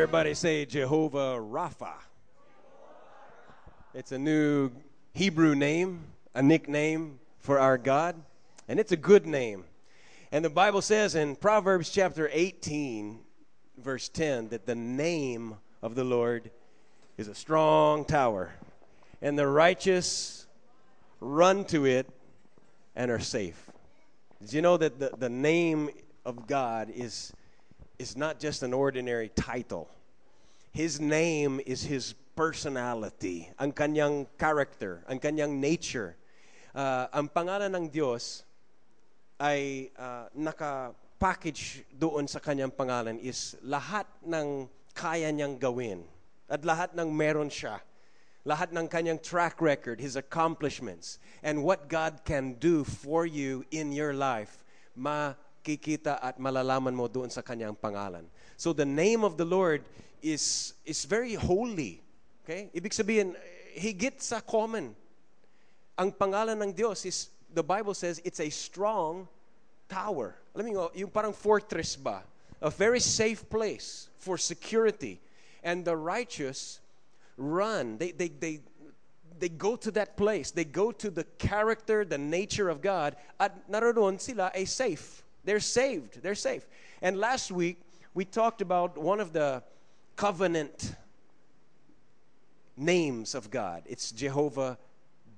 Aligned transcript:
Everybody 0.00 0.32
say 0.32 0.64
Jehovah 0.64 1.36
Rapha. 1.38 1.92
It's 3.92 4.12
a 4.12 4.18
new 4.18 4.70
Hebrew 5.12 5.54
name, 5.54 6.04
a 6.34 6.42
nickname 6.42 7.20
for 7.38 7.58
our 7.58 7.76
God, 7.76 8.16
and 8.66 8.80
it's 8.80 8.92
a 8.92 8.96
good 8.96 9.26
name. 9.26 9.64
And 10.32 10.42
the 10.42 10.48
Bible 10.48 10.80
says 10.80 11.16
in 11.16 11.36
Proverbs 11.36 11.90
chapter 11.90 12.30
18, 12.32 13.18
verse 13.76 14.08
10, 14.08 14.48
that 14.48 14.64
the 14.64 14.74
name 14.74 15.56
of 15.82 15.94
the 15.94 16.04
Lord 16.04 16.50
is 17.18 17.28
a 17.28 17.34
strong 17.34 18.06
tower, 18.06 18.54
and 19.20 19.38
the 19.38 19.46
righteous 19.46 20.46
run 21.20 21.66
to 21.66 21.84
it 21.84 22.08
and 22.96 23.10
are 23.10 23.20
safe. 23.20 23.70
Did 24.40 24.54
you 24.54 24.62
know 24.62 24.78
that 24.78 24.98
the, 24.98 25.10
the 25.18 25.28
name 25.28 25.90
of 26.24 26.46
God 26.46 26.88
is, 26.88 27.34
is 28.00 28.16
not 28.16 28.40
just 28.40 28.64
an 28.64 28.72
ordinary 28.72 29.28
title? 29.36 29.84
His 30.72 30.96
name 30.96 31.60
is 31.68 31.84
His 31.84 32.16
personality, 32.32 33.52
ang 33.60 33.76
kanyang 33.76 34.24
character, 34.40 35.04
ang 35.04 35.20
kanyang 35.20 35.60
nature. 35.60 36.16
Uh, 36.72 37.12
ang 37.12 37.28
pangalan 37.28 37.68
ng 37.68 37.92
Diyos 37.92 38.48
ay 39.36 39.92
uh, 40.00 40.32
naka-package 40.32 41.84
doon 41.92 42.24
sa 42.24 42.40
kanyang 42.40 42.72
pangalan 42.72 43.20
is 43.20 43.60
lahat 43.60 44.08
ng 44.24 44.64
kaya 44.96 45.28
niyang 45.28 45.60
gawin 45.60 46.00
at 46.48 46.64
lahat 46.64 46.96
ng 46.96 47.12
meron 47.12 47.52
siya. 47.52 47.84
Lahat 48.48 48.72
ng 48.72 48.88
kanyang 48.88 49.20
track 49.20 49.60
record, 49.60 50.00
his 50.00 50.16
accomplishments, 50.16 51.20
and 51.44 51.60
what 51.60 51.92
God 51.92 52.24
can 52.24 52.56
do 52.56 52.88
for 52.88 53.28
you 53.28 53.68
in 53.68 53.92
your 53.92 54.16
life, 54.16 54.64
makikita 55.60 56.16
at 56.22 56.40
malalaman 56.40 56.96
mo 56.96 57.06
doon 57.06 57.28
sa 57.28 57.44
kanyang 57.44 57.76
pangalan. 57.76 58.24
So 58.56 58.72
the 58.72 58.88
name 58.88 59.24
of 59.24 59.36
the 59.36 59.44
Lord 59.44 59.84
is, 60.22 60.72
is 60.84 61.04
very 61.04 61.34
holy. 61.34 62.00
Okay? 62.44 62.70
Ibig 62.72 62.92
sabihin, 62.92 63.36
higit 63.76 64.20
sa 64.20 64.40
common. 64.40 64.96
Ang 66.00 66.12
pangalan 66.12 66.56
ng 66.56 66.72
Diyos 66.72 67.04
is, 67.04 67.28
the 67.52 67.62
Bible 67.62 67.92
says, 67.92 68.20
it's 68.24 68.40
a 68.40 68.48
strong 68.48 69.28
tower. 69.88 70.34
Alam 70.56 70.72
mo, 70.72 70.90
yung 70.96 71.10
parang 71.10 71.32
fortress 71.32 71.94
ba? 71.96 72.24
A 72.60 72.70
very 72.70 73.00
safe 73.00 73.48
place 73.48 74.08
for 74.16 74.36
security. 74.36 75.20
And 75.62 75.84
the 75.84 75.96
righteous 75.96 76.80
run. 77.36 77.98
They, 77.98 78.12
they, 78.12 78.28
they, 78.28 78.60
they 79.38 79.48
go 79.48 79.76
to 79.76 79.90
that 79.92 80.16
place. 80.16 80.50
They 80.52 80.64
go 80.64 80.92
to 80.92 81.10
the 81.10 81.24
character, 81.36 82.04
the 82.04 82.18
nature 82.18 82.68
of 82.68 82.80
God. 82.80 83.16
At 83.38 83.68
naroon 83.68 84.20
sila 84.20 84.52
ay 84.56 84.64
safe. 84.64 85.20
They're 85.50 85.58
saved. 85.58 86.22
They're 86.22 86.36
safe. 86.36 86.64
And 87.02 87.18
last 87.18 87.50
week, 87.50 87.80
we 88.14 88.24
talked 88.24 88.62
about 88.62 88.96
one 88.96 89.18
of 89.18 89.32
the 89.32 89.64
covenant 90.14 90.94
names 92.76 93.34
of 93.34 93.50
God. 93.50 93.82
It's 93.86 94.12
Jehovah 94.12 94.78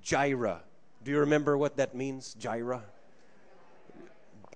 Jireh. 0.03 0.61
Do 1.03 1.09
you 1.09 1.17
remember 1.17 1.57
what 1.57 1.77
that 1.77 1.95
means, 1.95 2.35
Jireh? 2.35 2.83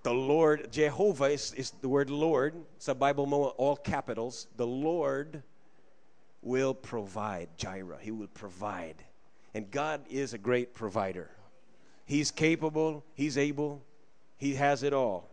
The 0.04 0.14
Lord, 0.14 0.72
Jehovah 0.72 1.32
is, 1.32 1.56
is 1.56 1.72
the 1.82 1.90
word 1.90 2.12
Lord. 2.12 2.54
It's 2.76 2.88
a 2.88 2.94
Bible 2.94 3.26
all 3.58 3.78
capitals. 3.78 4.46
The 4.58 4.68
Lord 4.68 5.42
will 6.44 6.76
provide, 6.76 7.50
Jireh. 7.58 7.98
He 8.00 8.12
will 8.12 8.28
provide. 8.28 9.04
And 9.56 9.72
God 9.72 10.02
is 10.08 10.36
a 10.36 10.38
great 10.38 10.76
provider. 10.76 11.32
He's 12.06 12.30
capable, 12.30 13.04
He's 13.16 13.40
able, 13.40 13.82
He 14.38 14.54
has 14.54 14.84
it 14.84 14.94
all. 14.94 15.32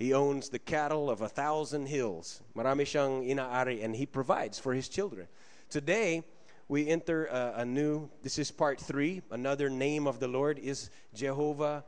He 0.00 0.14
owns 0.14 0.48
the 0.48 0.58
cattle 0.58 1.10
of 1.10 1.20
a 1.20 1.28
thousand 1.28 1.84
hills. 1.84 2.40
Marami 2.56 2.88
siyang 2.88 3.28
inaari 3.28 3.84
and 3.84 3.94
He 3.94 4.06
provides 4.06 4.58
for 4.58 4.72
His 4.72 4.88
children. 4.88 5.28
Today, 5.68 6.24
we 6.68 6.88
enter 6.88 7.26
a, 7.26 7.52
a, 7.56 7.64
new, 7.66 8.08
this 8.22 8.38
is 8.38 8.50
part 8.50 8.80
three. 8.80 9.20
Another 9.30 9.68
name 9.68 10.06
of 10.06 10.18
the 10.18 10.26
Lord 10.26 10.58
is 10.58 10.88
Jehovah 11.14 11.84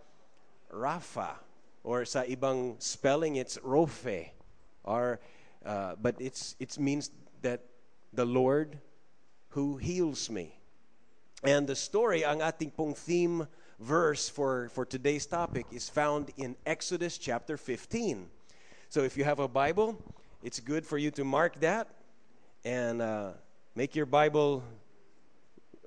Rapha. 0.71 1.37
Or 1.85 2.05
sa 2.05 2.25
ibang 2.25 2.81
spelling, 2.83 3.37
it's 3.37 3.59
Rophe. 3.63 4.35
Or, 4.85 5.19
uh, 5.65 5.95
but 6.01 6.17
it's, 6.21 6.55
it 6.61 6.79
means 6.79 7.11
that 7.41 7.65
the 8.13 8.27
Lord 8.27 8.77
who 9.49 9.79
heals 9.79 10.29
me. 10.29 10.61
And 11.43 11.67
the 11.67 11.77
story, 11.77 12.27
ang 12.27 12.41
ating 12.41 12.73
pong 12.77 12.93
theme 12.93 13.49
verse 13.83 14.29
for, 14.29 14.69
for 14.69 14.85
today's 14.87 15.27
topic 15.27 15.67
is 15.73 15.89
found 15.89 16.31
in 16.37 16.55
Exodus 16.65 17.19
chapter 17.19 17.57
15. 17.57 18.29
So 18.89 19.03
if 19.03 19.17
you 19.17 19.25
have 19.25 19.41
a 19.41 19.49
Bible, 19.49 19.99
it's 20.45 20.61
good 20.61 20.87
for 20.87 20.99
you 20.99 21.11
to 21.11 21.25
mark 21.25 21.59
that 21.61 21.89
and 22.65 23.03
uh, 23.03 23.31
make 23.75 23.97
your 23.97 24.07
Bible 24.07 24.63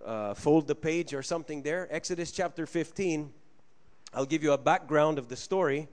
uh, 0.06 0.34
fold 0.34 0.68
the 0.68 0.76
page 0.76 1.14
or 1.14 1.24
something 1.24 1.62
there. 1.62 1.88
Exodus 1.90 2.32
chapter 2.32 2.66
15. 2.66 3.32
I'll 4.14 4.26
give 4.26 4.44
you 4.44 4.52
a 4.52 4.58
background 4.58 5.18
of 5.18 5.30
the 5.30 5.38
story. 5.38 5.88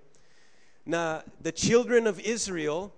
Now, 0.84 1.22
the 1.40 1.52
children 1.52 2.08
of 2.08 2.18
Israel 2.18 2.92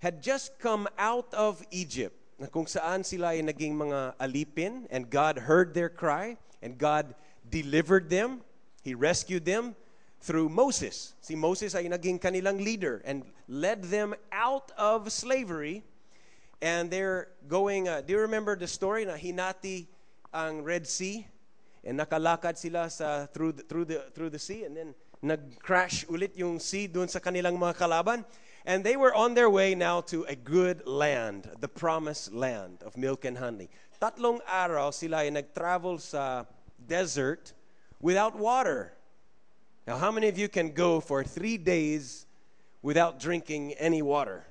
had 0.00 0.22
just 0.22 0.58
come 0.58 0.86
out 0.98 1.32
of 1.32 1.64
Egypt 1.70 2.14
na 2.38 2.46
kung 2.46 2.66
saan 2.66 3.02
sila 3.02 3.34
ay 3.34 3.40
naging 3.40 3.74
mga 3.74 4.14
alipin 4.20 4.86
and 4.90 5.08
God 5.08 5.38
heard 5.38 5.72
their 5.72 5.88
cry 5.88 6.36
and 6.62 6.76
God 6.76 7.14
delivered 7.50 8.10
them. 8.10 8.40
He 8.82 8.94
rescued 8.94 9.44
them 9.44 9.74
through 10.20 10.48
Moses. 10.48 11.14
Si 11.20 11.34
Moses 11.34 11.74
ay 11.74 11.86
naging 11.88 12.20
kanilang 12.20 12.62
leader 12.62 13.02
and 13.04 13.22
led 13.48 13.84
them 13.84 14.14
out 14.32 14.72
of 14.76 15.10
slavery. 15.12 15.84
And 16.60 16.90
they're 16.90 17.28
going, 17.46 17.88
uh, 17.88 18.02
do 18.02 18.14
you 18.14 18.20
remember 18.20 18.56
the 18.56 18.66
story 18.66 19.04
na 19.04 19.14
hinati 19.14 19.86
ang 20.34 20.64
Red 20.64 20.86
Sea? 20.86 21.26
And 21.84 21.98
nakalakad 21.98 22.58
sila 22.58 22.90
sa, 22.90 23.26
through, 23.26 23.52
the, 23.52 23.62
through, 23.62 23.86
the, 23.86 23.98
through 24.12 24.30
the 24.30 24.38
sea 24.38 24.64
and 24.64 24.76
then 24.76 24.94
nag-crash 25.22 26.04
ulit 26.06 26.34
yung 26.34 26.58
sea 26.58 26.86
doon 26.86 27.06
sa 27.06 27.18
kanilang 27.18 27.58
mga 27.58 27.78
kalaban. 27.78 28.24
And 28.66 28.84
they 28.84 28.98
were 28.98 29.14
on 29.14 29.32
their 29.32 29.48
way 29.48 29.74
now 29.74 30.02
to 30.12 30.26
a 30.28 30.34
good 30.34 30.84
land, 30.84 31.48
the 31.60 31.70
promised 31.70 32.34
land 32.34 32.82
of 32.84 32.98
milk 32.98 33.24
and 33.24 33.38
honey. 33.38 33.70
Tatlong 34.02 34.42
araw 34.44 34.92
sila 34.92 35.24
ay 35.24 35.30
nag-travel 35.30 35.96
sa 36.02 36.44
desert 36.88 37.52
without 38.00 38.36
water. 38.36 38.92
Now, 39.86 39.96
how 39.96 40.10
many 40.10 40.28
of 40.28 40.38
you 40.38 40.48
can 40.48 40.72
go 40.72 41.00
for 41.00 41.22
three 41.22 41.56
days 41.56 42.26
without 42.82 43.20
drinking 43.20 43.72
any 43.74 44.02
water? 44.02 44.44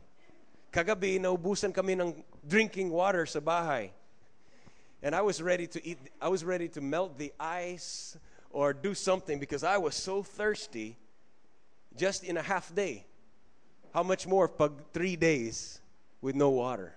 Kagabi, 0.72 1.20
naubusan 1.20 1.74
kami 1.74 1.94
ng 1.94 2.24
drinking 2.48 2.90
water 2.90 3.26
sa 3.26 3.40
bahay. 3.40 3.92
And 5.02 5.14
I 5.14 5.22
was 5.22 5.42
ready 5.42 5.68
to 5.68 5.86
eat, 5.86 6.00
I 6.22 6.30
was 6.30 6.44
ready 6.44 6.68
to 6.70 6.82
melt 6.82 7.18
the 7.18 7.34
ice 7.40 8.18
or 8.50 8.74
do 8.74 8.94
something 8.94 9.40
because 9.40 9.64
I 9.64 9.78
was 9.78 9.96
so 9.96 10.24
thirsty 10.24 10.98
just 11.96 12.24
in 12.24 12.38
a 12.38 12.42
half 12.42 12.74
day. 12.74 13.06
How 13.94 14.04
much 14.04 14.28
more 14.28 14.48
pag 14.48 14.72
three 14.94 15.16
days 15.16 15.82
with 16.22 16.36
no 16.36 16.50
water? 16.50 16.96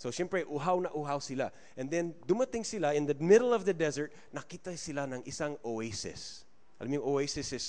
So, 0.00 0.08
siyempre, 0.08 0.48
uhaw 0.48 0.80
na 0.80 0.88
uhaw 0.96 1.20
sila. 1.20 1.52
And 1.76 1.92
then, 1.92 2.16
dumating 2.24 2.64
sila 2.64 2.96
in 2.96 3.04
the 3.04 3.12
middle 3.20 3.52
of 3.52 3.68
the 3.68 3.76
desert, 3.76 4.16
nakita 4.32 4.72
sila 4.72 5.04
ng 5.04 5.28
isang 5.28 5.60
oasis. 5.60 6.48
Alam 6.80 6.96
yung 6.96 7.04
oasis 7.04 7.52
is 7.52 7.66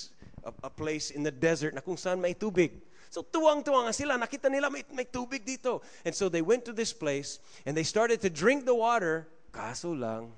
a, 0.47 0.55
a 0.63 0.71
place 0.71 1.11
in 1.11 1.27
the 1.27 1.35
desert 1.35 1.75
na 1.75 1.83
kung 1.83 1.99
saan 1.99 2.23
may 2.23 2.31
tubig. 2.31 2.71
So, 3.11 3.19
tuwang-tuwang 3.19 3.91
sila. 3.91 4.15
Nakita 4.15 4.47
nila 4.47 4.71
may, 4.71 4.87
may 4.95 5.03
tubig 5.03 5.43
dito. 5.43 5.83
And 6.07 6.15
so, 6.15 6.31
they 6.31 6.39
went 6.39 6.63
to 6.63 6.71
this 6.71 6.95
place 6.95 7.43
and 7.67 7.75
they 7.75 7.83
started 7.83 8.23
to 8.23 8.31
drink 8.31 8.63
the 8.63 8.79
water. 8.79 9.27
Kaso 9.51 9.91
lang, 9.91 10.31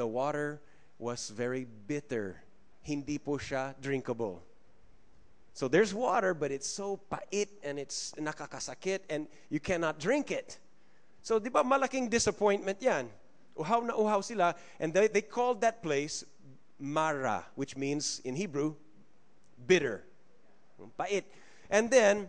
the 0.00 0.08
water 0.08 0.56
was 0.96 1.28
very 1.28 1.68
bitter. 1.84 2.40
Hindi 2.80 3.20
po 3.20 3.36
siya 3.36 3.76
drinkable. 3.76 4.40
So 5.52 5.68
there's 5.68 5.92
water, 5.92 6.32
but 6.32 6.48
it's 6.50 6.66
so 6.66 6.96
pait 6.96 7.52
and 7.60 7.76
it's 7.78 8.16
nakakasakit 8.16 9.00
and 9.10 9.28
you 9.50 9.60
cannot 9.60 10.00
drink 10.00 10.30
it. 10.30 10.56
So 11.22 11.38
di 11.38 11.50
ba 11.50 11.62
malaking 11.62 12.08
disappointment 12.08 12.80
yan. 12.80 13.08
Uhaw 13.58 13.84
na 13.84 13.94
uhaw 13.94 14.24
sila. 14.24 14.54
And 14.78 14.94
they, 14.94 15.08
they 15.08 15.22
called 15.22 15.60
that 15.60 15.82
place 15.82 16.24
Mara, 16.78 17.44
which 17.54 17.76
means 17.76 18.20
in 18.24 18.34
Hebrew, 18.34 18.74
bitter. 19.66 20.04
Pait. 20.96 21.24
And 21.68 21.90
then, 21.90 22.28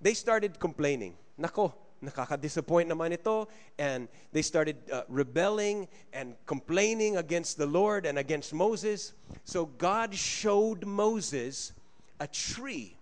they 0.00 0.14
started 0.14 0.58
complaining. 0.58 1.14
Nako, 1.38 1.74
nakaka-disappoint 2.02 2.88
naman 2.88 3.12
ito. 3.12 3.46
And 3.78 4.08
they 4.32 4.40
started 4.40 4.76
uh, 4.90 5.02
rebelling 5.08 5.86
and 6.12 6.34
complaining 6.46 7.18
against 7.18 7.58
the 7.58 7.66
Lord 7.66 8.06
and 8.06 8.18
against 8.18 8.54
Moses. 8.54 9.12
So 9.44 9.66
God 9.66 10.14
showed 10.14 10.86
Moses 10.86 11.72
a 12.18 12.26
tree, 12.26 12.96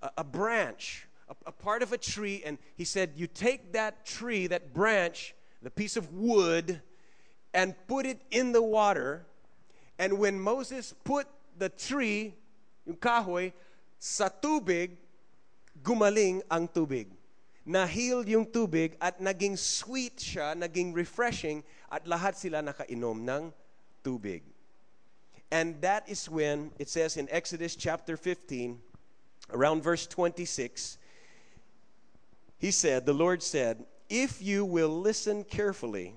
a, 0.00 0.10
a 0.18 0.24
branch, 0.24 1.06
a, 1.46 1.52
part 1.52 1.82
of 1.82 1.92
a 1.92 1.98
tree, 1.98 2.42
and 2.44 2.58
he 2.76 2.84
said, 2.84 3.12
You 3.16 3.26
take 3.26 3.72
that 3.72 4.04
tree, 4.06 4.46
that 4.46 4.72
branch, 4.74 5.34
the 5.62 5.70
piece 5.70 5.96
of 5.96 6.12
wood, 6.12 6.80
and 7.52 7.74
put 7.86 8.06
it 8.06 8.20
in 8.30 8.52
the 8.52 8.62
water. 8.62 9.26
And 9.98 10.18
when 10.18 10.40
Moses 10.40 10.94
put 11.04 11.26
the 11.56 11.68
tree, 11.68 12.34
yung 12.86 12.96
kahoy, 12.96 13.52
sa 13.98 14.28
tubig, 14.28 14.96
gumaling 15.82 16.42
ang 16.50 16.68
tubig. 16.68 17.06
nahil 17.64 18.28
yung 18.28 18.44
tubig 18.44 18.92
at 19.00 19.18
naging 19.20 19.56
sweet 19.56 20.20
siya, 20.20 20.52
naging 20.52 20.92
refreshing 20.92 21.64
at 21.88 22.04
lahat 22.04 22.36
sila 22.36 22.60
nakainom 22.60 23.24
ng 23.24 23.42
tubig. 24.04 24.44
And 25.48 25.80
that 25.80 26.04
is 26.08 26.28
when 26.28 26.72
it 26.78 26.88
says 26.92 27.16
in 27.16 27.28
Exodus 27.32 27.76
chapter 27.76 28.16
15, 28.16 28.76
around 29.52 29.82
verse 29.82 30.06
26, 30.06 30.98
he 32.64 32.70
said, 32.70 33.04
The 33.04 33.12
Lord 33.12 33.42
said, 33.42 33.84
If 34.08 34.40
you 34.40 34.64
will 34.64 34.88
listen 34.88 35.44
carefully 35.44 36.14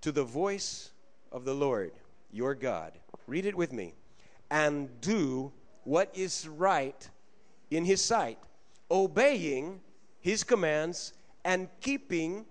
to 0.00 0.12
the 0.12 0.22
voice 0.22 0.92
of 1.32 1.44
the 1.44 1.54
Lord 1.54 1.90
your 2.30 2.54
God, 2.54 2.92
read 3.26 3.44
it 3.44 3.56
with 3.56 3.72
me, 3.72 3.94
and 4.48 4.88
do 5.00 5.50
what 5.82 6.08
is 6.14 6.46
right 6.46 7.10
in 7.68 7.84
his 7.84 8.00
sight, 8.00 8.38
obeying 8.92 9.80
his 10.20 10.44
commands 10.44 11.14
and 11.44 11.68
keeping 11.80 12.46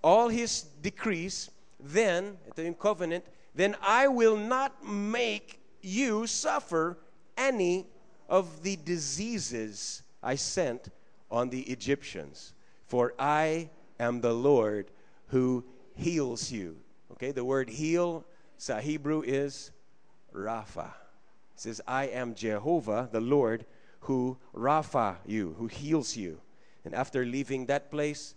all 0.00 0.28
his 0.28 0.62
decrees, 0.80 1.50
then, 1.80 2.38
ito 2.46 2.62
yung 2.62 2.74
covenant, 2.74 3.24
then 3.56 3.74
I 3.82 4.06
will 4.06 4.36
not 4.36 4.86
make 4.86 5.58
you 5.82 6.28
suffer 6.28 6.98
any 7.36 7.88
of 8.28 8.62
the 8.62 8.76
diseases 8.76 10.04
I 10.22 10.36
sent 10.36 10.90
on 11.30 11.50
the 11.50 11.62
Egyptians. 11.62 12.54
For 12.86 13.14
I 13.18 13.70
am 14.00 14.20
the 14.20 14.32
Lord 14.32 14.90
who 15.28 15.64
heals 15.94 16.50
you. 16.50 16.76
Okay, 17.12 17.32
the 17.32 17.44
word 17.44 17.68
heal 17.68 18.24
sa 18.56 18.78
Hebrew 18.78 19.22
is 19.22 19.70
Rapha. 20.34 20.88
It 21.54 21.60
says, 21.60 21.80
I 21.86 22.04
am 22.04 22.34
Jehovah, 22.34 23.08
the 23.10 23.20
Lord, 23.20 23.66
who 24.00 24.38
Rapha 24.54 25.16
you, 25.26 25.54
who 25.58 25.66
heals 25.66 26.16
you. 26.16 26.40
And 26.84 26.94
after 26.94 27.24
leaving 27.24 27.66
that 27.66 27.90
place, 27.90 28.34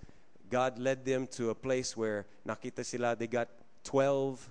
God 0.49 0.77
led 0.79 1.05
them 1.05 1.27
to 1.27 1.49
a 1.49 1.55
place 1.55 1.95
where 1.95 2.25
nakita 2.45 2.83
sila, 2.83 3.15
they 3.15 3.27
got 3.27 3.49
12 3.83 4.49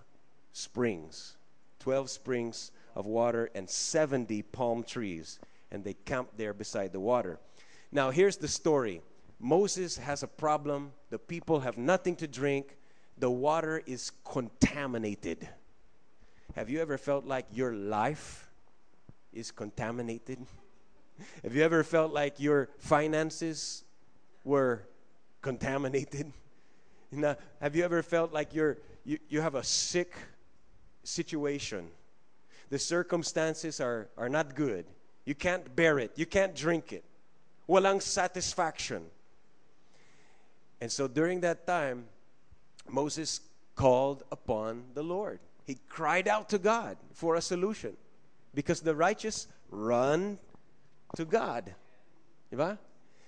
springs. 0.52 1.36
12 1.80 2.10
springs 2.10 2.72
of 2.94 3.06
water 3.06 3.50
and 3.54 3.68
70 3.68 4.42
palm 4.42 4.82
trees. 4.82 5.38
And 5.70 5.84
they 5.84 5.94
camped 5.94 6.36
there 6.36 6.54
beside 6.54 6.92
the 6.92 7.00
water. 7.00 7.38
Now, 7.92 8.10
here's 8.10 8.36
the 8.36 8.48
story 8.48 9.00
Moses 9.38 9.98
has 9.98 10.22
a 10.22 10.28
problem. 10.28 10.92
The 11.10 11.18
people 11.18 11.60
have 11.60 11.78
nothing 11.78 12.16
to 12.16 12.28
drink. 12.28 12.76
The 13.18 13.30
water 13.30 13.82
is 13.86 14.12
contaminated. 14.24 15.48
Have 16.54 16.70
you 16.70 16.80
ever 16.80 16.98
felt 16.98 17.26
like 17.26 17.46
your 17.52 17.74
life 17.74 18.48
is 19.32 19.50
contaminated? 19.50 20.38
Have 21.42 21.54
you 21.54 21.62
ever 21.62 21.84
felt 21.84 22.12
like 22.12 22.40
your 22.40 22.70
finances 22.78 23.84
were 24.44 24.86
contaminated? 25.42 26.32
Know, 27.12 27.34
have 27.60 27.74
you 27.74 27.82
ever 27.82 28.04
felt 28.04 28.32
like 28.32 28.54
you're, 28.54 28.78
you, 29.04 29.18
you 29.28 29.40
have 29.40 29.56
a 29.56 29.64
sick 29.64 30.14
situation? 31.02 31.88
The 32.68 32.78
circumstances 32.78 33.80
are, 33.80 34.08
are 34.16 34.28
not 34.28 34.54
good. 34.54 34.86
You 35.24 35.34
can't 35.34 35.74
bear 35.74 35.98
it. 35.98 36.12
You 36.14 36.24
can't 36.24 36.54
drink 36.54 36.92
it. 36.92 37.04
Walang 37.70 38.02
satisfaction. 38.02 39.04
And 40.80 40.90
so 40.90 41.06
during 41.06 41.40
that 41.42 41.68
time, 41.68 42.06
Moses 42.90 43.40
called 43.76 44.24
upon 44.32 44.82
the 44.94 45.04
Lord. 45.04 45.38
He 45.64 45.78
cried 45.88 46.26
out 46.26 46.48
to 46.48 46.58
God 46.58 46.96
for 47.12 47.36
a 47.36 47.40
solution 47.40 47.96
because 48.54 48.80
the 48.80 48.94
righteous 48.94 49.46
run 49.70 50.38
to 51.14 51.24
God. 51.24 51.72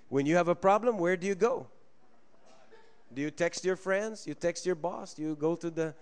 When 0.09 0.27
you 0.27 0.35
have 0.35 0.49
a 0.49 0.57
problem, 0.57 0.99
where 0.99 1.17
do 1.17 1.29
you 1.29 1.37
go? 1.37 1.69
Do 3.15 3.23
you 3.23 3.31
text 3.31 3.65
your 3.65 3.77
friends? 3.77 4.27
You 4.27 4.35
text 4.35 4.67
your 4.67 4.75
boss? 4.75 5.17
You 5.19 5.37
go 5.37 5.55
to 5.55 5.71
the 5.71 5.95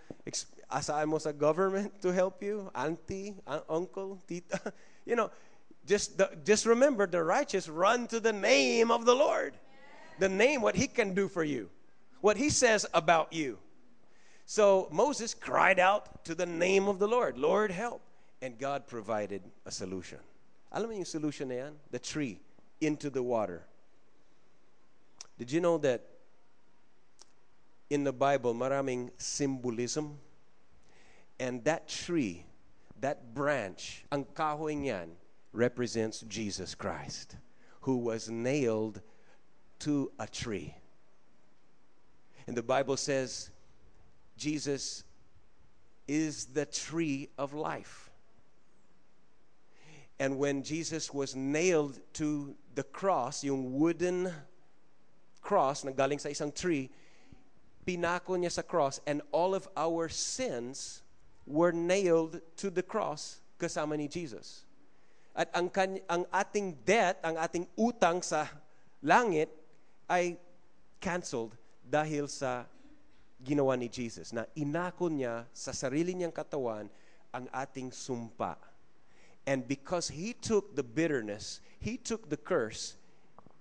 asaan 0.72 1.08
mo 1.08 1.18
sa 1.18 1.32
government 1.32 2.00
to 2.00 2.08
help 2.08 2.42
you? 2.42 2.70
Auntie, 2.74 3.34
uncle, 3.68 4.18
tita? 4.26 4.72
You 5.06 5.16
know, 5.16 5.30
just 5.90 6.18
the, 6.18 6.30
just 6.44 6.66
remember 6.66 7.04
the 7.04 7.20
righteous 7.20 7.68
run 7.68 8.06
to 8.06 8.20
the 8.20 8.32
name 8.32 8.92
of 8.92 9.04
the 9.04 9.14
Lord. 9.14 9.54
The 10.20 10.28
name 10.28 10.62
what 10.62 10.76
he 10.76 10.86
can 10.86 11.14
do 11.14 11.26
for 11.26 11.42
you. 11.42 11.68
What 12.20 12.36
he 12.36 12.48
says 12.48 12.86
about 12.94 13.32
you. 13.32 13.58
So 14.46 14.86
Moses 14.92 15.34
cried 15.34 15.80
out 15.80 16.24
to 16.26 16.36
the 16.36 16.46
name 16.46 16.86
of 16.86 17.00
the 17.00 17.08
Lord, 17.08 17.36
Lord 17.36 17.72
help. 17.72 18.02
And 18.40 18.56
God 18.56 18.86
provided 18.86 19.42
a 19.66 19.72
solution. 19.72 20.18
Alam 20.70 20.90
mo 20.90 20.94
yung 20.94 21.04
solution 21.04 21.48
na 21.48 21.54
yan? 21.66 21.72
The 21.90 21.98
tree 21.98 22.38
into 22.80 23.10
the 23.10 23.22
water. 23.22 23.66
Did 25.38 25.50
you 25.50 25.60
know 25.60 25.76
that 25.78 26.06
in 27.90 28.04
the 28.04 28.12
Bible, 28.12 28.54
maraming 28.54 29.10
symbolism? 29.18 30.18
And 31.40 31.64
that 31.64 31.88
tree, 31.88 32.46
that 33.00 33.34
branch, 33.34 34.04
ang 34.12 34.24
kahoy 34.32 34.78
niyan, 34.78 35.18
represents 35.52 36.20
Jesus 36.22 36.74
Christ, 36.74 37.36
who 37.82 37.96
was 37.98 38.28
nailed 38.28 39.00
to 39.80 40.12
a 40.18 40.26
tree. 40.26 40.74
And 42.46 42.56
the 42.56 42.62
Bible 42.62 42.96
says 42.96 43.50
Jesus 44.36 45.04
is 46.08 46.46
the 46.46 46.66
tree 46.66 47.28
of 47.38 47.54
life. 47.54 48.10
And 50.18 50.38
when 50.38 50.62
Jesus 50.62 51.14
was 51.14 51.34
nailed 51.34 51.98
to 52.14 52.54
the 52.74 52.82
cross, 52.82 53.42
yung 53.42 53.78
wooden 53.78 54.32
cross 55.40 55.84
na 55.84 55.92
galing 55.92 56.18
sa 56.18 56.28
isang 56.28 56.54
tree, 56.54 56.90
pinako 57.86 58.36
niya 58.36 58.52
sa 58.52 58.62
cross 58.62 59.00
and 59.06 59.22
all 59.32 59.54
of 59.54 59.68
our 59.76 60.08
sins 60.08 61.02
were 61.46 61.72
nailed 61.72 62.40
to 62.56 62.70
the 62.70 62.82
cross 62.82 63.40
kasama 63.58 63.96
ni 63.96 64.08
Jesus. 64.08 64.64
At 65.40 65.48
ang, 65.56 65.72
ang 66.04 66.28
ating 66.28 66.84
debt, 66.84 67.16
ang 67.24 67.40
ating 67.40 67.64
utang 67.80 68.20
sa 68.20 68.44
langit 69.00 69.48
ay 70.04 70.36
canceled 71.00 71.56
dahil 71.80 72.28
sa 72.28 72.68
ginawa 73.40 73.72
ni 73.72 73.88
Jesus 73.88 74.36
na 74.36 74.44
inako 74.52 75.08
niya 75.08 75.48
sa 75.56 75.72
sarili 75.72 76.12
niyang 76.12 76.36
katawan 76.36 76.92
ang 77.32 77.48
ating 77.56 77.88
sumpa. 77.88 78.60
And 79.48 79.64
because 79.64 80.12
he 80.12 80.36
took 80.36 80.76
the 80.76 80.84
bitterness, 80.84 81.64
he 81.80 81.96
took 81.96 82.28
the 82.28 82.36
curse, 82.36 83.00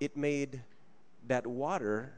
it 0.03 0.19
made 0.19 0.59
that 1.31 1.47
water 1.47 2.11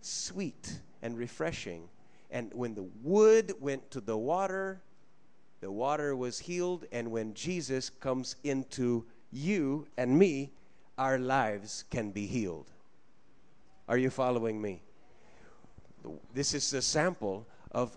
sweet 0.00 0.80
and 1.04 1.20
refreshing. 1.20 1.84
And 2.32 2.48
when 2.56 2.72
the 2.72 2.88
wood 3.04 3.52
went 3.60 3.92
to 3.92 4.00
the 4.00 4.16
water, 4.16 4.80
the 5.62 5.70
water 5.70 6.14
was 6.14 6.40
healed. 6.40 6.84
And 6.92 7.10
when 7.10 7.32
Jesus 7.32 7.88
comes 7.88 8.36
into 8.44 9.06
you 9.30 9.86
and 9.96 10.18
me, 10.18 10.50
our 10.98 11.18
lives 11.18 11.84
can 11.88 12.10
be 12.10 12.26
healed. 12.26 12.70
Are 13.88 13.96
you 13.96 14.10
following 14.10 14.60
me? 14.60 14.82
This 16.34 16.52
is 16.52 16.72
a 16.74 16.82
sample 16.82 17.46
of 17.70 17.96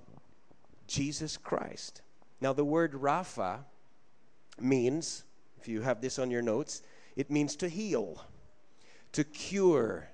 Jesus 0.87 1.37
Christ. 1.37 2.03
Now, 2.39 2.53
the 2.53 2.63
word 2.63 2.93
Rapha 2.93 3.59
means, 4.59 5.23
if 5.59 5.67
you 5.67 5.81
have 5.81 6.01
this 6.01 6.19
on 6.19 6.29
your 6.29 6.43
notes, 6.43 6.83
it 7.15 7.31
means 7.31 7.55
to 7.57 7.67
heal, 7.67 8.23
to 9.13 9.23
cure, 9.23 10.07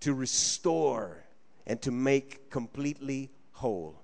to 0.00 0.12
restore, 0.12 1.22
and 1.68 1.80
to 1.82 1.92
make 1.92 2.50
completely 2.50 3.30
whole. 3.52 4.02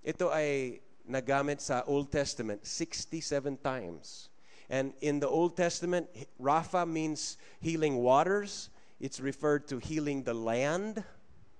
Ito 0.00 0.32
ay 0.32 0.80
nagamit 1.04 1.60
sa 1.60 1.84
Old 1.84 2.08
Testament 2.08 2.64
67 2.64 3.60
times. 3.60 4.30
And 4.70 4.94
in 5.02 5.18
the 5.18 5.28
Old 5.28 5.56
Testament, 5.56 6.06
Rapha 6.40 6.86
means 6.86 7.36
healing 7.60 7.98
waters. 7.98 8.70
It's 9.00 9.18
referred 9.18 9.66
to 9.68 9.78
healing 9.78 10.22
the 10.22 10.32
land. 10.32 11.02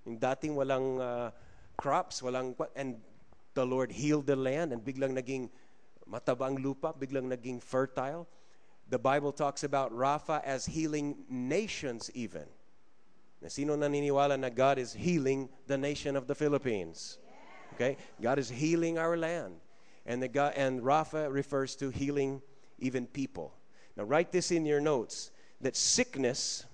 Yung 0.06 0.16
dating 0.16 0.54
walang 0.54 1.02
uh, 1.02 1.30
crops, 1.76 2.22
walang 2.22 2.54
and 2.76 2.96
the 3.54 3.66
Lord 3.66 3.90
healed 3.90 4.26
the 4.26 4.36
land 4.36 4.72
and 4.72 4.84
biglang 4.84 5.18
naging 5.18 5.50
matabang 6.08 6.62
lupa, 6.62 6.94
biglang 6.94 7.28
naging 7.28 7.60
fertile. 7.60 8.28
The 8.88 8.98
Bible 8.98 9.32
talks 9.32 9.64
about 9.64 9.92
Rapha 9.92 10.42
as 10.44 10.66
healing 10.66 11.26
nations 11.28 12.10
even. 12.14 12.46
Na 13.42 13.48
sino 13.48 13.74
naniniwala 13.74 14.38
na 14.38 14.48
God 14.48 14.78
is 14.78 14.92
healing 14.92 15.48
the 15.66 15.78
nation 15.78 16.14
of 16.14 16.26
the 16.26 16.34
Philippines? 16.34 17.18
Okay? 17.80 17.96
God 18.20 18.38
is 18.38 18.50
healing 18.50 18.98
our 18.98 19.16
land. 19.16 19.54
And 20.04 20.22
the 20.22 20.28
God 20.28 20.52
and 20.56 20.80
Rapha 20.82 21.32
refers 21.32 21.74
to 21.76 21.88
healing 21.88 22.42
even 22.78 23.06
people. 23.06 23.54
Now 23.96 24.04
write 24.04 24.32
this 24.32 24.50
in 24.50 24.66
your 24.66 24.80
notes 24.80 25.30
that 25.60 25.76
sickness 25.76 26.64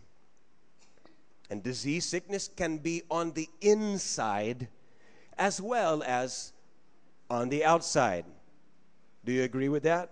and 1.50 1.62
disease 1.62 2.04
sickness 2.04 2.48
can 2.48 2.78
be 2.78 3.02
on 3.10 3.32
the 3.32 3.48
inside 3.60 4.68
as 5.38 5.60
well 5.60 6.02
as 6.02 6.52
on 7.30 7.48
the 7.48 7.64
outside. 7.64 8.24
Do 9.24 9.32
you 9.32 9.42
agree 9.42 9.68
with 9.68 9.82
that? 9.84 10.10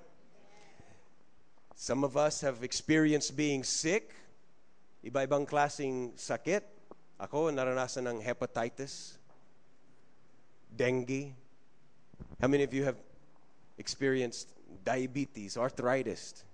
Some 1.76 2.04
of 2.04 2.16
us 2.16 2.40
have 2.40 2.62
experienced 2.62 3.36
being 3.36 3.64
sick 3.64 4.14
Iba-ibang 5.04 5.44
klasing 5.44 6.16
sakit. 6.16 6.64
Ako, 7.20 7.52
naranasan 7.52 8.08
ng 8.08 8.18
hepatitis, 8.24 9.20
dengue. 10.76 11.34
How 12.40 12.48
many 12.48 12.62
of 12.62 12.74
you 12.74 12.84
have 12.84 12.96
experienced 13.78 14.48
diabetes, 14.84 15.56
arthritis, 15.56 16.44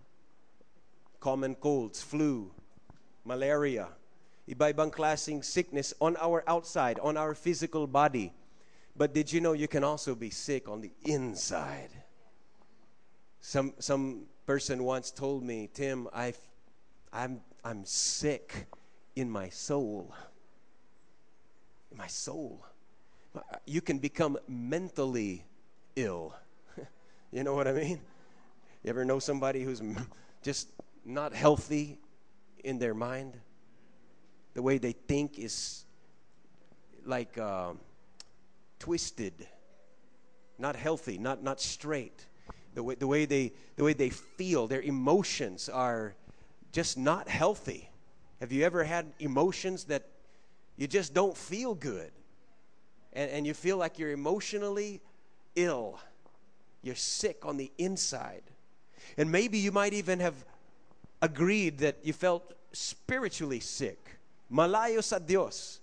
common 1.21 1.55
colds, 1.55 2.03
flu, 2.03 2.51
malaria? 3.25 3.89
Iba-ibang 4.49 4.91
klaseng 4.91 5.45
sickness 5.45 5.95
on 6.01 6.17
our 6.19 6.43
outside, 6.47 6.99
on 6.99 7.17
our 7.17 7.35
physical 7.35 7.87
body. 7.87 8.33
But 8.97 9.15
did 9.15 9.33
you 9.33 9.41
know 9.41 9.53
you 9.53 9.69
can 9.69 9.85
also 9.85 10.15
be 10.15 10.31
sick 10.31 10.69
on 10.69 10.81
the 10.81 10.91
inside? 11.05 11.91
Some 13.41 13.73
some 13.79 14.27
person 14.45 14.83
once 14.83 15.11
told 15.11 15.45
me, 15.45 15.71
Tim, 15.73 16.09
I, 16.13 16.35
I'm 17.13 17.41
I'm 17.65 17.85
sick 17.85 18.67
in 19.15 19.31
my 19.31 19.49
soul. 19.49 20.13
In 21.93 21.97
my 21.97 22.09
soul. 22.09 22.67
You 23.67 23.81
can 23.81 23.99
become 23.99 24.39
mentally 24.49 25.45
ill. 25.97 26.35
you 27.33 27.45
know 27.45 27.55
what 27.55 27.69
I 27.69 27.73
mean? 27.73 28.01
You 28.83 28.91
ever 28.91 29.05
know 29.05 29.19
somebody 29.19 29.63
who's 29.63 29.83
just 30.43 30.69
not 31.05 31.35
healthy 31.35 31.99
in 32.65 32.79
their 32.79 32.95
mind? 32.95 33.39
The 34.55 34.63
way 34.63 34.79
they 34.79 34.93
think 34.93 35.39
is 35.39 35.85
like 37.05 37.39
uh, 37.39 37.73
twisted, 38.79 39.47
not 40.59 40.77
healthy, 40.77 41.19
not, 41.19 41.43
not 41.43 41.61
straight. 41.61 42.27
The 42.75 42.83
way, 42.83 42.95
the, 42.95 43.07
way 43.07 43.27
they, 43.27 43.53
the 43.77 43.85
way 43.85 43.93
they 43.93 44.11
feel, 44.11 44.67
their 44.67 44.83
emotions 44.83 45.69
are 45.69 46.15
just 46.73 46.97
not 46.97 47.29
healthy. 47.29 47.91
Have 48.41 48.53
you 48.53 48.65
ever 48.65 48.85
had 48.85 49.07
emotions 49.19 49.85
that 49.85 50.07
you 50.77 50.87
just 50.87 51.13
don't 51.13 51.37
feel 51.37 51.75
good? 51.75 52.13
And, 53.13 53.31
and 53.31 53.47
you 53.47 53.55
feel 53.55 53.77
like 53.77 53.99
you're 53.99 54.13
emotionally 54.13 55.01
ill. 55.57 55.99
You're 56.83 56.95
sick 56.95 57.45
on 57.45 57.57
the 57.57 57.71
inside. 57.79 58.43
And 59.17 59.31
maybe 59.31 59.59
you 59.59 59.73
might 59.73 59.93
even 59.93 60.21
have 60.21 60.45
agreed 61.21 61.79
that 61.79 61.99
you 62.03 62.13
felt 62.13 62.55
spiritually 62.73 63.61
sick. 63.61 64.19
Malayo 64.51 65.03
sa 65.03 65.19
Dios. 65.19 65.81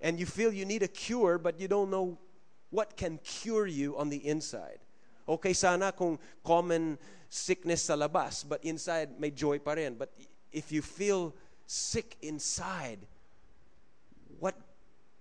And 0.00 0.18
you 0.18 0.26
feel 0.26 0.52
you 0.52 0.64
need 0.64 0.82
a 0.82 0.88
cure, 0.88 1.38
but 1.38 1.60
you 1.60 1.68
don't 1.68 1.90
know 1.90 2.18
what 2.70 2.96
can 2.96 3.18
cure 3.18 3.66
you 3.66 3.96
on 3.98 4.08
the 4.08 4.16
inside. 4.26 4.78
Okay 5.28 5.52
sana 5.52 5.92
kung 5.92 6.18
common 6.42 6.98
sickness 7.28 7.82
sa 7.82 7.94
labas, 7.94 8.42
but 8.48 8.64
inside 8.64 9.20
may 9.20 9.30
joy 9.30 9.58
pa 9.58 9.72
rin. 9.72 9.94
But 9.94 10.10
if 10.50 10.72
you 10.72 10.82
feel 10.82 11.34
sick 11.66 12.16
inside, 12.22 12.98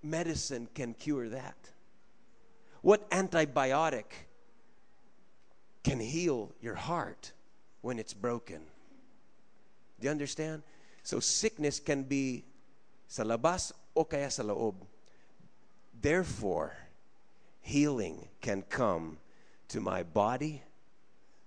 medicine 0.03 0.67
can 0.73 0.93
cure 0.93 1.29
that? 1.29 1.57
What 2.81 3.09
antibiotic 3.11 4.05
can 5.83 5.99
heal 5.99 6.51
your 6.61 6.75
heart 6.75 7.31
when 7.81 7.99
it's 7.99 8.13
broken? 8.13 8.61
Do 9.99 10.05
you 10.05 10.11
understand? 10.11 10.63
So 11.03 11.19
sickness 11.19 11.79
can 11.79 12.03
be 12.03 12.45
sa 13.07 13.23
labas 13.23 13.71
o 13.95 14.03
kaya 14.03 14.29
sa 14.29 14.43
loob. 14.43 14.75
Therefore, 16.01 16.77
healing 17.61 18.27
can 18.41 18.61
come 18.61 19.17
to 19.69 19.81
my 19.81 20.03
body, 20.03 20.61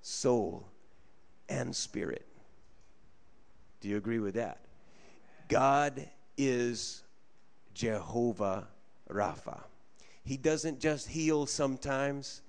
soul, 0.02 0.68
and 1.48 1.74
spirit. 1.74 2.26
Do 3.80 3.88
you 3.88 3.96
agree 3.96 4.18
with 4.18 4.34
that? 4.34 4.58
God 5.48 6.08
is 6.36 7.02
Jehovah 7.74 8.68
Rapha. 9.10 9.60
He 10.24 10.36
doesn't 10.36 10.80
just 10.80 11.08
heal 11.08 11.46
sometimes. 11.46 12.42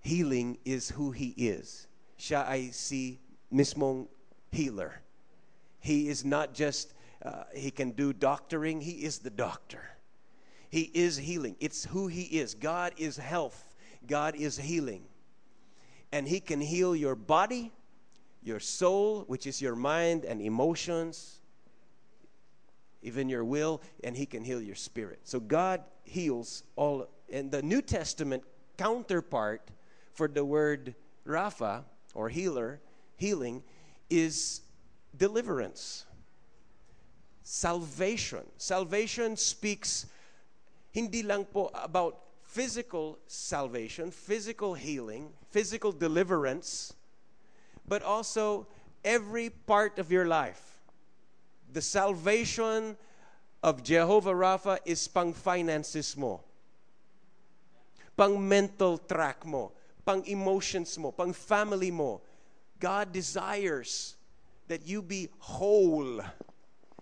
Healing 0.00 0.58
is 0.64 0.90
who 0.90 1.10
he 1.10 1.34
is. 1.36 1.86
Siya 2.18 2.46
ay 2.46 2.68
si 2.72 3.18
mismong 3.52 4.06
healer. 4.50 5.00
He 5.80 6.08
is 6.08 6.24
not 6.24 6.52
just, 6.52 6.92
uh, 7.24 7.44
he 7.54 7.70
can 7.70 7.92
do 7.92 8.12
doctoring, 8.12 8.80
he 8.80 9.04
is 9.04 9.18
the 9.18 9.30
doctor. 9.30 9.82
He 10.68 10.90
is 10.94 11.16
healing. 11.16 11.56
It's 11.58 11.84
who 11.84 12.06
he 12.06 12.22
is. 12.22 12.54
God 12.54 12.92
is 12.96 13.16
health. 13.16 13.74
God 14.06 14.36
is 14.36 14.56
healing. 14.56 15.04
And 16.12 16.26
He 16.26 16.40
can 16.40 16.60
heal 16.60 16.96
your 16.96 17.14
body, 17.14 17.72
your 18.42 18.60
soul, 18.60 19.24
which 19.26 19.46
is 19.46 19.60
your 19.60 19.76
mind 19.76 20.24
and 20.24 20.40
emotions, 20.40 21.39
even 23.02 23.28
your 23.28 23.44
will, 23.44 23.80
and 24.04 24.16
He 24.16 24.26
can 24.26 24.44
heal 24.44 24.60
your 24.60 24.74
spirit. 24.74 25.20
So 25.24 25.40
God 25.40 25.82
heals 26.04 26.62
all. 26.76 27.08
And 27.32 27.50
the 27.50 27.62
New 27.62 27.82
Testament 27.82 28.42
counterpart 28.76 29.70
for 30.12 30.28
the 30.28 30.44
word 30.44 30.94
Rapha 31.26 31.84
or 32.14 32.28
healer, 32.28 32.80
healing, 33.16 33.62
is 34.08 34.62
deliverance. 35.16 36.06
Salvation. 37.42 38.44
Salvation 38.56 39.36
speaks 39.36 40.06
hindi 40.92 41.22
lang 41.22 41.44
po 41.44 41.70
about 41.74 42.18
physical 42.42 43.18
salvation, 43.26 44.10
physical 44.10 44.74
healing, 44.74 45.30
physical 45.50 45.92
deliverance, 45.92 46.92
but 47.86 48.02
also 48.02 48.66
every 49.04 49.50
part 49.50 49.98
of 49.98 50.10
your 50.10 50.26
life. 50.26 50.69
The 51.72 51.82
salvation 51.82 52.96
of 53.62 53.82
Jehovah 53.82 54.32
Rapha 54.32 54.78
is 54.84 55.06
pang 55.06 55.32
finances 55.32 56.16
mo, 56.16 56.40
pang 58.16 58.36
mental 58.48 58.98
track 58.98 59.46
mo, 59.46 59.72
pang 60.04 60.24
emotions 60.26 60.98
mo, 60.98 61.12
pang 61.12 61.32
family 61.32 61.90
mo. 61.90 62.20
God 62.80 63.12
desires 63.12 64.16
that 64.68 64.86
you 64.86 65.02
be 65.02 65.28
whole, 65.38 66.20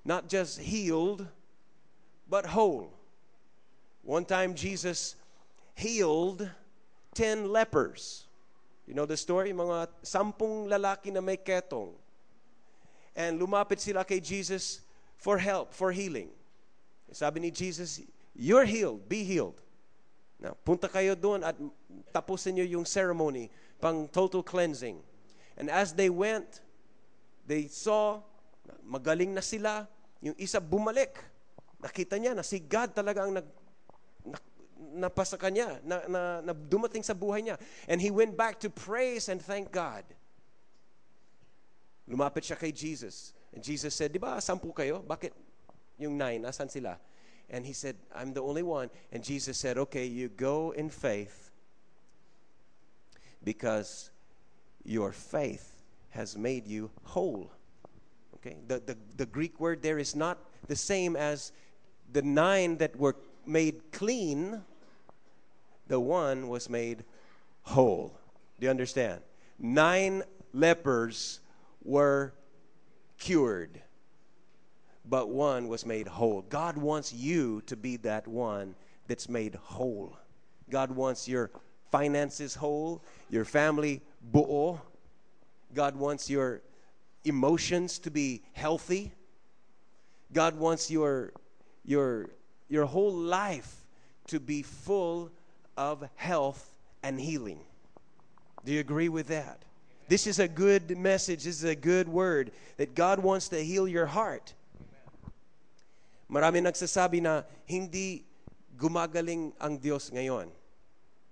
not 0.05 0.29
just 0.29 0.59
healed, 0.59 1.27
but 2.29 2.45
whole. 2.45 2.93
One 4.03 4.25
time, 4.25 4.55
Jesus 4.55 5.17
healed 5.75 6.49
10 7.15 7.53
lepers. 7.53 8.27
You 8.87 8.95
know 8.95 9.07
the 9.07 9.17
story? 9.17 9.53
Mga 9.53 9.89
sampung 10.03 10.67
lalaki 10.67 11.13
na 11.13 11.21
may 11.21 11.37
ketong. 11.37 11.93
And 13.19 13.43
lumapit 13.43 13.83
sila 13.83 14.07
kay 14.07 14.23
Jesus 14.23 14.87
for 15.19 15.43
help, 15.43 15.75
for 15.75 15.91
healing. 15.91 16.31
Sabi 17.11 17.43
ni 17.43 17.51
Jesus, 17.51 17.99
you're 18.39 18.63
healed, 18.63 19.11
be 19.11 19.27
healed. 19.27 19.59
Now, 20.39 20.55
punta 20.63 20.87
kayo 20.87 21.19
doon 21.19 21.43
at 21.43 21.59
tapusin 22.15 22.55
niyo 22.55 22.79
yung 22.79 22.87
ceremony 22.87 23.51
pang 23.83 24.07
total 24.07 24.47
cleansing. 24.47 25.03
And 25.59 25.67
as 25.67 25.91
they 25.91 26.07
went, 26.07 26.63
they 27.43 27.67
saw, 27.67 28.23
magaling 28.87 29.35
na 29.35 29.43
sila. 29.43 29.91
Yung 30.23 30.39
isa 30.39 30.63
bumalik. 30.63 31.19
Nakita 31.83 32.23
niya 32.23 32.39
na 32.39 32.47
si 32.47 32.63
God 32.63 32.95
talaga 32.95 33.27
ang 33.27 33.35
nag, 33.35 33.47
napasa 34.95 35.35
kanya, 35.35 35.83
na, 35.83 36.07
na, 36.07 36.21
na 36.47 36.53
dumating 36.55 37.03
sa 37.03 37.19
buhay 37.19 37.43
niya. 37.43 37.59
And 37.91 37.99
he 37.99 38.15
went 38.15 38.39
back 38.39 38.63
to 38.63 38.71
praise 38.71 39.27
and 39.27 39.43
thank 39.43 39.75
God. 39.75 40.07
Lumapit 42.09 42.43
siya 42.43 42.59
kay 42.59 42.73
Jesus. 42.73 43.37
And 43.53 43.63
Jesus 43.63 43.95
said, 43.95 44.13
di 44.13 44.19
ba, 44.19 44.41
sampu 44.41 44.73
kayo? 44.73 45.05
Bakit 45.05 45.33
yung 46.01 46.17
nine, 46.17 46.45
asan 46.45 46.69
sila? 46.69 46.97
And 47.51 47.65
he 47.65 47.73
said, 47.73 47.97
I'm 48.15 48.33
the 48.33 48.43
only 48.43 48.63
one. 48.63 48.91
And 49.13 49.25
Jesus 49.25 49.57
said, 49.57 49.79
okay, 49.79 50.05
you 50.05 50.29
go 50.29 50.73
in 50.73 50.89
faith 50.89 51.51
because 53.45 54.11
your 54.85 55.13
faith 55.13 55.83
has 56.11 56.37
made 56.37 56.67
you 56.67 56.91
whole. 57.05 57.51
Okay? 58.37 58.57
The, 58.67 58.81
the, 58.85 58.97
the 59.17 59.27
Greek 59.27 59.61
word 59.61 59.83
there 59.83 59.99
is 59.99 60.15
not 60.15 60.39
the 60.67 60.77
same 60.77 61.17
as 61.17 61.53
the 62.13 62.23
nine 62.23 62.77
that 62.79 62.97
were 62.97 63.17
made 63.47 63.93
clean, 63.93 64.63
the 65.89 66.01
one 66.01 66.49
was 66.49 66.69
made 66.69 67.05
whole. 67.63 68.13
Do 68.61 68.65
you 68.65 68.71
understand? 68.71 69.21
Nine 69.59 70.23
lepers 70.53 71.41
were 71.89 72.35
cured, 73.19 73.81
but 75.05 75.31
one 75.31 75.69
was 75.69 75.87
made 75.87 76.07
whole. 76.07 76.43
God 76.43 76.77
wants 76.77 77.13
you 77.13 77.63
to 77.63 77.77
be 77.77 77.97
that 77.99 78.29
one 78.29 78.75
that's 79.07 79.29
made 79.29 79.55
whole. 79.55 80.17
God 80.71 80.91
wants 80.91 81.27
your 81.27 81.51
finances 81.91 82.55
whole, 82.55 83.03
your 83.31 83.47
family 83.47 84.03
buo. 84.33 84.81
God 85.75 85.97
wants 85.97 86.29
your 86.29 86.61
emotions 87.25 87.99
to 88.01 88.11
be 88.11 88.43
healthy. 88.53 89.13
God 90.33 90.57
wants 90.59 90.91
your 90.91 91.33
your 91.85 92.29
your 92.69 92.85
whole 92.85 93.13
life 93.13 93.87
to 94.27 94.39
be 94.39 94.63
full 94.63 95.31
of 95.79 96.07
health 96.17 96.75
and 97.03 97.19
healing. 97.19 97.61
Do 98.65 98.73
you 98.73 98.81
agree 98.81 99.09
with 99.09 99.29
that? 99.29 99.65
This 100.09 100.25
is 100.25 100.41
a 100.41 100.49
good 100.49 100.97
message. 100.97 101.45
This 101.45 101.61
is 101.61 101.69
a 101.69 101.77
good 101.77 102.09
word 102.09 102.49
that 102.81 102.97
God 102.97 103.21
wants 103.21 103.53
to 103.53 103.61
heal 103.61 103.85
your 103.85 104.09
heart. 104.09 104.57
Marami 106.33 106.65
nagsasabi 106.65 107.21
na 107.21 107.45
hindi 107.69 108.25
gumagaling 108.73 109.53
ang 109.61 109.77
Diyos 109.77 110.09
ngayon. 110.09 110.49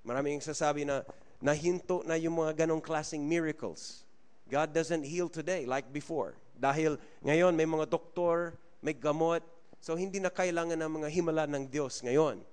Marami 0.04 0.37
nagsasabi 0.37 0.85
na 0.85 1.09
nahinto 1.40 2.04
na 2.04 2.21
yung 2.21 2.37
mga 2.37 2.68
ganong 2.68 2.85
klaseng 2.85 3.25
miracles. 3.25 4.04
God 4.45 4.76
doesn't 4.76 5.09
heal 5.09 5.33
today 5.33 5.64
like 5.64 5.88
before. 5.88 6.37
Dahil 6.52 7.00
ngayon 7.25 7.56
may 7.56 7.64
mga 7.64 7.88
doktor, 7.88 8.61
may 8.85 8.92
gamot, 8.92 9.40
so 9.80 9.97
hindi 9.97 10.21
na 10.21 10.28
kailangan 10.28 10.76
ng 10.76 10.92
mga 11.00 11.09
himala 11.09 11.49
ng 11.49 11.64
Diyos 11.64 12.04
ngayon. 12.04 12.45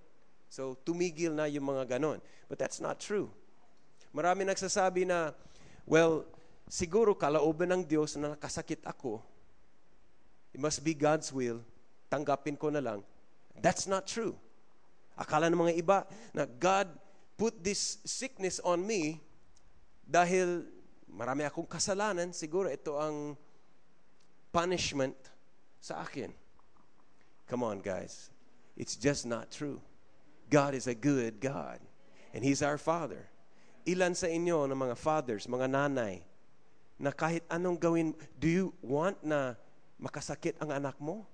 So 0.47 0.79
tumigil 0.87 1.35
na 1.35 1.51
yung 1.51 1.67
mga 1.67 1.99
ganon. 1.99 2.23
But 2.47 2.63
that's 2.63 2.79
not 2.79 3.03
true. 3.03 3.27
Marami 4.15 4.47
nagsasabi 4.47 5.03
na, 5.03 5.35
well, 5.85 6.25
siguro 6.69 7.15
kalooban 7.15 7.71
ng 7.75 7.83
Diyos 7.83 8.15
na 8.15 8.35
nakasakit 8.35 8.81
ako, 8.87 9.21
it 10.53 10.59
must 10.59 10.83
be 10.85 10.93
God's 10.93 11.29
will, 11.33 11.61
tanggapin 12.09 12.57
ko 12.57 12.69
na 12.69 12.81
lang. 12.81 12.99
That's 13.57 13.85
not 13.85 14.09
true. 14.09 14.37
Akala 15.13 15.49
ng 15.49 15.59
mga 15.59 15.73
iba 15.77 15.97
na 16.33 16.45
God 16.45 16.89
put 17.37 17.61
this 17.61 18.01
sickness 18.05 18.57
on 18.61 18.81
me 18.81 19.21
dahil 20.05 20.65
marami 21.09 21.45
akong 21.45 21.69
kasalanan, 21.69 22.33
siguro 22.33 22.69
ito 22.69 22.97
ang 22.97 23.37
punishment 24.49 25.17
sa 25.81 26.01
akin. 26.01 26.33
Come 27.49 27.61
on, 27.61 27.81
guys. 27.81 28.33
It's 28.77 28.97
just 28.97 29.25
not 29.25 29.53
true. 29.53 29.81
God 30.49 30.73
is 30.73 30.87
a 30.89 30.97
good 30.97 31.37
God. 31.41 31.77
And 32.33 32.41
He's 32.41 32.61
our 32.65 32.77
Father. 32.77 33.29
Ilan 33.83 34.15
sa 34.15 34.31
inyo 34.31 34.63
ng 34.71 34.79
mga 34.79 34.95
fathers, 34.95 35.43
mga 35.47 35.67
nanay, 35.67 36.23
na 36.95 37.11
kahit 37.11 37.43
anong 37.51 37.75
gawin, 37.75 38.15
do 38.39 38.47
you 38.47 38.67
want 38.79 39.19
na 39.19 39.59
makasakit 39.99 40.55
ang 40.63 40.71
anak 40.71 40.95
mo? 41.03 41.27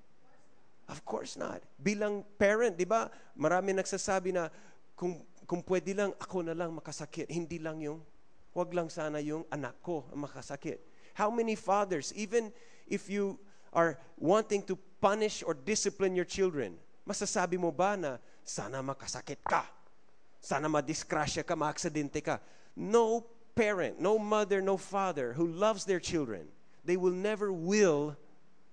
Of 0.90 1.06
course 1.06 1.38
not. 1.38 1.62
Bilang 1.78 2.26
parent, 2.42 2.74
di 2.74 2.90
ba, 2.90 3.14
marami 3.38 3.78
nagsasabi 3.78 4.34
na 4.34 4.50
kung, 4.98 5.22
kung 5.46 5.62
pwede 5.62 5.94
lang, 5.94 6.10
ako 6.18 6.42
na 6.42 6.58
lang 6.58 6.74
makasakit. 6.74 7.30
Hindi 7.30 7.62
lang 7.62 7.78
yung, 7.86 8.02
wag 8.58 8.74
lang 8.74 8.90
sana 8.90 9.22
yung 9.22 9.46
anak 9.54 9.78
ko 9.86 10.10
ang 10.10 10.26
makasakit. 10.26 10.82
How 11.14 11.30
many 11.30 11.54
fathers, 11.54 12.10
even 12.18 12.50
if 12.90 13.06
you 13.06 13.38
are 13.70 14.02
wanting 14.18 14.66
to 14.66 14.74
punish 14.98 15.46
or 15.46 15.54
discipline 15.54 16.18
your 16.18 16.26
children, 16.26 16.82
masasabi 17.06 17.62
mo 17.62 17.70
ba 17.70 17.94
na 17.94 18.18
sana 18.42 18.82
makasakit 18.82 19.46
ka? 19.46 19.79
Sana 20.42 20.70
madiskrasya 20.70 21.46
ka, 21.46 21.56
maaksidente 21.56 22.24
ka? 22.24 22.40
No 22.76 23.26
parent, 23.56 24.00
no 24.00 24.18
mother, 24.18 24.62
no 24.62 24.78
father 24.78 25.34
who 25.34 25.48
loves 25.48 25.86
their 25.86 26.00
children, 26.00 26.48
they 26.86 26.96
will 26.96 27.12
never 27.12 27.52
will, 27.52 28.16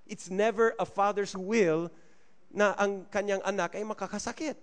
it's 0.06 0.30
never 0.30 0.74
a 0.78 0.86
father's 0.86 1.36
will 1.36 1.90
na 2.54 2.74
ang 2.78 3.04
kanyang 3.10 3.42
anak 3.44 3.74
ay 3.74 3.82
makakasakit. 3.82 4.54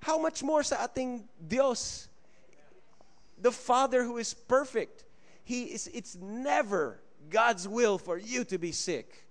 How 0.00 0.18
much 0.18 0.42
more 0.42 0.62
sa 0.62 0.84
ating 0.84 1.24
Dios? 1.36 2.08
The 3.40 3.50
Father 3.50 4.04
who 4.04 4.18
is 4.18 4.32
perfect. 4.32 5.04
He 5.44 5.64
is 5.64 5.90
it's 5.92 6.16
never 6.16 7.00
God's 7.28 7.66
will 7.66 7.98
for 7.98 8.16
you 8.16 8.44
to 8.44 8.56
be 8.56 8.72
sick. 8.72 9.26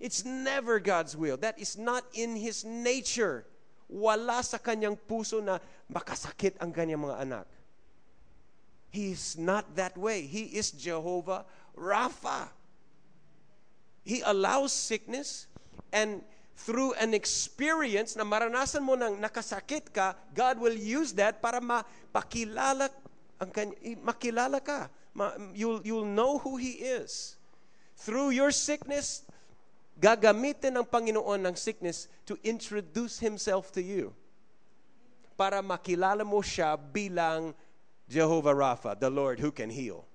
It's 0.00 0.24
never 0.24 0.78
God's 0.78 1.16
will. 1.16 1.36
That 1.36 1.58
is 1.58 1.76
not 1.76 2.04
in 2.14 2.36
his 2.36 2.64
nature. 2.64 3.44
Wala 3.88 4.44
sa 4.44 4.60
kanyang 4.60 4.94
puso 4.94 5.40
na 5.40 5.56
makasakit 5.88 6.60
ang 6.60 6.70
kanyang 6.70 7.08
mga 7.08 7.18
anak. 7.24 7.46
He 8.92 9.12
is 9.12 9.36
not 9.36 9.64
that 9.76 9.96
way. 9.96 10.24
He 10.24 10.56
is 10.56 10.72
Jehovah 10.72 11.44
Rapha. 11.76 12.52
He 14.04 14.24
allows 14.24 14.72
sickness 14.72 15.48
and 15.92 16.24
through 16.58 16.96
an 16.98 17.12
experience 17.14 18.16
na 18.16 18.24
maranasan 18.24 18.82
mo 18.82 18.96
nang 18.98 19.20
nakasakit 19.20 19.92
ka, 19.92 20.16
God 20.34 20.58
will 20.58 20.74
use 20.74 21.14
that 21.14 21.38
para 21.38 21.62
mapakilala 21.62 22.90
ang 23.38 23.50
makilala 24.02 24.58
ka. 24.58 24.90
Ma, 25.14 25.30
you'll, 25.54 25.80
you'll 25.86 26.08
know 26.08 26.38
who 26.42 26.58
He 26.58 26.82
is. 26.82 27.38
Through 27.94 28.34
your 28.34 28.50
sickness, 28.50 29.22
gagamitin 30.00 30.78
ng 30.78 30.86
Panginoon 30.86 31.46
ng 31.46 31.56
sickness 31.58 32.06
to 32.24 32.38
introduce 32.46 33.18
Himself 33.18 33.70
to 33.74 33.82
you. 33.82 34.14
Para 35.36 35.62
makilala 35.62 36.26
mo 36.26 36.42
siya 36.42 36.78
bilang 36.78 37.54
Jehovah 38.08 38.54
Rapha, 38.54 38.98
the 38.98 39.10
Lord 39.10 39.38
who 39.38 39.50
can 39.50 39.70
heal. 39.70 40.06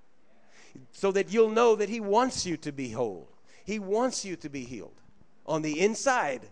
So 0.91 1.12
that 1.12 1.32
you'll 1.32 1.54
know 1.54 1.76
that 1.76 1.89
He 1.89 2.00
wants 2.00 2.46
you 2.46 2.58
to 2.58 2.72
be 2.72 2.91
whole. 2.91 3.30
He 3.63 3.80
wants 3.80 4.26
you 4.26 4.36
to 4.38 4.50
be 4.50 4.65
healed 4.65 5.00
on 5.46 5.62
the 5.62 5.80
inside 5.80 6.50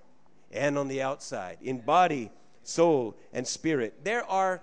and 0.52 0.78
on 0.78 0.88
the 0.88 1.02
outside, 1.02 1.58
in 1.62 1.80
body, 1.80 2.30
soul, 2.63 3.17
and 3.34 3.48
spirit. 3.48 4.04
There 4.04 4.24
are 4.30 4.62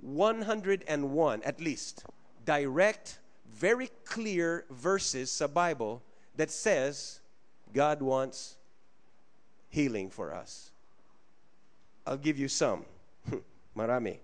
101 0.00 1.42
at 1.42 1.60
least 1.60 2.04
direct, 2.44 3.18
very 3.50 3.90
clear 4.04 4.64
verses 4.70 5.30
sa 5.30 5.46
Bible 5.46 6.02
that 6.36 6.50
says 6.50 7.20
God 7.72 8.02
wants 8.02 8.56
healing 9.68 10.10
for 10.10 10.32
us. 10.32 10.70
I'll 12.06 12.16
give 12.16 12.38
you 12.38 12.48
some. 12.48 12.84
Marami. 13.76 14.18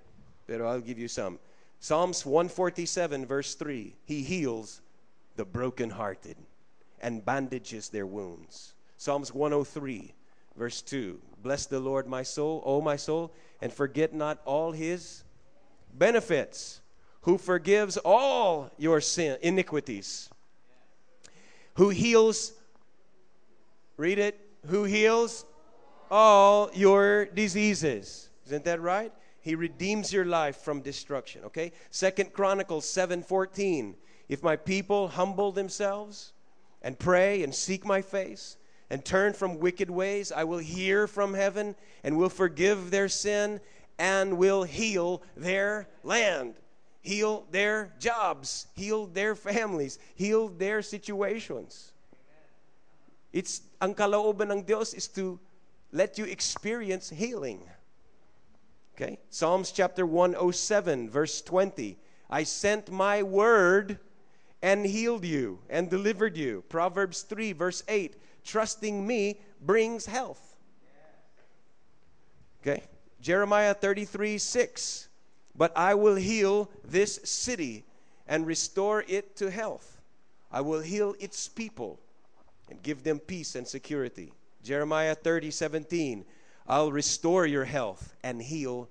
Pero 0.46 0.68
I'll 0.68 0.80
give 0.80 0.98
you 0.98 1.09
some. 1.09 1.38
Psalms 1.80 2.24
147, 2.24 3.26
verse 3.26 3.54
3 3.54 3.94
He 4.04 4.22
heals 4.22 4.80
the 5.37 5.44
brokenhearted 5.44 6.37
and 7.00 7.24
bandages 7.24 7.88
their 7.88 8.07
wounds. 8.07 8.74
Psalms 8.96 9.35
103, 9.35 10.14
verse 10.57 10.80
2. 10.80 11.20
Bless 11.42 11.66
the 11.66 11.78
Lord, 11.78 12.07
my 12.07 12.22
soul, 12.22 12.62
O 12.64 12.80
my 12.80 12.96
soul, 12.96 13.33
and 13.61 13.72
forget 13.72 14.14
not 14.14 14.40
all 14.46 14.72
his 14.72 15.24
benefits, 15.92 16.80
who 17.22 17.37
forgives 17.37 17.98
all 17.98 18.70
your 18.78 19.00
sin, 19.00 19.37
iniquities, 19.42 20.30
who 21.74 21.90
heals, 21.90 22.52
read 23.96 24.18
it, 24.18 24.40
who 24.66 24.85
heals 24.85 25.44
all 26.11 26.70
your 26.74 27.26
diseases. 27.26 28.28
Isn't 28.46 28.64
that 28.64 28.80
right? 28.80 29.12
He 29.40 29.54
redeems 29.54 30.12
your 30.12 30.24
life 30.24 30.57
from 30.57 30.80
destruction. 30.80 31.44
Okay? 31.44 31.72
Second 31.90 32.33
Chronicles 32.33 32.87
7:14. 32.87 33.96
If 34.28 34.42
my 34.42 34.57
people 34.57 35.09
humble 35.09 35.52
themselves 35.52 36.33
and 36.83 36.98
pray 36.98 37.42
and 37.42 37.54
seek 37.54 37.85
my 37.85 38.00
face 38.00 38.57
and 38.90 39.04
turn 39.04 39.33
from 39.33 39.59
wicked 39.59 39.90
ways, 39.90 40.33
I 40.33 40.44
will 40.44 40.59
hear 40.59 41.07
from 41.07 41.35
heaven 41.35 41.76
and 42.02 42.16
will 42.16 42.30
forgive 42.30 42.90
their 42.90 43.09
sin 43.09 43.61
and 43.98 44.38
will 44.38 44.64
heal 44.64 45.22
their 45.37 45.88
land, 46.02 46.54
heal 47.02 47.46
their 47.50 47.94
jobs, 47.98 48.66
heal 48.74 49.07
their 49.07 49.35
families, 49.35 49.98
heal 50.14 50.48
their 50.48 50.83
situations. 50.83 51.93
It's 53.35 53.62
ang 53.83 53.99
kalooban 53.99 54.55
ng 54.55 54.62
Dios 54.62 54.94
is 54.94 55.11
to 55.18 55.42
let 55.90 56.23
you 56.23 56.25
experience 56.25 57.11
healing. 57.11 57.66
Okay? 58.94 59.18
Psalms 59.29 59.75
chapter 59.75 60.07
107 60.07 61.11
verse 61.11 61.42
20. 61.42 61.99
I 62.31 62.44
sent 62.47 62.94
my 62.94 63.27
word 63.27 63.99
and 64.62 64.87
healed 64.87 65.27
you 65.27 65.59
and 65.68 65.90
delivered 65.90 66.37
you. 66.38 66.62
Proverbs 66.70 67.23
3 67.27 67.51
verse 67.59 67.83
8 67.88 68.14
trusting 68.47 69.05
me 69.05 69.40
brings 69.61 70.07
health. 70.07 70.55
Okay? 72.62 72.85
Jeremiah 73.20 73.75
33 73.75 74.38
6. 74.38 75.09
But 75.57 75.75
I 75.75 75.94
will 75.94 76.14
heal 76.14 76.70
this 76.87 77.18
city 77.25 77.83
and 78.29 78.47
restore 78.47 79.03
it 79.09 79.35
to 79.42 79.51
health. 79.51 80.01
I 80.53 80.61
will 80.61 80.81
heal 80.81 81.16
its 81.18 81.49
people 81.49 81.99
and 82.70 82.83
give 82.83 83.03
them 83.03 83.18
peace 83.18 83.55
and 83.55 83.66
security. 83.66 84.33
Jeremiah 84.62 85.14
30 85.14 85.50
17. 85.50 86.24
I'll 86.66 86.92
restore 86.92 87.46
your 87.46 87.64
health 87.64 88.14
and 88.22 88.40
heal 88.40 88.88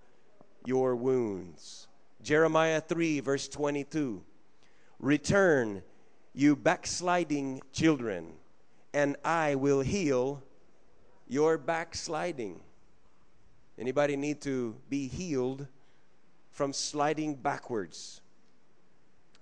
your 0.65 0.95
wounds. 0.95 1.87
Jeremiah 2.21 2.79
3, 2.79 3.19
verse 3.19 3.47
22. 3.47 4.23
Return, 4.99 5.81
you 6.33 6.55
backsliding 6.55 7.61
children 7.73 8.33
and 8.93 9.15
I 9.25 9.55
will 9.55 9.81
heal 9.81 10.43
your 11.27 11.57
backsliding. 11.57 12.59
Anybody 13.77 14.15
need 14.15 14.39
to 14.41 14.75
be 14.87 15.07
healed 15.07 15.67
from 16.51 16.73
sliding 16.73 17.33
backwards? 17.33 18.21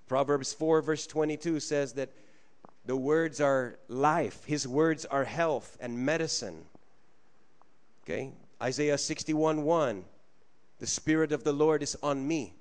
Proverbs 0.07 0.53
4, 0.53 0.81
verse 0.81 1.05
22 1.05 1.59
says 1.59 1.93
that 1.93 2.11
the 2.85 2.95
words 2.95 3.39
are 3.39 3.77
life, 3.87 4.43
His 4.45 4.67
words 4.67 5.05
are 5.05 5.23
health 5.23 5.77
and 5.79 5.97
medicine. 5.97 6.65
Okay? 8.03 8.33
Isaiah 8.61 8.97
61 8.97 9.63
1 9.63 10.03
The 10.79 10.87
Spirit 10.87 11.31
of 11.31 11.43
the 11.43 11.53
Lord 11.53 11.83
is 11.83 11.95
on 12.01 12.27
me. 12.27 12.55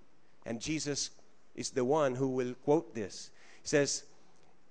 And 0.46 0.60
Jesus 0.60 1.10
is 1.54 1.70
the 1.70 1.84
one 1.84 2.14
who 2.14 2.28
will 2.28 2.54
quote 2.64 2.94
this. 2.94 3.30
He 3.62 3.68
says, 3.68 4.04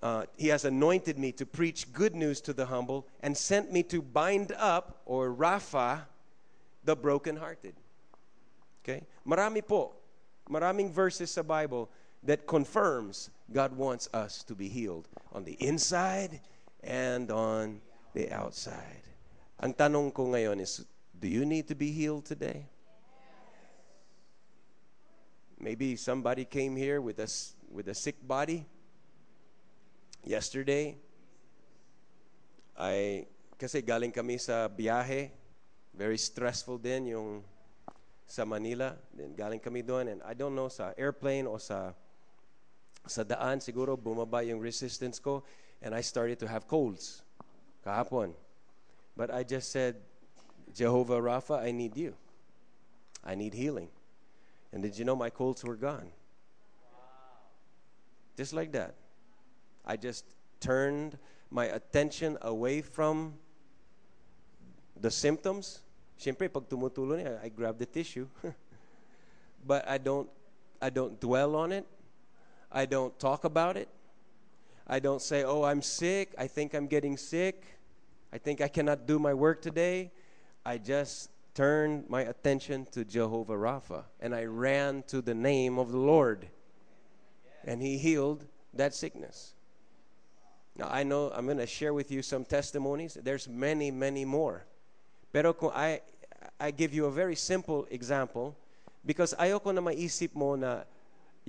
uh, 0.02 0.24
he 0.38 0.48
has 0.48 0.66
anointed 0.66 1.20
me 1.20 1.32
to 1.34 1.46
preach 1.46 1.92
good 1.92 2.16
news 2.16 2.40
to 2.42 2.54
the 2.54 2.66
humble 2.66 3.06
and 3.22 3.36
sent 3.36 3.72
me 3.72 3.84
to 3.84 4.02
bind 4.02 4.54
up 4.58 5.02
or 5.06 5.34
Rapha 5.34 6.04
the 6.86 6.96
brokenhearted. 6.96 7.76
Okay? 8.84 9.06
Marami 9.28 9.66
po. 9.66 9.94
Maraming 10.50 10.90
verses 10.90 11.32
sa 11.32 11.44
Bible 11.44 11.90
that 12.24 12.48
confirms 12.48 13.30
God 13.52 13.74
wants 13.74 14.10
us 14.14 14.44
to 14.44 14.54
be 14.54 14.70
healed 14.70 15.08
on 15.34 15.44
the 15.44 15.58
inside 15.60 16.40
and 16.84 17.32
on 17.32 17.82
the 18.14 18.32
outside. 18.32 19.04
Ang 19.60 19.74
tanong 19.74 20.14
ko 20.14 20.32
ngayon 20.32 20.62
is, 20.62 20.86
do 21.18 21.28
you 21.28 21.44
need 21.44 21.68
to 21.68 21.76
be 21.76 21.92
healed 21.92 22.26
today? 22.26 22.70
Maybe 25.60 25.98
somebody 25.98 26.46
came 26.46 26.78
here 26.78 27.02
with 27.02 27.20
a, 27.20 27.28
with 27.68 27.90
a 27.90 27.98
sick 27.98 28.16
body 28.24 28.64
yesterday. 30.24 30.96
I, 32.80 33.28
kasi 33.60 33.84
galing 33.84 34.16
kami 34.16 34.40
sa 34.40 34.72
biyahe. 34.72 35.36
Very 35.92 36.16
stressful 36.16 36.80
din 36.80 37.12
yung 37.12 37.44
sa 38.24 38.48
Manila. 38.48 38.96
Then 39.12 39.36
galing 39.36 39.60
kami 39.60 39.84
doon 39.84 40.16
and 40.16 40.20
I 40.24 40.32
don't 40.32 40.56
know 40.56 40.72
sa 40.72 40.96
airplane 40.96 41.44
o 41.44 41.60
sa 41.60 41.92
sa 43.08 43.24
daan 43.24 43.60
siguro 43.60 43.96
bumaba 43.98 44.46
yung 44.46 44.60
resistance 44.60 45.20
ko 45.20 45.44
and 45.82 45.96
I 45.96 46.02
started 46.02 46.40
to 46.40 46.48
have 46.48 46.68
colds 46.68 47.24
kahapon. 47.86 48.34
But 49.16 49.32
I 49.32 49.44
just 49.44 49.72
said, 49.72 49.96
Jehovah 50.76 51.20
Rapha, 51.20 51.60
I 51.60 51.72
need 51.72 51.98
you. 51.98 52.16
I 53.24 53.36
need 53.36 53.54
healing. 53.54 53.90
And 54.72 54.84
did 54.84 54.98
you 54.98 55.04
know 55.04 55.16
my 55.16 55.30
colds 55.30 55.64
were 55.64 55.76
gone? 55.76 56.08
Just 58.38 58.54
like 58.54 58.72
that. 58.72 58.96
I 59.86 59.98
just 59.98 60.24
turned 60.60 61.18
my 61.52 61.66
attention 61.66 62.38
away 62.42 62.82
from 62.82 63.34
the 65.00 65.12
symptoms. 65.12 65.82
Siyempre, 66.20 66.48
pag 66.52 66.70
tumutulo 66.70 67.18
niya, 67.18 67.44
I 67.44 67.50
grab 67.50 67.80
the 67.80 67.86
tissue. 67.86 68.28
but 69.68 69.88
I 69.88 69.98
don't, 69.98 70.30
I 70.82 70.90
don't 70.90 71.20
dwell 71.20 71.56
on 71.56 71.72
it. 71.72 71.86
I 72.72 72.86
don't 72.86 73.18
talk 73.20 73.44
about 73.44 73.78
it. 73.78 73.90
I 74.88 75.00
don't 75.00 75.22
say, 75.22 75.44
oh, 75.44 75.64
I'm 75.64 75.82
sick. 75.82 76.34
I 76.38 76.48
think 76.48 76.74
I'm 76.74 76.88
getting 76.88 77.18
sick. 77.18 77.66
I 78.34 78.38
think 78.38 78.62
I 78.62 78.68
cannot 78.68 79.06
do 79.06 79.20
my 79.20 79.34
work 79.34 79.62
today. 79.62 80.12
I 80.66 80.78
just 80.78 81.30
turned 81.54 82.10
my 82.10 82.22
attention 82.22 82.86
to 82.92 83.04
Jehovah 83.04 83.54
Rapha 83.54 84.04
and 84.20 84.34
I 84.34 84.46
ran 84.46 85.04
to 85.08 85.22
the 85.22 85.34
name 85.34 85.78
of 85.78 85.92
the 85.92 85.98
Lord. 85.98 86.48
And 87.66 87.82
He 87.82 87.98
healed 87.98 88.46
that 88.74 88.94
sickness. 88.94 89.54
Now, 90.76 90.88
I 90.90 91.04
know 91.04 91.32
I'm 91.36 91.46
going 91.46 91.58
to 91.58 91.68
share 91.68 91.94
with 91.94 92.10
you 92.12 92.22
some 92.22 92.46
testimonies. 92.46 93.18
There's 93.22 93.48
many, 93.50 93.92
many 93.92 94.26
more. 94.26 94.66
Pero 95.34 95.54
kung 95.54 95.72
I, 95.76 96.02
I 96.60 96.72
give 96.72 96.94
you 96.94 97.06
a 97.06 97.12
very 97.12 97.36
simple 97.36 97.86
example 97.92 98.56
because 99.06 99.34
ayoko 99.34 99.74
na 99.74 99.82
maisip 99.82 100.34
mo 100.34 100.56
na 100.56 100.84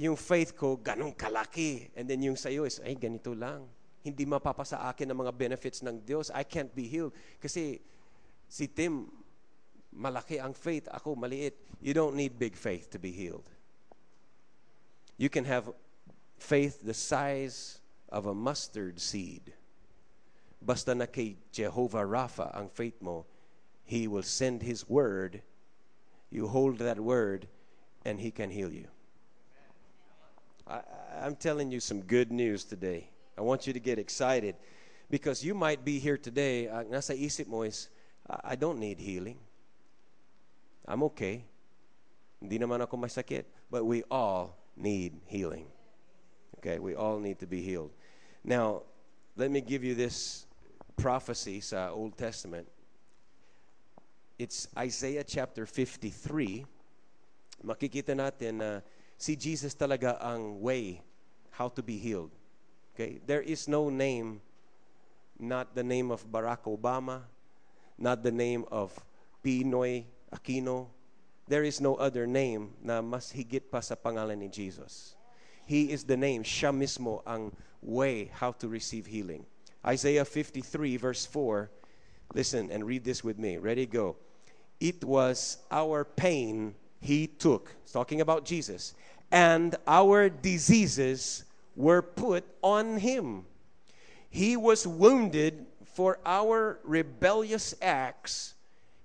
yung 0.00 0.16
faith 0.16 0.56
ko 0.56 0.80
ganong 0.80 1.12
kalaki 1.12 1.92
and 1.92 2.08
then 2.08 2.24
yung 2.24 2.36
sa'yo 2.36 2.64
is, 2.64 2.80
ay, 2.80 2.96
ganito 2.96 3.36
lang. 3.36 3.68
Hindi 4.00 4.24
mapapasa 4.24 4.80
akin 4.88 5.12
ang 5.12 5.20
mga 5.20 5.36
benefits 5.36 5.84
ng 5.84 6.00
Diyos. 6.00 6.32
I 6.32 6.40
can't 6.40 6.72
be 6.72 6.88
healed. 6.88 7.12
Kasi 7.36 7.84
si 8.48 8.64
Tim, 8.64 9.12
malaki 9.92 10.40
ang 10.40 10.56
faith, 10.56 10.88
ako 10.88 11.20
maliit. 11.20 11.52
You 11.84 11.92
don't 11.92 12.16
need 12.16 12.40
big 12.40 12.56
faith 12.56 12.88
to 12.96 12.98
be 12.98 13.12
healed. 13.12 13.44
You 15.20 15.28
can 15.28 15.44
have 15.44 15.68
faith 16.40 16.80
the 16.80 16.96
size 16.96 17.84
of 18.08 18.24
a 18.24 18.32
mustard 18.32 18.96
seed. 19.04 19.52
Basta 20.64 20.96
na 20.96 21.04
kay 21.04 21.36
Jehovah 21.52 22.08
Rapha 22.08 22.48
ang 22.56 22.72
faith 22.72 22.96
mo, 23.04 23.28
He 23.84 24.08
will 24.08 24.24
send 24.24 24.64
His 24.64 24.88
word. 24.88 25.44
You 26.32 26.48
hold 26.48 26.80
that 26.80 26.96
word, 26.96 27.52
and 28.08 28.16
He 28.16 28.32
can 28.32 28.48
heal 28.48 28.72
you. 28.72 28.88
I, 30.66 30.80
I'm 31.22 31.36
telling 31.36 31.70
you 31.70 31.80
some 31.80 32.00
good 32.02 32.32
news 32.32 32.64
today. 32.64 33.08
I 33.36 33.42
want 33.42 33.66
you 33.66 33.72
to 33.72 33.80
get 33.80 33.98
excited 33.98 34.56
because 35.08 35.44
you 35.44 35.54
might 35.54 35.84
be 35.84 35.98
here 35.98 36.16
today. 36.16 36.68
Uh, 36.68 36.84
nasa 36.84 37.16
isip 37.16 37.46
mo 37.48 37.62
is, 37.62 37.88
I 38.44 38.56
don't 38.56 38.78
need 38.78 38.98
healing. 38.98 39.38
I'm 40.86 41.02
okay. 41.04 41.44
Hindi 42.40 42.58
naman 42.58 42.80
ako 42.82 42.96
masakit. 42.96 43.44
But 43.70 43.84
we 43.84 44.02
all 44.10 44.56
need 44.76 45.14
healing. 45.26 45.66
Okay, 46.58 46.78
we 46.78 46.94
all 46.94 47.18
need 47.18 47.38
to 47.40 47.46
be 47.46 47.62
healed. 47.62 47.90
Now, 48.44 48.82
let 49.36 49.50
me 49.50 49.60
give 49.60 49.84
you 49.84 49.94
this 49.94 50.46
prophecy 50.96 51.60
sa 51.60 51.90
Old 51.90 52.18
Testament. 52.18 52.68
It's 54.38 54.68
Isaiah 54.76 55.24
chapter 55.24 55.64
53. 55.64 56.64
Makikita 57.64 58.16
natin 58.16 58.60
na 58.60 58.80
si 59.20 59.36
Jesus 59.36 59.76
talaga 59.76 60.16
ang 60.16 60.64
way 60.64 61.04
how 61.52 61.68
to 61.68 61.84
be 61.84 62.00
healed. 62.00 62.32
Okay? 62.96 63.20
There 63.28 63.44
is 63.44 63.68
no 63.68 63.92
name, 63.92 64.40
not 65.38 65.76
the 65.76 65.84
name 65.84 66.08
of 66.10 66.24
Barack 66.24 66.64
Obama, 66.64 67.28
not 68.00 68.24
the 68.24 68.32
name 68.32 68.64
of 68.72 68.96
PNoy 69.44 70.08
Aquino. 70.32 70.88
There 71.46 71.64
is 71.64 71.84
no 71.84 72.00
other 72.00 72.26
name 72.26 72.72
na 72.80 73.04
mas 73.04 73.28
higit 73.28 73.68
pa 73.68 73.84
sa 73.84 73.94
pangalan 73.94 74.40
ni 74.40 74.48
Jesus. 74.48 75.14
He 75.68 75.92
is 75.92 76.08
the 76.08 76.16
name, 76.16 76.40
siya 76.42 76.72
mismo 76.72 77.20
ang 77.28 77.52
way 77.84 78.32
how 78.32 78.56
to 78.56 78.72
receive 78.72 79.04
healing. 79.04 79.44
Isaiah 79.84 80.24
53 80.24 80.96
verse 80.96 81.28
4. 81.28 81.68
Listen 82.32 82.72
and 82.72 82.88
read 82.88 83.04
this 83.04 83.20
with 83.22 83.36
me. 83.36 83.58
Ready 83.60 83.84
go. 83.84 84.16
It 84.80 85.04
was 85.04 85.58
our 85.68 86.08
pain 86.08 86.72
he 87.00 87.26
took. 87.26 87.74
It's 87.82 87.92
talking 87.92 88.20
about 88.20 88.44
Jesus. 88.44 88.94
And 89.32 89.76
our 89.86 90.28
diseases 90.28 91.44
were 91.76 92.02
put 92.02 92.44
on 92.62 92.98
him. 92.98 93.44
He 94.28 94.56
was 94.56 94.86
wounded 94.86 95.66
for 95.84 96.18
our 96.24 96.78
rebellious 96.84 97.74
acts 97.82 98.54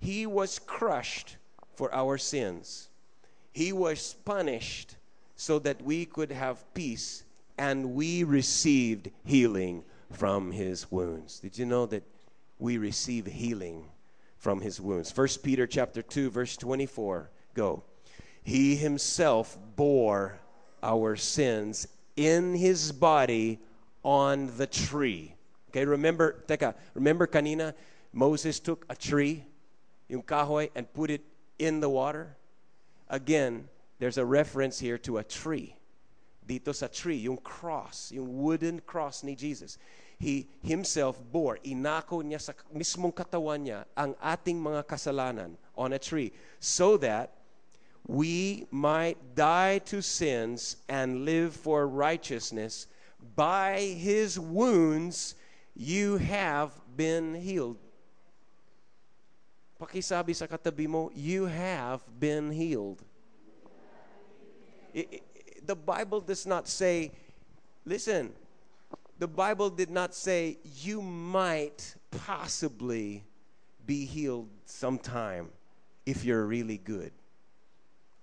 he 0.05 0.27
was 0.27 0.59
crushed 0.59 1.37
for 1.73 1.93
our 1.93 2.19
sins. 2.19 2.89
He 3.51 3.73
was 3.73 4.15
punished 4.23 4.95
so 5.35 5.57
that 5.59 5.81
we 5.81 6.05
could 6.05 6.31
have 6.31 6.63
peace 6.75 7.23
and 7.57 7.95
we 7.95 8.23
received 8.23 9.09
healing 9.23 9.83
from 10.11 10.51
his 10.51 10.91
wounds. 10.91 11.39
Did 11.39 11.57
you 11.57 11.65
know 11.65 11.87
that 11.87 12.03
we 12.59 12.77
receive 12.77 13.25
healing 13.25 13.85
from 14.37 14.61
his 14.61 14.79
wounds? 14.79 15.11
First 15.11 15.41
Peter 15.41 15.65
chapter 15.65 16.03
2 16.03 16.29
verse 16.29 16.55
24. 16.55 17.29
Go. 17.55 17.83
He 18.43 18.75
himself 18.75 19.57
bore 19.75 20.37
our 20.83 21.15
sins 21.15 21.87
in 22.15 22.53
his 22.53 22.91
body 22.91 23.59
on 24.03 24.51
the 24.57 24.67
tree. 24.67 25.33
Okay, 25.71 25.83
remember, 25.83 26.43
teka, 26.47 26.75
remember 26.93 27.25
kanina 27.25 27.73
Moses 28.13 28.59
took 28.59 28.85
a 28.87 28.95
tree 28.95 29.43
yung 30.07 30.21
kahoy 30.21 30.69
and 30.75 30.91
put 30.93 31.09
it 31.09 31.25
in 31.57 31.79
the 31.79 31.89
water. 31.89 32.37
Again, 33.09 33.67
there's 33.99 34.17
a 34.17 34.25
reference 34.25 34.79
here 34.79 34.97
to 34.99 35.17
a 35.17 35.23
tree. 35.23 35.75
Dito 36.45 36.75
sa 36.75 36.87
tree, 36.87 37.17
yung 37.17 37.37
cross, 37.37 38.11
yung 38.13 38.37
wooden 38.37 38.79
cross 38.85 39.23
ni 39.23 39.33
Jesus. 39.33 39.79
He 40.19 40.47
himself 40.61 41.19
bore, 41.19 41.59
inako 41.65 42.21
niya 42.23 42.39
sa 42.39 42.53
mismong 42.71 43.11
katawan 43.11 43.65
niya 43.65 43.83
ang 43.97 44.13
ating 44.21 44.61
mga 44.61 44.85
kasalanan 44.85 45.57
on 45.75 45.91
a 45.91 45.99
tree 45.99 46.31
so 46.61 46.95
that 47.01 47.35
we 48.07 48.67
might 48.71 49.35
die 49.35 49.79
to 49.79 50.01
sins 50.01 50.77
and 50.87 51.25
live 51.25 51.55
for 51.55 51.87
righteousness. 51.87 52.87
By 53.35 53.79
his 53.79 54.39
wounds 54.39 55.35
you 55.75 56.17
have 56.17 56.71
been 56.95 57.33
healed. 57.33 57.77
Pakisabi 59.81 60.35
sa 60.35 60.45
katabi 60.45 60.87
mo, 60.87 61.11
you 61.13 61.45
have 61.45 62.01
been 62.19 62.51
healed. 62.51 63.01
It, 64.93 65.11
it, 65.11 65.67
the 65.67 65.75
Bible 65.75 66.21
does 66.21 66.45
not 66.45 66.69
say, 66.69 67.11
listen, 67.83 68.31
the 69.19 69.27
Bible 69.27 69.69
did 69.69 69.89
not 69.89 70.13
say 70.13 70.57
you 70.63 71.01
might 71.01 71.95
possibly 72.11 73.23
be 73.85 74.05
healed 74.05 74.47
sometime 74.65 75.49
if 76.05 76.23
you're 76.23 76.45
really 76.45 76.77
good. 76.77 77.11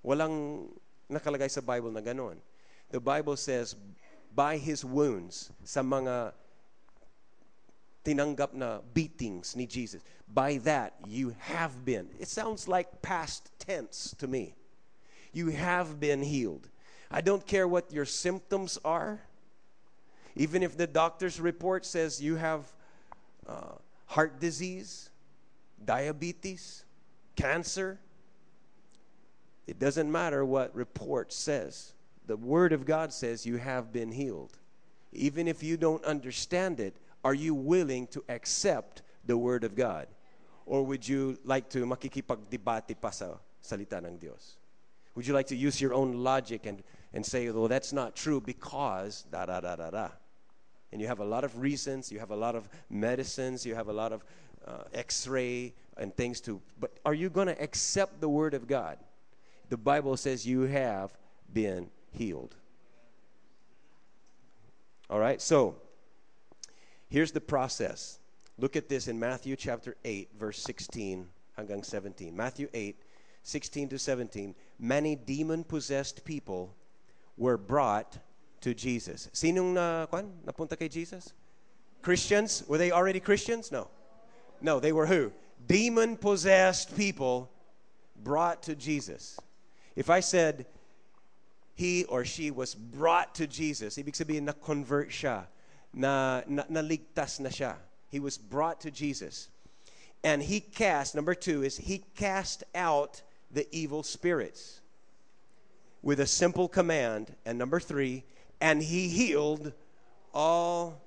Walang 0.02 0.68
nakalagay 1.08 1.50
sa 1.50 1.62
Bible 1.62 1.90
na 1.94 2.02
ganon. 2.02 2.36
The 2.90 3.00
Bible 3.00 3.36
says, 3.36 3.74
by 4.34 4.58
His 4.58 4.84
wounds, 4.84 5.50
sa 5.64 5.82
mga 5.82 6.34
tinanggap 8.04 8.52
na 8.54 8.80
beatings 8.92 9.54
ni 9.54 9.66
Jesus. 9.66 10.02
By 10.26 10.58
that, 10.64 10.94
you 11.06 11.34
have 11.38 11.84
been. 11.84 12.08
It 12.18 12.28
sounds 12.28 12.66
like 12.66 13.02
past 13.02 13.50
tense 13.58 14.14
to 14.18 14.26
me. 14.26 14.54
You 15.32 15.48
have 15.50 16.00
been 16.00 16.22
healed. 16.22 16.68
I 17.10 17.20
don't 17.20 17.46
care 17.46 17.68
what 17.68 17.92
your 17.92 18.04
symptoms 18.04 18.78
are. 18.84 19.20
Even 20.34 20.62
if 20.62 20.76
the 20.76 20.86
doctor's 20.86 21.40
report 21.40 21.84
says 21.84 22.20
you 22.20 22.36
have 22.36 22.64
uh, 23.46 23.76
heart 24.06 24.40
disease, 24.40 25.10
diabetes, 25.84 26.84
cancer, 27.36 27.98
it 29.66 29.78
doesn't 29.78 30.10
matter 30.10 30.44
what 30.44 30.74
report 30.74 31.32
says. 31.32 31.94
The 32.26 32.36
Word 32.36 32.72
of 32.72 32.84
God 32.84 33.12
says 33.12 33.46
you 33.46 33.56
have 33.56 33.92
been 33.92 34.12
healed. 34.12 34.56
Even 35.12 35.46
if 35.46 35.62
you 35.62 35.76
don't 35.76 36.04
understand 36.04 36.80
it, 36.80 36.96
are 37.24 37.34
you 37.34 37.54
willing 37.54 38.06
to 38.08 38.24
accept 38.28 39.02
the 39.26 39.36
Word 39.36 39.64
of 39.64 39.74
God? 39.74 40.08
Or 40.66 40.84
would 40.84 41.06
you 41.06 41.38
like 41.44 41.68
to 41.70 41.84
makikipagdebate 41.84 43.00
pa 43.00 43.10
sa 43.10 43.34
salita 43.62 43.98
ng 43.98 44.18
Diyos? 44.18 44.56
Would 45.14 45.26
you 45.26 45.34
like 45.34 45.46
to 45.48 45.56
use 45.56 45.80
your 45.80 45.94
own 45.94 46.24
logic 46.24 46.66
and, 46.66 46.82
and 47.12 47.24
say, 47.24 47.50
well, 47.50 47.68
that's 47.68 47.92
not 47.92 48.16
true 48.16 48.40
because 48.40 49.24
da 49.30 49.46
da 49.46 49.60
da 49.60 49.76
da 49.76 49.90
da? 49.90 50.08
And 50.90 51.00
you 51.00 51.06
have 51.06 51.20
a 51.20 51.24
lot 51.24 51.44
of 51.44 51.58
reasons, 51.58 52.10
you 52.10 52.18
have 52.18 52.30
a 52.30 52.36
lot 52.36 52.54
of 52.54 52.68
medicines, 52.90 53.64
you 53.64 53.74
have 53.74 53.88
a 53.88 53.92
lot 53.92 54.12
of 54.12 54.24
uh, 54.66 54.84
x 54.94 55.26
ray 55.26 55.74
and 55.96 56.14
things 56.14 56.40
to. 56.42 56.60
But 56.78 56.92
are 57.04 57.14
you 57.14 57.30
going 57.30 57.48
to 57.48 57.60
accept 57.62 58.20
the 58.20 58.28
Word 58.28 58.54
of 58.54 58.66
God? 58.66 58.98
The 59.72 59.78
Bible 59.78 60.18
says 60.18 60.44
you 60.44 60.64
have 60.64 61.16
been 61.50 61.88
healed. 62.10 62.56
All 65.08 65.18
right, 65.18 65.40
so 65.40 65.76
here's 67.08 67.32
the 67.32 67.40
process. 67.40 68.18
Look 68.58 68.76
at 68.76 68.90
this 68.90 69.08
in 69.08 69.18
Matthew 69.18 69.56
chapter 69.56 69.96
8, 70.04 70.28
verse 70.38 70.58
16 70.58 71.26
hanggang 71.58 71.82
17. 71.82 72.36
Matthew 72.36 72.68
8, 72.74 72.96
16 73.44 73.88
to 73.88 73.98
17. 73.98 74.54
Many 74.78 75.16
demon 75.16 75.64
possessed 75.64 76.22
people 76.26 76.76
were 77.38 77.56
brought 77.56 78.18
to 78.60 78.74
Jesus. 78.74 79.30
Sinong 79.32 79.72
na, 79.72 80.04
kwan, 80.04 80.34
napunta 80.44 80.78
kay 80.78 80.88
Jesus? 80.88 81.32
Christians? 82.02 82.62
Were 82.68 82.76
they 82.76 82.90
already 82.90 83.20
Christians? 83.20 83.72
No. 83.72 83.88
No, 84.60 84.80
they 84.80 84.92
were 84.92 85.06
who? 85.06 85.32
Demon 85.66 86.18
possessed 86.18 86.94
people 86.94 87.50
brought 88.22 88.62
to 88.64 88.74
Jesus. 88.74 89.40
If 89.96 90.10
I 90.10 90.20
said, 90.20 90.66
he 91.74 92.04
or 92.04 92.24
she 92.24 92.50
was 92.50 92.74
brought 92.74 93.34
to 93.36 93.46
Jesus. 93.46 93.96
Ibig 93.96 94.14
sabihin, 94.14 94.42
na-convert 94.42 95.10
siya. 95.10 95.46
Na, 95.94 96.42
na, 96.46 96.64
naligtas 96.64 97.40
na 97.40 97.48
siya. 97.48 97.76
He 98.08 98.20
was 98.20 98.38
brought 98.38 98.80
to 98.82 98.90
Jesus. 98.90 99.48
And 100.24 100.42
he 100.42 100.60
cast, 100.60 101.14
number 101.14 101.34
two 101.34 101.62
is, 101.62 101.76
he 101.76 102.04
cast 102.16 102.64
out 102.74 103.22
the 103.50 103.66
evil 103.72 104.02
spirits 104.02 104.80
with 106.02 106.20
a 106.20 106.26
simple 106.26 106.68
command. 106.68 107.34
And 107.44 107.58
number 107.58 107.80
three, 107.80 108.24
and 108.60 108.82
he 108.82 109.08
healed 109.08 109.72
all 110.32 111.00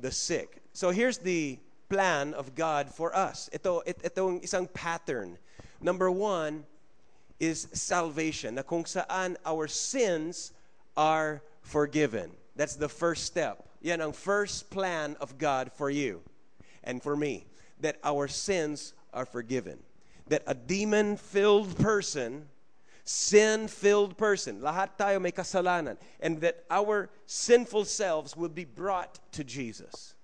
the 0.00 0.10
sick. 0.10 0.62
So 0.72 0.90
here's 0.90 1.18
the 1.18 1.58
plan 1.88 2.34
of 2.34 2.54
God 2.54 2.90
for 2.90 3.14
us. 3.16 3.48
Ito, 3.52 3.82
ito 3.86 4.08
itong 4.08 4.44
isang 4.44 4.72
pattern. 4.72 5.38
Number 5.80 6.10
one, 6.10 6.64
is 7.40 7.68
salvation, 7.72 8.56
na 8.56 8.62
kung 8.62 8.84
saan 8.84 9.36
our 9.46 9.68
sins 9.68 10.52
are 10.96 11.42
forgiven. 11.60 12.30
That's 12.56 12.74
the 12.74 12.88
first 12.88 13.24
step. 13.24 13.68
Yan 13.82 14.00
ang 14.00 14.12
first 14.12 14.70
plan 14.70 15.16
of 15.20 15.38
God 15.38 15.70
for 15.72 15.90
you 15.90 16.20
and 16.82 17.02
for 17.02 17.14
me, 17.16 17.46
that 17.80 17.98
our 18.02 18.26
sins 18.26 18.92
are 19.14 19.24
forgiven. 19.24 19.78
That 20.26 20.42
a 20.46 20.54
demon-filled 20.54 21.78
person, 21.78 22.48
sin-filled 23.04 24.18
person, 24.18 24.60
lahat 24.60 24.98
tayo 24.98 25.22
may 25.22 25.30
kasalanan, 25.30 25.96
and 26.20 26.40
that 26.40 26.64
our 26.70 27.08
sinful 27.26 27.84
selves 27.84 28.36
will 28.36 28.48
be 28.48 28.64
brought 28.64 29.20
to 29.32 29.44
Jesus. 29.44 30.14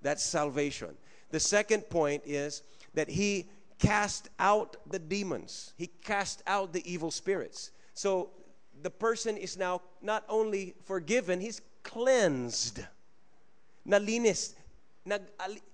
That's 0.00 0.24
salvation. 0.24 0.96
The 1.30 1.40
second 1.40 1.90
point 1.90 2.22
is 2.24 2.62
that 2.94 3.08
he 3.08 3.48
cast 3.82 4.30
out 4.38 4.76
the 4.88 4.98
demons, 4.98 5.74
he 5.76 5.88
cast 5.88 6.42
out 6.46 6.72
the 6.72 6.82
evil 6.90 7.10
spirits. 7.10 7.72
So 7.94 8.30
the 8.80 8.90
person 8.90 9.36
is 9.36 9.58
now 9.58 9.82
not 10.00 10.24
only 10.28 10.74
forgiven, 10.84 11.40
he's 11.40 11.60
cleansed. 11.82 12.80
Nalinis, 13.86 14.54
nag, 15.04 15.22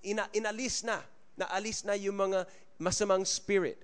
ina, 0.03 0.27
inalis 0.33 0.83
na, 0.83 0.97
naalis 1.39 1.85
na 1.85 1.93
yung 1.93 2.17
mga 2.17 2.47
masamang 2.81 3.25
spirit. 3.27 3.77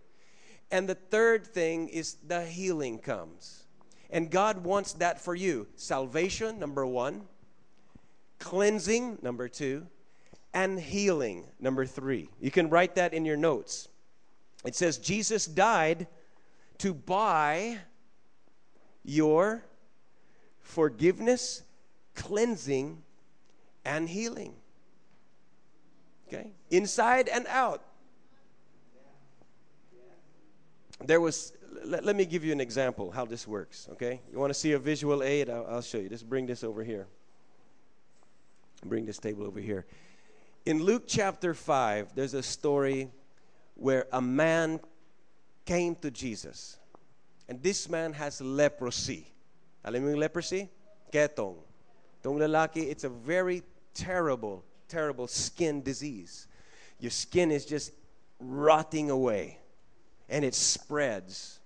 And 0.72 0.90
the 0.90 0.96
third 0.96 1.46
thing 1.46 1.88
is 1.90 2.18
the 2.26 2.42
healing 2.42 2.98
comes. 2.98 3.66
And 4.10 4.32
God 4.32 4.64
wants 4.64 4.94
that 4.94 5.22
for 5.22 5.36
you. 5.36 5.68
Salvation, 5.76 6.58
number 6.58 6.86
one. 6.86 7.22
Cleansing, 8.40 9.20
number 9.22 9.48
two. 9.48 9.86
And 10.54 10.80
healing, 10.80 11.46
number 11.60 11.86
three. 11.86 12.30
You 12.40 12.50
can 12.50 12.70
write 12.70 12.96
that 12.96 13.14
in 13.14 13.26
your 13.26 13.38
notes. 13.38 13.90
It 14.66 14.76
says 14.76 14.98
Jesus 14.98 15.46
died 15.46 16.08
to 16.80 16.94
buy 16.94 17.78
your 19.04 19.64
forgiveness, 20.62 21.64
cleansing, 22.16 23.02
and 23.86 24.10
healing. 24.10 24.54
Okay? 26.28 26.52
Inside 26.72 27.30
and 27.30 27.46
out. 27.48 27.84
There 31.06 31.22
was, 31.22 31.54
let, 31.84 32.04
let 32.04 32.16
me 32.16 32.26
give 32.26 32.44
you 32.44 32.52
an 32.52 32.62
example 32.62 33.12
how 33.12 33.26
this 33.26 33.48
works. 33.48 33.88
Okay? 33.94 34.22
You 34.32 34.40
want 34.40 34.50
to 34.50 34.60
see 34.60 34.72
a 34.72 34.80
visual 34.80 35.22
aid? 35.22 35.50
I'll, 35.50 35.66
I'll 35.68 35.82
show 35.82 36.00
you. 36.00 36.10
Just 36.10 36.28
bring 36.28 36.48
this 36.48 36.64
over 36.64 36.84
here. 36.84 37.08
Bring 38.84 39.06
this 39.06 39.18
table 39.18 39.46
over 39.46 39.60
here. 39.60 39.86
In 40.66 40.82
Luke 40.82 41.04
chapter 41.06 41.54
5, 41.54 42.16
there's 42.16 42.34
a 42.34 42.42
story 42.42 43.12
where 43.76 44.08
a 44.12 44.22
man 44.22 44.80
came 45.66 45.96
to 45.96 46.10
Jesus. 46.10 46.78
And 47.48 47.62
this 47.62 47.90
man 47.90 48.14
has 48.14 48.42
leprosy. 48.42 49.28
Alam 49.84 50.04
mo 50.04 50.10
yung 50.10 50.20
leprosy? 50.20 50.70
Ketong. 51.12 51.58
Itong 52.24 52.40
lalaki, 52.42 52.90
it's 52.90 53.04
a 53.04 53.10
very 53.10 53.62
terrible, 53.94 54.64
terrible 54.88 55.28
skin 55.28 55.84
disease. 55.84 56.48
Your 57.00 57.12
skin 57.12 57.52
is 57.52 57.66
just 57.66 57.92
rotting 58.40 59.12
away. 59.12 59.60
And 60.28 60.44
it 60.44 60.56
spreads. 60.56 61.60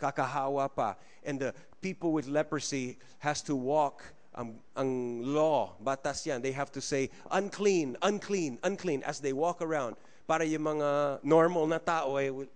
Kakahawa 0.00 0.74
pa. 0.74 0.96
And 1.22 1.38
the 1.38 1.54
people 1.80 2.12
with 2.12 2.26
leprosy 2.26 2.98
has 3.18 3.42
to 3.42 3.54
walk 3.54 4.02
ang, 4.34 4.58
ang 4.76 5.22
law, 5.22 5.74
batas 5.84 6.24
yan, 6.24 6.40
they 6.40 6.52
have 6.52 6.70
to 6.72 6.80
say, 6.80 7.10
unclean, 7.30 7.96
unclean, 8.02 8.58
unclean, 8.62 9.02
as 9.02 9.20
they 9.20 9.32
walk 9.32 9.60
around 9.60 9.96
para 10.30 10.46
yung 10.46 10.62
mga 10.62 11.18
normal 11.26 11.66
na 11.66 11.82
tao 11.82 12.14
ay 12.14 12.30
will, 12.30 12.46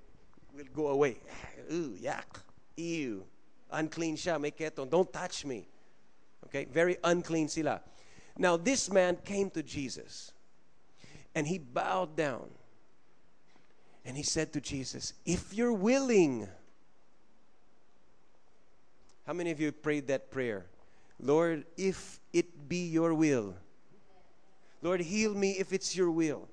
will 0.55 0.71
go 0.71 0.95
away. 0.95 1.19
Ooh, 1.75 1.99
yuck. 1.99 2.39
Ew. 2.79 3.27
Unclean 3.75 4.15
siya, 4.15 4.39
may 4.39 4.55
keton. 4.55 4.87
Don't 4.87 5.11
touch 5.11 5.43
me. 5.43 5.67
Okay? 6.47 6.71
Very 6.71 6.95
unclean 7.03 7.51
sila. 7.51 7.83
Now, 8.39 8.57
this 8.57 8.87
man 8.87 9.19
came 9.27 9.51
to 9.51 9.63
Jesus 9.67 10.31
and 11.35 11.51
he 11.51 11.59
bowed 11.59 12.15
down 12.15 12.47
and 14.07 14.17
he 14.17 14.23
said 14.23 14.53
to 14.53 14.61
Jesus, 14.61 15.13
If 15.27 15.51
you're 15.53 15.75
willing, 15.75 16.47
how 19.27 19.33
many 19.33 19.51
of 19.51 19.59
you 19.59 19.73
prayed 19.73 20.07
that 20.15 20.31
prayer? 20.31 20.67
Lord, 21.19 21.67
if 21.77 22.21
it 22.33 22.69
be 22.69 22.87
your 22.87 23.15
will, 23.15 23.59
Lord, 24.81 25.01
heal 25.01 25.35
me 25.35 25.59
if 25.59 25.73
it's 25.73 25.97
your 25.97 26.13
will. 26.13 26.47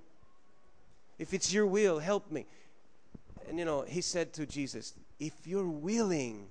If 1.22 1.36
it's 1.36 1.54
your 1.54 1.68
will, 1.68 2.00
help 2.00 2.32
me. 2.32 2.48
And 3.48 3.60
you 3.60 3.64
know, 3.64 3.86
he 3.88 4.02
said 4.02 4.34
to 4.34 4.48
Jesus, 4.48 4.96
If 5.20 5.46
you're 5.46 5.70
willing, 5.70 6.48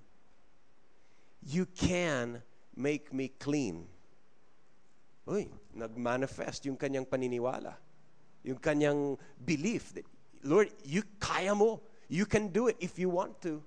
you 1.45 1.67
can 1.67 2.41
make 2.77 3.13
me 3.13 3.33
clean. 3.41 3.89
Uy, 5.27 5.49
nag-manifest 5.75 6.67
yung 6.67 6.77
kanyang 6.77 7.05
paniniwala. 7.05 7.75
Yung 8.45 8.59
kanyang 8.59 9.19
belief 9.45 9.93
that, 9.95 10.07
Lord, 10.45 10.71
you 10.85 11.03
kaya 11.19 11.53
mo. 11.53 11.81
You 12.09 12.25
can 12.25 12.49
do 12.55 12.69
it 12.69 12.77
if 12.79 12.97
you 12.97 13.11
want 13.11 13.43
to. 13.43 13.61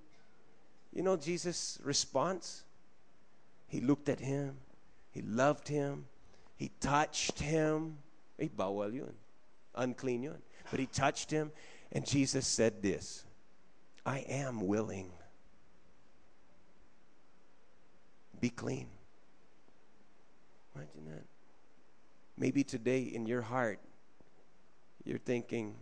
You 0.94 1.04
know 1.04 1.18
Jesus' 1.18 1.80
response? 1.84 2.63
He 3.68 3.82
looked 3.82 4.08
at 4.08 4.22
him. 4.22 4.56
He 5.12 5.22
loved 5.22 5.68
him. 5.68 6.06
He 6.56 6.72
touched 6.80 7.39
him. 7.39 7.98
Eh, 8.39 8.48
bawal 8.48 8.94
yun. 8.94 9.13
Unclean 9.76 10.24
yun. 10.24 10.42
But 10.71 10.80
he 10.80 10.86
touched 10.86 11.32
him, 11.32 11.52
and 11.91 12.06
Jesus 12.06 12.47
said 12.47 12.82
this 12.82 13.26
I 14.06 14.19
am 14.19 14.67
willing. 14.67 15.12
Be 18.39 18.49
clean. 18.49 18.88
Imagine 20.76 21.06
that. 21.06 21.23
Maybe 22.38 22.63
today 22.63 23.04
in 23.04 23.26
your 23.26 23.41
heart, 23.41 23.80
you're 25.06 25.19
thinking, 25.19 25.76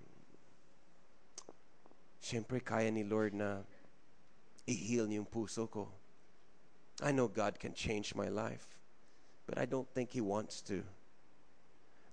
Siyempre, 2.21 2.63
kaya 2.63 2.91
ni 2.91 3.03
Lord 3.03 3.33
na 3.33 3.65
i-heal 4.67 5.07
yung 5.07 5.25
puso 5.25 5.69
ko. 5.69 5.89
I 7.01 7.11
know 7.11 7.27
God 7.27 7.57
can 7.57 7.73
change 7.73 8.13
my 8.13 8.29
life. 8.29 8.67
but 9.51 9.59
I 9.59 9.65
don't 9.65 9.87
think 9.93 10.11
He 10.11 10.21
wants 10.21 10.61
to. 10.61 10.81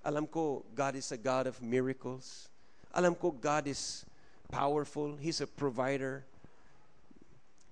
Alam 0.04 0.26
ko, 0.26 0.64
God 0.74 0.96
is 0.96 1.12
a 1.12 1.16
God 1.16 1.46
of 1.46 1.62
miracles. 1.62 2.48
Alam 2.94 3.14
ko, 3.14 3.30
God 3.30 3.68
is 3.68 4.04
powerful. 4.48 5.16
He's 5.16 5.40
a 5.40 5.46
provider. 5.46 6.24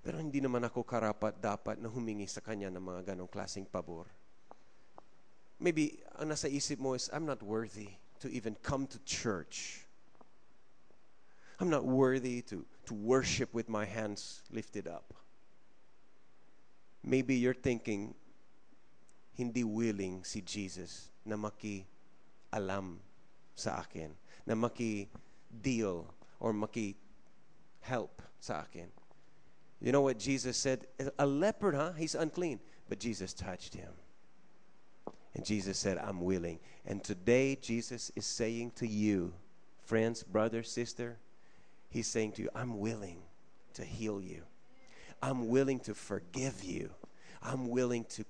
Pero 0.05 0.23
hindi 0.23 0.39
naman 0.39 0.63
ako 0.63 0.87
karapat 0.87 1.41
dapat 1.43 1.83
na 1.83 1.91
humingi 1.91 2.31
sa 2.31 2.39
Kanya 2.39 2.71
ng 2.71 2.85
mga 2.85 3.15
ganong 3.15 3.31
klaseng 3.31 3.67
pabor. 3.67 4.07
Maybe 5.59 5.99
ang 6.21 6.31
nasa 6.31 6.47
isip 6.47 6.79
mo 6.79 6.95
is, 6.95 7.09
I'm 7.11 7.25
not 7.25 7.43
worthy 7.43 7.97
to 8.21 8.29
even 8.29 8.55
come 8.63 8.87
to 8.93 8.99
church. 9.03 9.83
I'm 11.59 11.73
not 11.73 11.89
worthy 11.89 12.45
to, 12.53 12.65
to 12.87 12.95
worship 12.95 13.53
with 13.57 13.69
my 13.69 13.89
hands 13.89 14.45
lifted 14.53 14.87
up. 14.87 15.17
Maybe 17.03 17.37
you're 17.37 17.57
thinking, 17.57 18.15
hindi 19.37 19.65
willing 19.65 20.25
si 20.25 20.41
Jesus 20.41 21.09
na 21.25 21.37
maki-alam 21.37 23.01
sa 23.57 23.81
akin, 23.81 24.13
na 24.47 24.55
maki-deal 24.55 26.07
or 26.41 26.53
maki-help 26.53 28.23
sa 28.41 28.61
akin. 28.61 28.89
You 29.81 29.93
know 29.93 30.03
what 30.03 30.19
Jesus 30.19 30.57
said? 30.57 30.87
A 31.19 31.27
leopard, 31.27 31.75
huh? 31.75 31.93
He's 31.93 32.15
unclean. 32.15 32.61
But 32.89 32.99
Jesus 32.99 33.35
touched 33.35 33.75
him. 33.75 33.93
And 35.35 35.45
Jesus 35.45 35.77
said, 35.79 35.99
I'm 35.99 36.21
willing. 36.23 36.61
And 36.87 37.05
today, 37.05 37.59
Jesus 37.61 38.11
is 38.17 38.25
saying 38.25 38.73
to 38.77 38.87
you, 38.87 39.35
friends, 39.85 40.23
brother, 40.23 40.63
sister, 40.63 41.19
He's 41.91 42.07
saying 42.07 42.33
to 42.33 42.43
you, 42.43 42.51
I'm 42.55 42.79
willing 42.79 43.19
to 43.75 43.85
heal 43.85 44.21
you. 44.21 44.43
I'm 45.23 45.49
willing 45.49 45.81
to 45.81 45.95
forgive 45.95 46.63
you. 46.65 46.91
I'm 47.43 47.69
willing 47.69 48.05
to 48.11 48.25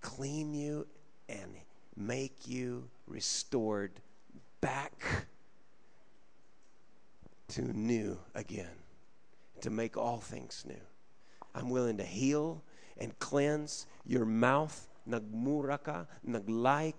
clean 0.00 0.54
you 0.54 0.86
and 1.28 1.54
make 1.96 2.48
you 2.48 2.88
restored 3.06 3.92
back 4.60 5.27
to 7.48 7.62
new 7.62 8.18
again, 8.34 8.76
to 9.60 9.70
make 9.70 9.96
all 9.96 10.18
things 10.18 10.64
new. 10.66 10.80
I'm 11.54 11.70
willing 11.70 11.96
to 11.96 12.04
heal 12.04 12.62
and 12.98 13.18
cleanse 13.18 13.86
your 14.04 14.24
mouth. 14.24 14.88
Nagmura 15.08 15.82
ka, 15.82 16.06
naglay. 16.26 16.92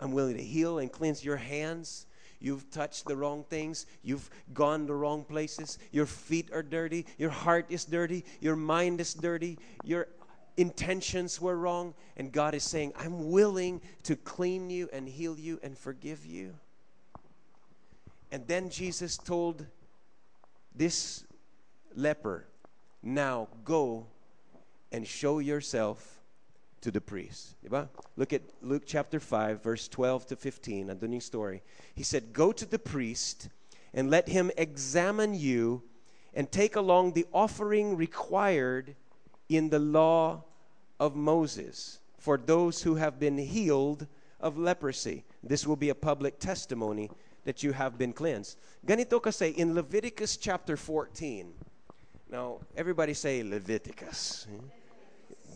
I'm 0.00 0.12
willing 0.12 0.36
to 0.36 0.42
heal 0.42 0.78
and 0.78 0.90
cleanse 0.90 1.24
your 1.24 1.36
hands. 1.36 2.06
You've 2.40 2.70
touched 2.70 3.06
the 3.06 3.16
wrong 3.16 3.44
things. 3.48 3.86
You've 4.02 4.30
gone 4.54 4.86
the 4.86 4.94
wrong 4.94 5.24
places. 5.24 5.78
Your 5.90 6.06
feet 6.06 6.50
are 6.52 6.62
dirty. 6.62 7.06
Your 7.18 7.30
heart 7.30 7.66
is 7.68 7.84
dirty. 7.84 8.24
Your 8.40 8.56
mind 8.56 9.00
is 9.00 9.14
dirty. 9.14 9.58
Your 9.84 10.08
intentions 10.56 11.40
were 11.40 11.56
wrong. 11.56 11.94
And 12.16 12.30
God 12.30 12.54
is 12.54 12.62
saying, 12.62 12.92
I'm 12.96 13.30
willing 13.30 13.80
to 14.04 14.14
clean 14.14 14.70
you 14.70 14.88
and 14.92 15.08
heal 15.08 15.38
you 15.38 15.58
and 15.62 15.76
forgive 15.76 16.24
you. 16.24 16.54
And 18.30 18.46
then 18.46 18.68
Jesus 18.70 19.16
told 19.16 19.66
this 20.74 21.24
leper, 21.94 22.46
Now 23.02 23.48
go 23.64 24.06
and 24.92 25.06
show 25.06 25.38
yourself 25.38 26.20
to 26.80 26.90
the 26.90 27.00
priest. 27.00 27.56
Diba? 27.64 27.88
Look 28.16 28.32
at 28.32 28.42
Luke 28.62 28.84
chapter 28.86 29.18
5, 29.20 29.62
verse 29.62 29.88
12 29.88 30.26
to 30.26 30.36
15. 30.36 30.88
Andun 30.88 31.10
yung 31.12 31.20
story. 31.20 31.62
He 31.94 32.02
said, 32.02 32.32
Go 32.32 32.52
to 32.52 32.66
the 32.66 32.78
priest 32.78 33.48
and 33.94 34.10
let 34.10 34.28
him 34.28 34.50
examine 34.56 35.34
you 35.34 35.82
and 36.34 36.50
take 36.50 36.76
along 36.76 37.12
the 37.12 37.26
offering 37.32 37.96
required 37.96 38.94
in 39.48 39.70
the 39.70 39.78
law 39.78 40.44
of 41.00 41.16
Moses 41.16 41.98
for 42.18 42.36
those 42.36 42.82
who 42.82 42.96
have 42.96 43.18
been 43.18 43.38
healed 43.38 44.06
of 44.40 44.58
leprosy. 44.58 45.24
This 45.42 45.66
will 45.66 45.76
be 45.76 45.88
a 45.88 45.94
public 45.94 46.38
testimony 46.38 47.10
that 47.48 47.62
you 47.62 47.72
have 47.72 47.96
been 47.96 48.12
cleansed. 48.12 48.58
Ganito 48.84 49.22
kasi 49.22 49.56
in 49.56 49.72
Leviticus 49.72 50.36
chapter 50.36 50.76
14. 50.76 51.48
Now, 52.30 52.60
everybody 52.76 53.14
say 53.14 53.42
Leviticus. 53.42 54.46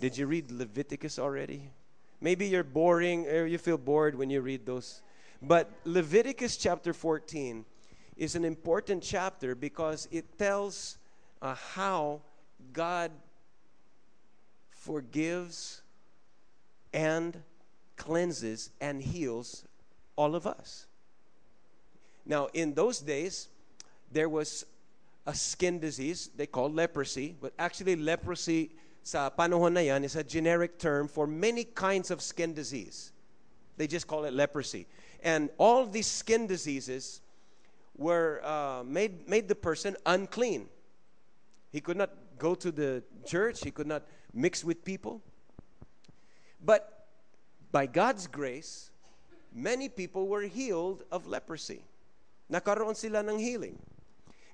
Did 0.00 0.16
you 0.16 0.26
read 0.26 0.50
Leviticus 0.50 1.18
already? 1.18 1.68
Maybe 2.18 2.46
you're 2.46 2.64
boring 2.64 3.28
or 3.28 3.44
you 3.44 3.58
feel 3.58 3.76
bored 3.76 4.16
when 4.16 4.30
you 4.30 4.40
read 4.40 4.64
those. 4.64 5.02
But 5.42 5.68
Leviticus 5.84 6.56
chapter 6.56 6.94
14 6.94 7.62
is 8.16 8.36
an 8.36 8.44
important 8.46 9.02
chapter 9.02 9.54
because 9.54 10.08
it 10.10 10.38
tells 10.38 10.96
uh, 11.42 11.54
how 11.76 12.22
God 12.72 13.12
forgives 14.70 15.82
and 16.94 17.42
cleanses 17.98 18.70
and 18.80 19.02
heals 19.02 19.66
all 20.16 20.34
of 20.34 20.46
us. 20.46 20.86
Now, 22.24 22.48
in 22.52 22.74
those 22.74 23.00
days, 23.00 23.48
there 24.10 24.28
was 24.28 24.64
a 25.26 25.34
skin 25.34 25.78
disease 25.78 26.30
they 26.36 26.46
called 26.46 26.74
leprosy, 26.74 27.36
but 27.40 27.52
actually, 27.58 27.96
leprosy 27.96 28.70
sa 29.02 29.30
panahon 29.30 29.72
na 29.72 29.80
yan 29.80 30.04
is 30.04 30.16
a 30.16 30.22
generic 30.22 30.78
term 30.78 31.08
for 31.08 31.26
many 31.26 31.64
kinds 31.64 32.10
of 32.10 32.22
skin 32.22 32.54
disease. 32.54 33.12
They 33.76 33.86
just 33.86 34.06
call 34.06 34.24
it 34.24 34.32
leprosy. 34.32 34.86
And 35.22 35.50
all 35.58 35.86
these 35.86 36.06
skin 36.06 36.46
diseases 36.46 37.20
were 37.96 38.40
uh, 38.44 38.82
made, 38.84 39.28
made 39.28 39.48
the 39.48 39.54
person 39.54 39.96
unclean. 40.06 40.68
He 41.70 41.80
could 41.80 41.96
not 41.96 42.10
go 42.38 42.54
to 42.54 42.70
the 42.70 43.02
church, 43.24 43.62
he 43.62 43.70
could 43.70 43.86
not 43.86 44.02
mix 44.34 44.64
with 44.64 44.84
people. 44.84 45.22
But 46.64 47.06
by 47.70 47.86
God's 47.86 48.26
grace, 48.26 48.90
many 49.52 49.88
people 49.88 50.28
were 50.28 50.42
healed 50.42 51.04
of 51.10 51.26
leprosy. 51.26 51.82
Nakaroon 52.52 52.94
sila 52.94 53.20
ng 53.24 53.38
healing. 53.38 53.78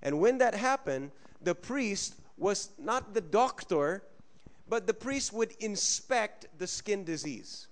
And 0.02 0.20
when 0.20 0.38
that 0.38 0.54
happened, 0.54 1.10
the 1.42 1.54
priest 1.54 2.14
was 2.36 2.70
not 2.78 3.14
the 3.14 3.20
doctor, 3.20 4.04
but 4.68 4.86
the 4.86 4.94
priest 4.94 5.32
would 5.32 5.52
inspect 5.58 6.46
the 6.58 6.66
skin 6.66 7.02
disease 7.02 7.66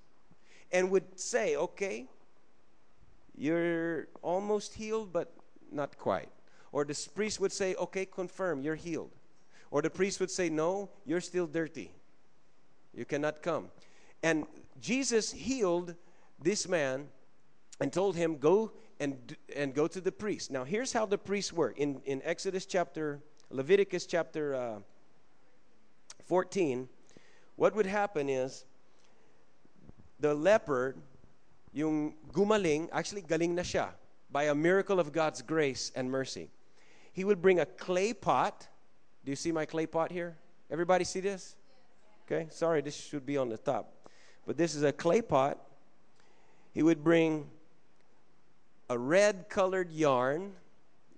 and 0.73 0.91
would 0.91 1.19
say, 1.19 1.55
okay, 1.55 2.07
you're 3.37 4.09
almost 4.23 4.75
healed, 4.75 5.13
but 5.13 5.33
not 5.71 5.97
quite. 5.99 6.31
Or 6.73 6.85
the 6.85 6.99
priest 7.15 7.39
would 7.39 7.53
say, 7.53 7.75
okay, 7.77 8.05
confirm, 8.05 8.63
you're 8.63 8.75
healed. 8.75 9.11
Or 9.71 9.83
the 9.83 9.91
priest 9.91 10.19
would 10.21 10.31
say, 10.31 10.49
no, 10.49 10.91
you're 11.05 11.21
still 11.21 11.47
dirty. 11.47 11.93
You 12.95 13.05
cannot 13.05 13.43
come. 13.43 13.69
And 14.23 14.47
Jesus 14.81 15.33
healed 15.33 15.95
this 16.43 16.67
man 16.67 17.09
and 17.81 17.93
told 17.93 18.17
him, 18.17 18.39
go 18.39 18.73
and, 19.01 19.37
and 19.55 19.75
go 19.75 19.87
to 19.87 20.01
the 20.01 20.13
priest. 20.13 20.51
Now, 20.51 20.65
here's 20.65 20.93
how 20.93 21.07
the 21.07 21.19
priests 21.19 21.53
work. 21.53 21.79
In, 21.79 22.01
in 22.05 22.23
Exodus 22.25 22.67
chapter, 22.67 23.21
Leviticus 23.51 24.07
chapter 24.07 24.55
uh, 24.55 24.79
14, 26.25 26.89
what 27.57 27.75
would 27.75 27.87
happen 27.87 28.29
is 28.29 28.65
the 30.21 30.35
leper, 30.35 30.97
yung 31.73 32.15
gumaling, 32.33 32.89
actually 32.93 33.23
galing 33.23 33.55
na 33.55 33.63
siya 33.63 33.89
by 34.31 34.45
a 34.45 34.55
miracle 34.55 34.99
of 34.99 35.13
God's 35.13 35.43
grace 35.43 35.93
and 35.95 36.11
mercy. 36.11 36.51
He 37.13 37.25
would 37.25 37.41
bring 37.41 37.61
a 37.61 37.67
clay 37.67 38.13
pot. 38.13 38.67
Do 39.25 39.31
you 39.31 39.37
see 39.37 39.53
my 39.53 39.65
clay 39.65 39.87
pot 39.87 40.11
here? 40.11 40.37
Everybody 40.71 41.05
see 41.05 41.21
this? 41.21 41.57
Okay, 42.27 42.49
sorry, 42.51 42.81
this 42.81 42.97
should 42.97 43.25
be 43.25 43.37
on 43.37 43.49
the 43.49 43.57
top. 43.57 43.93
But 44.47 44.57
this 44.57 44.75
is 44.75 44.83
a 44.83 44.93
clay 44.93 45.23
pot. 45.23 45.59
He 46.73 46.83
would 46.83 47.03
bring 47.05 47.49
a 48.89 48.99
red 48.99 49.49
colored 49.49 49.91
yarn, 49.91 50.53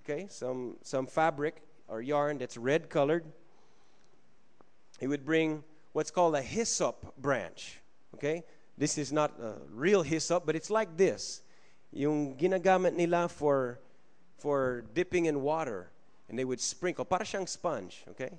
okay, 0.05 0.27
some, 0.31 0.77
some 0.83 1.07
fabric 1.07 1.63
or 1.89 2.01
yarn 2.01 2.39
that's 2.39 2.57
red 2.57 2.89
colored. 2.89 3.25
He 5.01 5.07
would 5.07 5.25
bring 5.25 5.63
what's 5.93 6.11
called 6.11 6.35
a 6.35 6.43
hyssop 6.43 7.15
branch, 7.19 7.79
okay? 8.15 8.45
This 8.77 8.99
is 8.99 9.13
not 9.13 9.33
a 9.41 9.55
real 9.73 10.03
hyssop, 10.03 10.47
but 10.47 10.57
it's 10.57 10.71
like 10.71 10.97
this. 10.97 11.43
Yung 11.93 12.37
ginagamit 12.37 12.95
nila 12.95 13.29
for, 13.29 13.81
for 14.39 14.85
dipping 14.95 15.27
in 15.27 15.43
water. 15.43 15.91
And 16.29 16.39
they 16.39 16.45
would 16.45 16.61
sprinkle, 16.61 17.05
para 17.05 17.25
sponge, 17.47 18.05
okay? 18.11 18.31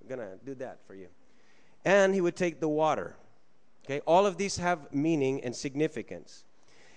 I'm 0.00 0.08
gonna 0.08 0.36
do 0.44 0.54
that 0.56 0.78
for 0.86 0.94
you. 0.94 1.08
And 1.84 2.14
he 2.14 2.20
would 2.20 2.36
take 2.36 2.60
the 2.60 2.68
water. 2.68 3.16
Okay, 3.84 4.00
all 4.00 4.26
of 4.26 4.36
these 4.36 4.58
have 4.58 4.92
meaning 4.92 5.42
and 5.42 5.56
significance. 5.56 6.44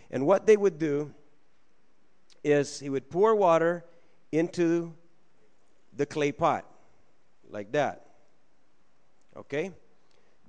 And 0.09 0.25
what 0.25 0.45
they 0.45 0.57
would 0.57 0.77
do 0.77 1.13
is 2.43 2.79
he 2.79 2.89
would 2.89 3.09
pour 3.09 3.35
water 3.35 3.85
into 4.31 4.93
the 5.95 6.05
clay 6.05 6.31
pot, 6.31 6.65
like 7.49 7.71
that. 7.73 8.05
Okay? 9.35 9.71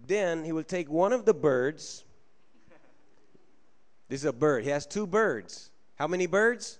Then 0.07 0.45
he 0.45 0.53
will 0.53 0.64
take 0.64 0.90
one 0.90 1.12
of 1.12 1.24
the 1.24 1.34
birds. 1.34 2.05
This 4.09 4.20
is 4.20 4.26
a 4.26 4.32
bird. 4.32 4.64
He 4.64 4.70
has 4.70 4.86
two 4.86 5.07
birds. 5.07 5.70
How 5.97 6.07
many 6.07 6.26
birds? 6.26 6.78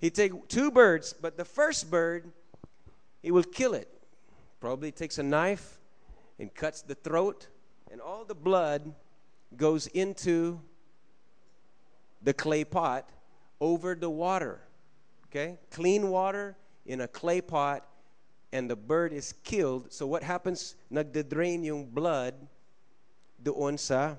He 0.00 0.10
take 0.10 0.48
two 0.48 0.70
birds, 0.70 1.12
but 1.12 1.36
the 1.36 1.44
first 1.44 1.90
bird, 1.90 2.30
he 3.22 3.30
will 3.30 3.44
kill 3.44 3.74
it. 3.74 3.88
Probably 4.60 4.92
takes 4.92 5.18
a 5.18 5.22
knife 5.22 5.78
and 6.38 6.52
cuts 6.54 6.82
the 6.82 6.94
throat 6.94 7.48
And 7.90 8.00
all 8.00 8.24
the 8.24 8.34
blood 8.34 8.94
goes 9.56 9.86
into 9.88 10.60
the 12.22 12.32
clay 12.32 12.64
pot 12.64 13.08
over 13.62 13.94
the 13.94 14.10
water. 14.10 14.58
Okay? 15.30 15.56
Clean 15.70 16.10
water 16.10 16.56
in 16.84 17.00
a 17.02 17.08
clay 17.08 17.40
pot 17.40 17.86
and 18.52 18.68
the 18.68 18.74
bird 18.74 19.12
is 19.12 19.34
killed. 19.44 19.92
So 19.92 20.04
what 20.04 20.24
happens? 20.24 20.74
Nagde-drain 20.90 21.62
yung 21.62 21.86
blood 21.86 22.34
doon 23.40 23.78
sa 23.78 24.16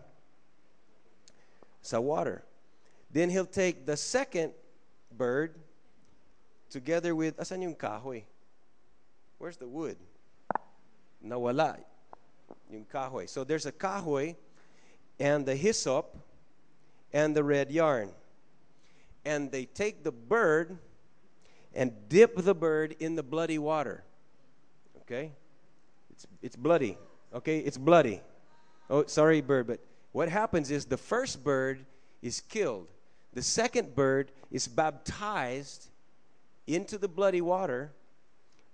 sa 1.81 1.99
water. 1.99 2.41
Then 3.11 3.29
he'll 3.29 3.45
take 3.45 3.85
the 3.85 3.99
second 3.99 4.53
bird 5.11 5.59
together 6.71 7.13
with 7.13 7.35
asan 7.35 7.67
yung 7.67 7.75
kahoy? 7.75 8.23
Where's 9.37 9.59
the 9.59 9.67
wood? 9.67 9.99
Nawala 11.19 11.83
yung 12.71 12.87
kahoy. 12.87 13.27
So 13.27 13.43
there's 13.43 13.67
a 13.67 13.75
kahoy 13.75 14.39
and 15.19 15.45
the 15.45 15.55
hyssop 15.55 16.15
and 17.11 17.35
the 17.35 17.43
red 17.43 17.69
yarn. 17.69 18.09
And 19.25 19.51
they 19.51 19.65
take 19.65 20.03
the 20.03 20.11
bird 20.11 20.77
and 21.73 21.91
dip 22.09 22.35
the 22.37 22.53
bird 22.53 22.95
in 22.99 23.15
the 23.15 23.23
bloody 23.23 23.57
water. 23.57 24.03
Okay? 25.01 25.31
It's, 26.11 26.27
it's 26.41 26.55
bloody. 26.55 26.97
Okay? 27.33 27.59
It's 27.59 27.77
bloody. 27.77 28.21
Oh, 28.89 29.05
sorry, 29.05 29.41
bird, 29.41 29.67
but 29.67 29.79
what 30.11 30.29
happens 30.29 30.69
is 30.69 30.85
the 30.85 30.97
first 30.97 31.43
bird 31.43 31.85
is 32.21 32.41
killed. 32.41 32.87
The 33.33 33.41
second 33.41 33.95
bird 33.95 34.31
is 34.51 34.67
baptized 34.67 35.89
into 36.67 36.97
the 36.97 37.07
bloody 37.07 37.41
water, 37.41 37.91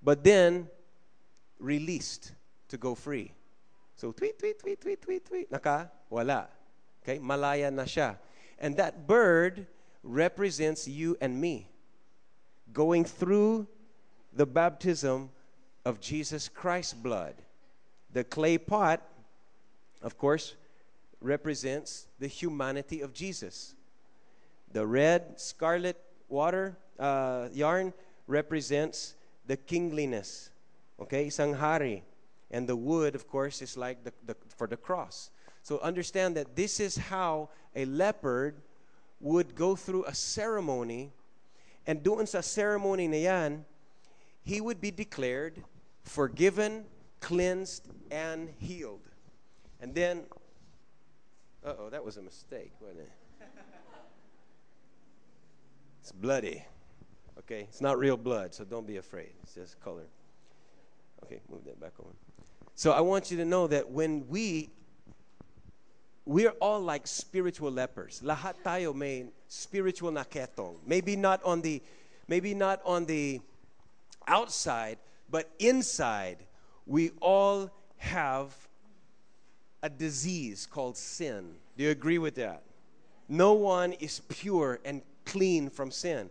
but 0.03 0.23
then 0.23 0.67
released 1.59 2.33
to 2.67 2.77
go 2.77 2.95
free. 2.95 3.31
So 3.95 4.11
tweet, 4.11 4.37
tweet, 4.39 4.59
tweet, 4.59 4.81
tweet, 4.81 5.01
tweet, 5.01 5.25
tweet. 5.25 5.51
Naka, 5.51 5.91
wala. 6.09 6.47
Okay, 7.03 7.19
malaya 7.19 7.71
na 7.71 7.83
siya. 7.83 8.17
And 8.59 8.75
that 8.77 9.07
bird 9.07 9.67
represents 10.03 10.87
you 10.87 11.17
and 11.21 11.39
me 11.39 11.69
going 12.73 13.03
through 13.03 13.67
the 14.33 14.45
baptism 14.45 15.29
of 15.85 15.99
Jesus 15.99 16.47
Christ's 16.47 16.93
blood. 16.93 17.35
The 18.13 18.23
clay 18.23 18.57
pot, 18.57 19.01
of 20.01 20.17
course, 20.17 20.55
represents 21.21 22.07
the 22.19 22.27
humanity 22.27 23.01
of 23.01 23.13
Jesus. 23.13 23.75
The 24.71 24.85
red 24.85 25.39
scarlet 25.39 25.97
water 26.27 26.77
uh, 26.99 27.49
yarn 27.51 27.93
represents 28.27 29.15
the 29.47 29.57
kingliness. 29.57 30.51
Okay, 31.01 31.27
isang 31.27 31.55
hari. 31.55 32.03
And 32.51 32.67
the 32.67 32.75
wood, 32.75 33.15
of 33.15 33.27
course, 33.27 33.61
is 33.61 33.77
like 33.77 34.03
the, 34.03 34.13
the, 34.25 34.35
for 34.57 34.67
the 34.67 34.77
cross. 34.77 35.31
So 35.61 35.79
understand 35.79 36.35
that 36.35 36.55
this 36.55 36.79
is 36.79 36.97
how 36.97 37.49
a 37.75 37.85
leopard 37.85 38.61
would 39.19 39.55
go 39.55 39.75
through 39.75 40.05
a 40.05 40.13
ceremony. 40.13 41.11
And 41.87 42.03
doon 42.03 42.25
sa 42.25 42.41
ceremony 42.41 43.07
na 43.07 43.17
yan, 43.17 43.65
he 44.43 44.61
would 44.61 44.79
be 44.79 44.91
declared 44.91 45.63
forgiven, 46.03 46.85
cleansed, 47.19 47.87
and 48.11 48.49
healed. 48.57 49.01
And 49.81 49.93
then, 49.93 50.23
uh 51.65 51.73
oh, 51.77 51.89
that 51.89 52.03
was 52.03 52.17
a 52.17 52.21
mistake, 52.21 52.71
wasn't 52.79 53.01
it? 53.01 53.11
It's 56.01 56.11
bloody. 56.11 56.63
Okay, 57.39 57.61
it's 57.61 57.81
not 57.81 57.99
real 57.99 58.17
blood, 58.17 58.53
so 58.53 58.63
don't 58.63 58.87
be 58.87 58.97
afraid. 58.97 59.29
It's 59.43 59.53
just 59.53 59.79
color. 59.79 60.07
Okay, 61.23 61.41
move 61.49 61.65
that 61.65 61.79
back 61.79 61.93
on. 61.99 62.13
So 62.75 62.91
I 62.91 63.01
want 63.01 63.29
you 63.29 63.37
to 63.37 63.45
know 63.45 63.67
that 63.67 63.91
when 63.91 64.27
we 64.27 64.69
we're 66.29 66.53
all 66.61 66.79
like 66.79 67.07
spiritual 67.07 67.71
lepers. 67.71 68.21
Lahat 68.23 68.53
tayo 68.63 68.93
may 68.93 69.25
spiritual 69.47 70.11
naketong. 70.11 70.75
Maybe 70.85 71.15
not 71.15 71.41
on 71.43 71.59
the 71.61 71.81
maybe 72.27 72.53
not 72.53 72.81
on 72.85 73.05
the 73.05 73.41
outside, 74.27 74.99
but 75.31 75.49
inside 75.57 76.37
we 76.85 77.09
all 77.19 77.71
have 77.97 78.53
a 79.81 79.89
disease 79.89 80.67
called 80.69 80.97
sin. 80.97 81.55
Do 81.75 81.85
you 81.85 81.89
agree 81.89 82.19
with 82.19 82.35
that? 82.35 82.61
No 83.27 83.53
one 83.53 83.93
is 83.93 84.21
pure 84.29 84.79
and 84.85 85.01
clean 85.25 85.71
from 85.71 85.89
sin. 85.89 86.29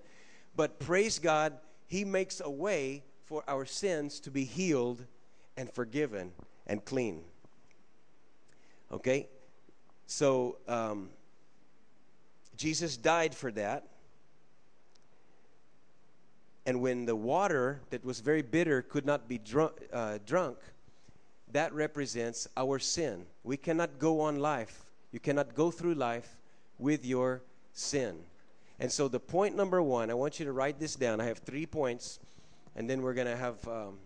But 0.54 0.78
praise 0.78 1.18
God, 1.18 1.54
He 1.88 2.04
makes 2.04 2.38
a 2.38 2.50
way 2.50 3.02
for 3.24 3.42
our 3.48 3.64
sins 3.64 4.20
to 4.20 4.30
be 4.30 4.44
healed 4.44 5.04
and 5.56 5.68
forgiven 5.72 6.30
and 6.68 6.84
clean. 6.84 7.24
Okay? 8.92 9.26
So, 10.08 10.56
um, 10.66 11.10
Jesus 12.56 12.96
died 12.96 13.34
for 13.34 13.52
that. 13.52 13.86
And 16.64 16.80
when 16.80 17.04
the 17.04 17.14
water 17.14 17.80
that 17.90 18.04
was 18.04 18.20
very 18.20 18.40
bitter 18.40 18.80
could 18.80 19.04
not 19.04 19.28
be 19.28 19.36
drunk, 19.36 19.74
uh, 19.92 20.18
drunk, 20.24 20.56
that 21.52 21.74
represents 21.74 22.48
our 22.56 22.78
sin. 22.78 23.26
We 23.44 23.58
cannot 23.58 23.98
go 23.98 24.20
on 24.20 24.38
life. 24.40 24.84
You 25.12 25.20
cannot 25.20 25.54
go 25.54 25.70
through 25.70 25.94
life 25.94 26.36
with 26.78 27.04
your 27.04 27.42
sin. 27.74 28.18
And 28.80 28.90
so, 28.90 29.08
the 29.08 29.20
point 29.20 29.56
number 29.56 29.82
one, 29.82 30.10
I 30.10 30.14
want 30.14 30.38
you 30.38 30.46
to 30.46 30.52
write 30.52 30.80
this 30.80 30.94
down. 30.94 31.20
I 31.20 31.24
have 31.24 31.38
three 31.38 31.66
points, 31.66 32.18
and 32.76 32.88
then 32.88 33.02
we're 33.02 33.14
going 33.14 33.26
to 33.26 33.36
have 33.36 33.68
um, 33.68 33.98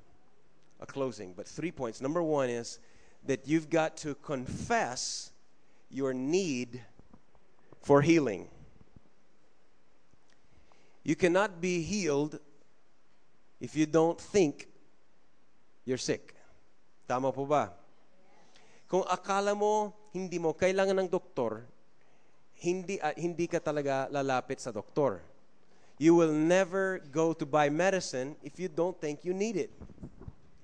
a 0.80 0.86
closing. 0.86 1.32
But 1.32 1.46
three 1.46 1.70
points. 1.70 2.00
Number 2.00 2.22
one 2.22 2.50
is 2.50 2.80
that 3.26 3.46
you've 3.46 3.70
got 3.70 3.96
to 3.98 4.16
confess 4.16 5.31
your 5.92 6.16
need 6.16 6.80
for 7.84 8.00
healing. 8.00 8.48
You 11.04 11.14
cannot 11.14 11.60
be 11.60 11.82
healed 11.82 12.40
if 13.60 13.76
you 13.76 13.84
don't 13.84 14.18
think 14.18 14.66
you're 15.84 16.00
sick. 16.00 16.34
Tama 17.06 17.28
po 17.30 17.44
ba? 17.44 17.76
Kung 18.88 19.04
akala 19.04 19.52
mo 19.52 19.92
hindi 20.16 20.40
mo 20.40 20.56
kailangan 20.56 21.04
ng 21.04 21.08
doktor, 21.12 21.68
hindi, 22.62 22.96
uh, 23.02 23.12
hindi 23.18 23.50
ka 23.50 23.58
talaga 23.58 24.06
lalapit 24.08 24.60
sa 24.60 24.70
doktor. 24.70 25.20
You 25.98 26.14
will 26.14 26.32
never 26.32 27.02
go 27.10 27.32
to 27.34 27.44
buy 27.44 27.68
medicine 27.68 28.36
if 28.42 28.58
you 28.58 28.68
don't 28.68 28.96
think 28.96 29.26
you 29.26 29.34
need 29.34 29.56
it. 29.56 29.70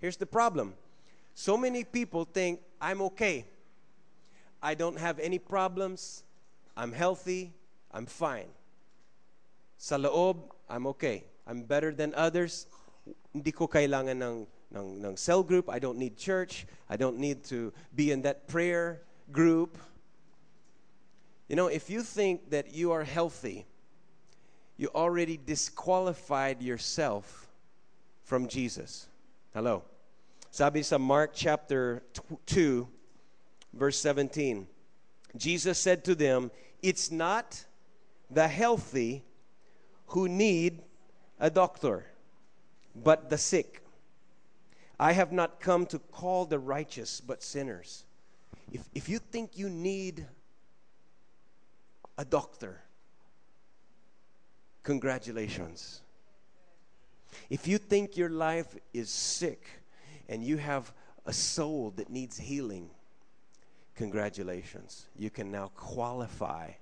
Here's 0.01 0.17
the 0.17 0.27
problem. 0.27 0.75
So 1.35 1.57
many 1.57 1.83
people 1.85 2.25
think, 2.25 2.63
I'm 2.81 3.03
okay. 3.13 3.47
I 4.63 4.75
don't 4.75 4.99
have 4.99 5.19
any 5.19 5.39
problems. 5.39 6.25
I'm 6.77 6.93
healthy. 6.93 7.53
I'm 7.93 8.07
fine. 8.07 8.49
Sa 9.79 9.97
loob, 9.97 10.51
I'm 10.69 10.87
okay. 10.89 11.25
I'm 11.47 11.63
better 11.63 11.93
than 11.93 12.15
others. 12.15 12.67
Hindi 13.33 13.53
ko 13.53 13.67
kailangan 13.67 14.19
ng, 14.23 14.47
ng, 14.75 15.05
ng 15.05 15.17
cell 15.17 15.43
group. 15.43 15.71
I 15.71 15.79
don't 15.79 15.99
need 15.99 16.17
church. 16.17 16.67
I 16.91 16.97
don't 16.97 17.19
need 17.19 17.45
to 17.45 17.73
be 17.95 18.11
in 18.11 18.23
that 18.23 18.49
prayer 18.49 19.03
group. 19.33 19.79
You 21.49 21.57
know, 21.57 21.69
if 21.69 21.89
you 21.89 22.03
think 22.03 22.51
that 22.51 22.75
you 22.75 22.93
are 22.93 23.05
healthy, 23.05 23.67
you 24.77 24.91
already 24.95 25.39
disqualified 25.39 26.63
yourself 26.63 27.49
from 28.23 28.47
Jesus. 28.49 29.09
Hello. 29.55 29.83
Sabi 30.51 30.83
sa 30.83 30.99
Mark 30.99 31.33
chapter 31.33 32.03
2, 32.47 32.87
verse 33.73 33.99
17. 33.99 34.67
Jesus 35.37 35.79
said 35.79 36.05
to 36.05 36.15
them, 36.15 36.51
It's 36.83 37.11
not 37.11 37.65
the 38.31 38.49
healthy 38.49 39.25
who 40.09 40.29
need 40.29 40.83
a 41.39 41.51
doctor, 41.51 42.07
but 42.95 43.31
the 43.31 43.39
sick. 43.39 43.83
I 44.99 45.13
have 45.13 45.33
not 45.33 45.61
come 45.61 45.87
to 45.87 45.99
call 45.99 46.45
the 46.45 46.59
righteous, 46.59 47.21
but 47.21 47.43
sinners. 47.43 48.05
If, 48.73 48.83
if 48.95 49.09
you 49.09 49.19
think 49.19 49.57
you 49.57 49.71
need 49.71 50.27
a 52.19 52.25
doctor. 52.25 52.81
Congratulations. 54.83 56.03
If 57.49 57.69
you 57.69 57.79
think 57.79 58.17
your 58.17 58.29
life 58.29 58.77
is 58.93 59.09
sick 59.09 59.65
and 60.29 60.43
you 60.43 60.57
have 60.57 60.93
a 61.25 61.33
soul 61.33 61.93
that 61.97 62.11
needs 62.11 62.37
healing, 62.37 62.91
congratulations. 63.99 65.11
You 65.19 65.29
can 65.29 65.51
now 65.51 65.75
qualify 65.75 66.79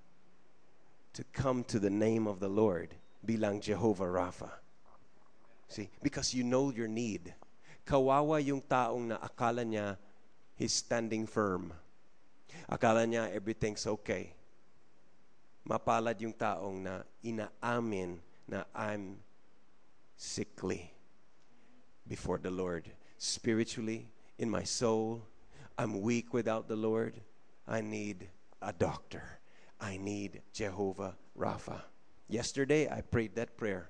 to 1.17 1.25
come 1.33 1.65
to 1.73 1.81
the 1.81 1.89
name 1.89 2.29
of 2.29 2.39
the 2.39 2.53
Lord, 2.53 2.93
bilang 3.25 3.65
Jehovah 3.65 4.05
Rapha. 4.05 4.53
See, 5.73 5.89
because 6.05 6.37
you 6.37 6.45
know 6.45 6.69
your 6.69 6.89
need. 6.89 7.33
Kawawa 7.89 8.45
yung 8.45 8.61
taong 8.61 9.09
na 9.09 9.17
akala 9.17 9.65
niya 9.65 9.97
he's 10.61 10.77
standing 10.77 11.25
firm. 11.25 11.73
Akala 12.69 13.09
niya 13.09 13.33
everything's 13.33 13.89
okay 13.89 14.37
mapalad 15.67 16.15
yung 16.23 16.33
taong 16.33 16.79
na 16.79 17.03
inaamin 17.27 18.23
na 18.47 18.63
I'm 18.71 19.19
sickly 20.15 20.95
before 22.07 22.39
the 22.39 22.55
Lord. 22.55 22.87
Spiritually, 23.19 24.07
in 24.39 24.47
my 24.49 24.63
soul, 24.63 25.27
I'm 25.79 26.01
weak 26.01 26.33
without 26.33 26.69
the 26.69 26.77
Lord. 26.77 27.21
I 27.69 27.81
need 27.81 28.29
a 28.63 28.73
doctor. 28.73 29.39
I 29.81 29.97
need 29.99 30.43
Jehovah 30.53 31.17
Rapha. 31.39 31.83
Yesterday, 32.29 32.89
I 32.89 33.03
prayed 33.03 33.35
that 33.37 33.57
prayer. 33.57 33.89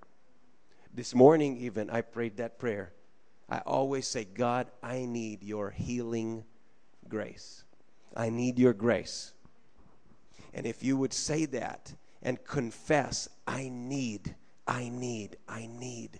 This 0.93 1.14
morning, 1.14 1.57
even, 1.59 1.91
I 1.91 2.01
prayed 2.01 2.39
that 2.39 2.59
prayer. 2.59 2.93
I 3.49 3.59
always 3.59 4.07
say, 4.09 4.24
God, 4.24 4.66
I 4.82 5.05
need 5.05 5.43
your 5.43 5.70
healing 5.70 6.45
grace. 7.09 7.64
I 8.16 8.30
need 8.30 8.59
your 8.59 8.72
grace. 8.72 9.32
And 10.53 10.66
if 10.66 10.82
you 10.82 10.97
would 10.97 11.12
say 11.12 11.45
that 11.47 11.95
and 12.22 12.43
confess, 12.45 13.28
I 13.47 13.68
need, 13.72 14.34
I 14.66 14.89
need, 14.89 15.37
I 15.49 15.68
need, 15.70 16.18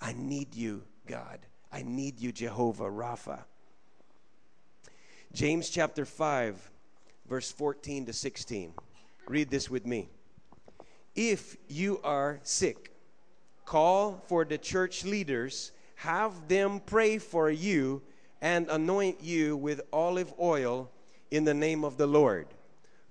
I 0.00 0.14
need 0.14 0.54
you, 0.54 0.82
God. 1.06 1.40
I 1.72 1.82
need 1.82 2.20
you, 2.20 2.32
Jehovah 2.32 2.90
Rapha. 2.90 3.44
James 5.34 5.68
chapter 5.68 6.04
5, 6.04 6.70
verse 7.28 7.50
14 7.50 8.06
to 8.06 8.12
16. 8.12 8.72
Read 9.26 9.50
this 9.50 9.68
with 9.68 9.84
me. 9.84 10.08
If 11.16 11.56
you 11.66 12.00
are 12.04 12.38
sick, 12.44 12.92
call 13.64 14.22
for 14.28 14.44
the 14.44 14.58
church 14.58 15.04
leaders, 15.04 15.72
have 15.96 16.46
them 16.46 16.80
pray 16.86 17.18
for 17.18 17.50
you, 17.50 18.00
and 18.42 18.68
anoint 18.68 19.24
you 19.24 19.56
with 19.56 19.80
olive 19.92 20.32
oil 20.38 20.88
in 21.32 21.44
the 21.44 21.52
name 21.52 21.84
of 21.84 21.96
the 21.96 22.06
Lord. 22.06 22.46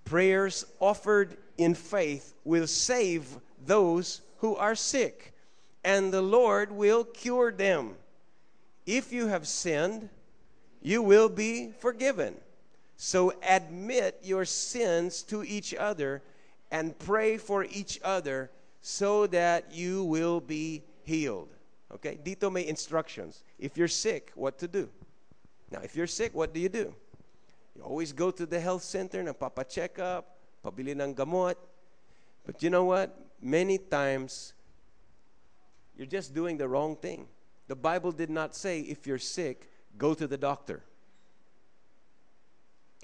Prayers 0.05 0.65
offered 0.80 1.36
in 1.57 1.74
faith 1.76 2.36
will 2.45 2.67
save 2.67 3.28
those 3.65 4.21
who 4.38 4.55
are 4.55 4.76
sick, 4.76 5.34
and 5.84 6.13
the 6.13 6.21
Lord 6.21 6.71
will 6.71 7.03
cure 7.03 7.51
them. 7.51 7.95
If 8.86 9.11
you 9.11 9.28
have 9.28 9.45
sinned, 9.45 10.07
you 10.84 11.01
will 11.01 11.29
be 11.29 11.71
forgiven. 11.79 12.36
So 12.97 13.34
admit 13.41 14.19
your 14.21 14.45
sins 14.45 15.23
to 15.23 15.43
each 15.43 15.73
other 15.73 16.21
and 16.69 16.97
pray 16.99 17.38
for 17.38 17.63
each 17.63 17.99
other 18.03 18.51
so 18.81 19.25
that 19.27 19.73
you 19.73 20.03
will 20.03 20.41
be 20.41 20.84
healed. 21.03 21.49
Okay? 21.93 22.19
Dito 22.23 22.51
may 22.51 22.67
instructions. 22.67 23.43
If 23.57 23.77
you're 23.77 23.88
sick, 23.88 24.31
what 24.36 24.59
to 24.59 24.67
do. 24.67 24.89
Now, 25.71 25.79
if 25.84 25.95
you're 25.95 26.07
sick, 26.07 26.36
what 26.36 26.53
do 26.53 26.59
you 26.59 26.69
do? 26.69 26.93
You 27.75 27.81
always 27.81 28.11
go 28.11 28.29
to 28.29 28.45
the 28.45 28.59
health 28.59 28.84
center, 28.84 29.23
nagpapa-check 29.23 29.97
up, 29.99 30.38
pabili 30.63 30.99
ng 30.99 31.15
gamot. 31.15 31.55
But 32.45 32.61
you 32.61 32.69
know 32.69 32.84
what? 32.84 33.17
Many 33.41 33.77
times, 33.77 34.53
you're 35.97 36.07
just 36.07 36.34
doing 36.34 36.57
the 36.57 36.67
wrong 36.67 36.95
thing. 36.95 37.27
The 37.67 37.75
Bible 37.75 38.11
did 38.11 38.29
not 38.29 38.55
say 38.55 38.81
if 38.81 39.07
you're 39.07 39.17
sick, 39.17 39.69
go 39.97 40.13
to 40.13 40.27
the 40.27 40.37
doctor. 40.37 40.83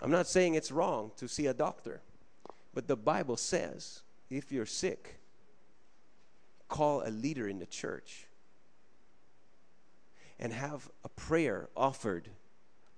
I'm 0.02 0.12
not 0.12 0.28
saying 0.28 0.56
it's 0.56 0.72
wrong 0.72 1.12
to 1.18 1.28
see 1.28 1.48
a 1.48 1.54
doctor, 1.54 2.02
but 2.74 2.88
the 2.88 2.96
Bible 2.96 3.38
says 3.38 4.02
if 4.30 4.52
you're 4.52 4.66
sick, 4.66 5.20
call 6.68 7.02
a 7.06 7.10
leader 7.10 7.48
in 7.48 7.60
the 7.60 7.66
church 7.66 8.28
and 10.40 10.54
have 10.54 10.90
a 11.04 11.10
prayer 11.10 11.68
offered 11.76 12.30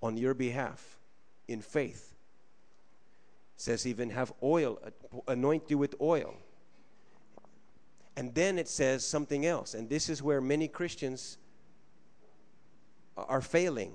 on 0.03 0.17
your 0.17 0.33
behalf 0.33 0.99
in 1.47 1.61
faith. 1.61 2.13
It 3.55 3.61
says 3.61 3.87
even 3.87 4.11
have 4.11 4.33
oil, 4.43 4.79
anoint 5.27 5.69
you 5.69 5.77
with 5.77 5.95
oil. 5.99 6.35
And 8.15 8.35
then 8.35 8.59
it 8.59 8.67
says 8.67 9.05
something 9.05 9.45
else, 9.45 9.73
and 9.73 9.89
this 9.89 10.09
is 10.09 10.21
where 10.21 10.41
many 10.41 10.67
Christians 10.67 11.37
are 13.27 13.41
failing. 13.41 13.93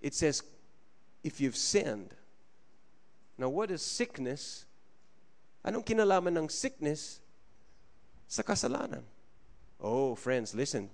It 0.00 0.14
says, 0.14 0.42
if 1.22 1.40
you've 1.40 1.56
sinned. 1.56 2.14
Now, 3.38 3.48
what 3.48 3.70
is 3.70 3.82
sickness? 3.82 4.66
Anong 5.64 5.84
kinalaman 5.84 6.36
ng 6.36 6.48
sickness 6.48 7.20
sa 8.26 8.42
kasalanan? 8.42 9.02
Oh, 9.80 10.14
friends, 10.14 10.54
listen. 10.54 10.90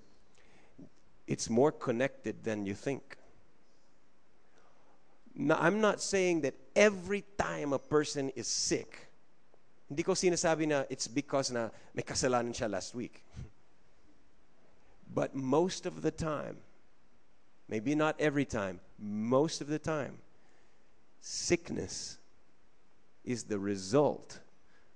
It's 1.27 1.49
more 1.49 1.71
connected 1.71 2.43
than 2.43 2.65
you 2.65 2.73
think. 2.73 3.17
Now, 5.35 5.57
I'm 5.59 5.79
not 5.79 6.01
saying 6.01 6.41
that 6.41 6.55
every 6.75 7.23
time 7.37 7.73
a 7.73 7.79
person 7.79 8.29
is 8.35 8.47
sick, 8.47 9.07
hindi 9.87 10.03
ko 10.03 10.13
sinasabi 10.13 10.67
na 10.67 10.83
it's 10.89 11.07
because 11.07 11.49
na 11.49 11.69
may 11.93 12.03
kasalanan 12.03 12.53
siya 12.53 12.69
last 12.69 12.93
week. 12.93 13.23
But 15.09 15.33
most 15.33 15.87
of 15.87 16.03
the 16.05 16.11
time, 16.11 16.57
maybe 17.69 17.95
not 17.95 18.15
every 18.19 18.45
time, 18.45 18.79
most 18.97 19.61
of 19.61 19.67
the 19.67 19.79
time, 19.79 20.17
sickness 21.21 22.17
is 23.23 23.43
the 23.43 23.59
result 23.59 24.39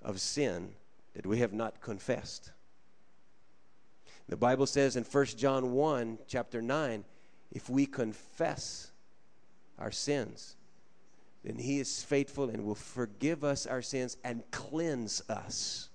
of 0.02 0.20
sin 0.20 0.74
that 1.14 1.26
we 1.26 1.40
have 1.40 1.54
not 1.54 1.80
confessed. 1.82 2.52
The 4.28 4.38
Bible 4.38 4.66
says 4.66 4.96
in 4.96 5.04
1 5.04 5.26
John 5.38 5.74
1, 5.74 6.18
chapter 6.28 6.62
9, 6.62 7.06
if 7.52 7.70
we 7.70 7.86
confess 7.86 8.92
our 9.78 9.92
sins, 9.92 10.56
then 11.44 11.58
he 11.58 11.80
is 11.80 12.04
faithful 12.04 12.50
and 12.50 12.66
will 12.66 12.74
forgive 12.74 13.44
us 13.44 13.68
our 13.68 13.82
sins 13.82 14.18
and 14.24 14.44
cleanse 14.50 15.22
us 15.30 15.90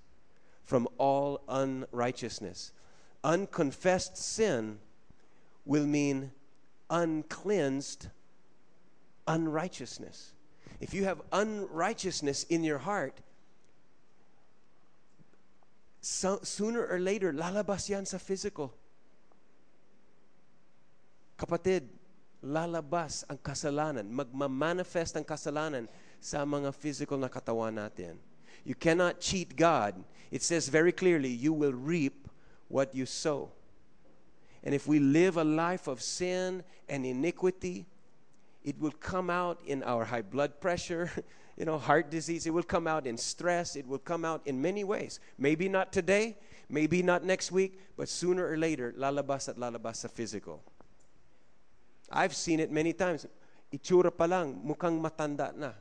from 0.63 0.87
all 0.97 1.41
unrighteousness. 1.49 2.71
Unconfessed 3.23 4.15
sin 4.15 4.77
will 5.65 5.87
mean 5.87 6.31
uncleansed 6.89 8.07
unrighteousness. 9.27 10.33
If 10.79 10.93
you 10.93 11.05
have 11.05 11.21
unrighteousness 11.31 12.43
in 12.49 12.63
your 12.63 12.79
heart, 12.79 13.19
so, 16.01 16.39
sooner 16.43 16.85
or 16.85 16.99
later, 16.99 17.31
lalabas 17.33 17.89
yan 17.89 18.05
sa 18.05 18.17
physical. 18.17 18.73
Kapatid, 21.37 21.87
lalabas 22.43 23.23
ang 23.27 23.37
kasalanan, 23.39 24.07
magmamanifest 24.07 25.15
ang 25.15 25.23
kasalanan 25.23 25.87
sa 26.19 26.43
mga 26.43 26.71
physical 26.75 27.19
na 27.19 27.27
katawan 27.27 27.75
natin. 27.75 28.15
You 28.63 28.75
cannot 28.75 29.19
cheat 29.19 29.55
God. 29.55 29.95
It 30.31 30.43
says 30.43 30.67
very 30.67 30.91
clearly, 30.91 31.31
you 31.31 31.51
will 31.51 31.73
reap 31.73 32.27
what 32.67 32.95
you 32.95 33.05
sow. 33.05 33.51
And 34.63 34.75
if 34.75 34.87
we 34.87 34.99
live 34.99 35.37
a 35.37 35.43
life 35.43 35.87
of 35.87 36.01
sin 36.01 36.63
and 36.87 37.05
iniquity, 37.05 37.85
it 38.63 38.79
will 38.79 38.91
come 38.91 39.29
out 39.29 39.59
in 39.65 39.83
our 39.83 40.03
high 40.03 40.21
blood 40.21 40.59
pressure, 40.59 41.09
you 41.57 41.65
know, 41.65 41.77
heart 41.77 42.11
disease. 42.11 42.45
It 42.45 42.53
will 42.53 42.63
come 42.63 42.87
out 42.87 43.07
in 43.07 43.17
stress. 43.17 43.75
It 43.75 43.87
will 43.87 43.99
come 43.99 44.25
out 44.25 44.41
in 44.45 44.61
many 44.61 44.83
ways. 44.83 45.19
Maybe 45.37 45.69
not 45.69 45.91
today, 45.91 46.37
maybe 46.69 47.01
not 47.01 47.23
next 47.23 47.51
week, 47.51 47.79
but 47.95 48.09
sooner 48.09 48.45
or 48.47 48.57
later, 48.57 48.93
lalabas 48.97 49.49
at 49.49 49.55
lalabas 49.55 49.97
sa 49.97 50.07
physical. 50.07 50.61
I've 52.11 52.35
seen 52.35 52.59
it 52.59 52.71
many 52.71 52.93
times. 52.93 53.25
Itsura 53.73 54.09
pa 54.09 54.25
lang, 54.25 54.59
mukhang 54.65 54.97
matanda 54.99 55.53
na. 55.55 55.71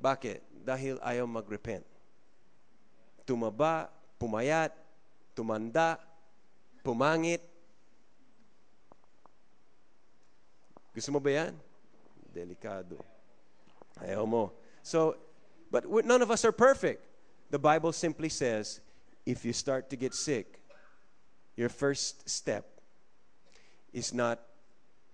Bakit? 0.00 0.64
Dahil 0.64 0.96
ayaw 1.04 1.28
mag-repent. 1.28 1.84
Tumaba, 3.28 3.92
pumayat, 4.16 4.72
tumanda, 5.36 6.00
pumangit, 6.80 7.44
Gusto 10.98 11.12
mo 11.14 11.20
ba 11.22 11.30
yan? 11.30 11.54
Delikado. 12.34 12.98
Ayaw 14.02 14.26
mo. 14.26 14.50
So, 14.82 15.14
but 15.70 15.86
none 16.02 16.22
of 16.26 16.30
us 16.34 16.44
are 16.44 16.50
perfect. 16.50 17.06
The 17.54 17.58
Bible 17.62 17.92
simply 17.92 18.28
says, 18.28 18.80
if 19.24 19.44
you 19.44 19.52
start 19.52 19.90
to 19.90 19.96
get 19.96 20.12
sick, 20.12 20.58
your 21.54 21.68
first 21.68 22.28
step 22.28 22.66
is 23.92 24.12
not 24.12 24.42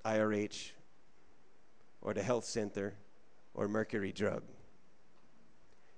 IRH 0.07 0.73
or 2.01 2.15
the 2.15 2.23
health 2.23 2.47
center 2.47 2.95
or 3.53 3.69
mercury 3.69 4.11
drug. 4.11 4.41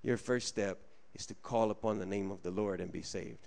Your 0.03 0.17
first 0.17 0.49
step 0.49 0.81
is 1.15 1.27
to 1.27 1.35
call 1.35 1.71
upon 1.71 2.01
the 2.01 2.07
name 2.07 2.33
of 2.33 2.43
the 2.43 2.51
Lord 2.51 2.81
and 2.81 2.91
be 2.91 3.03
saved. 3.03 3.47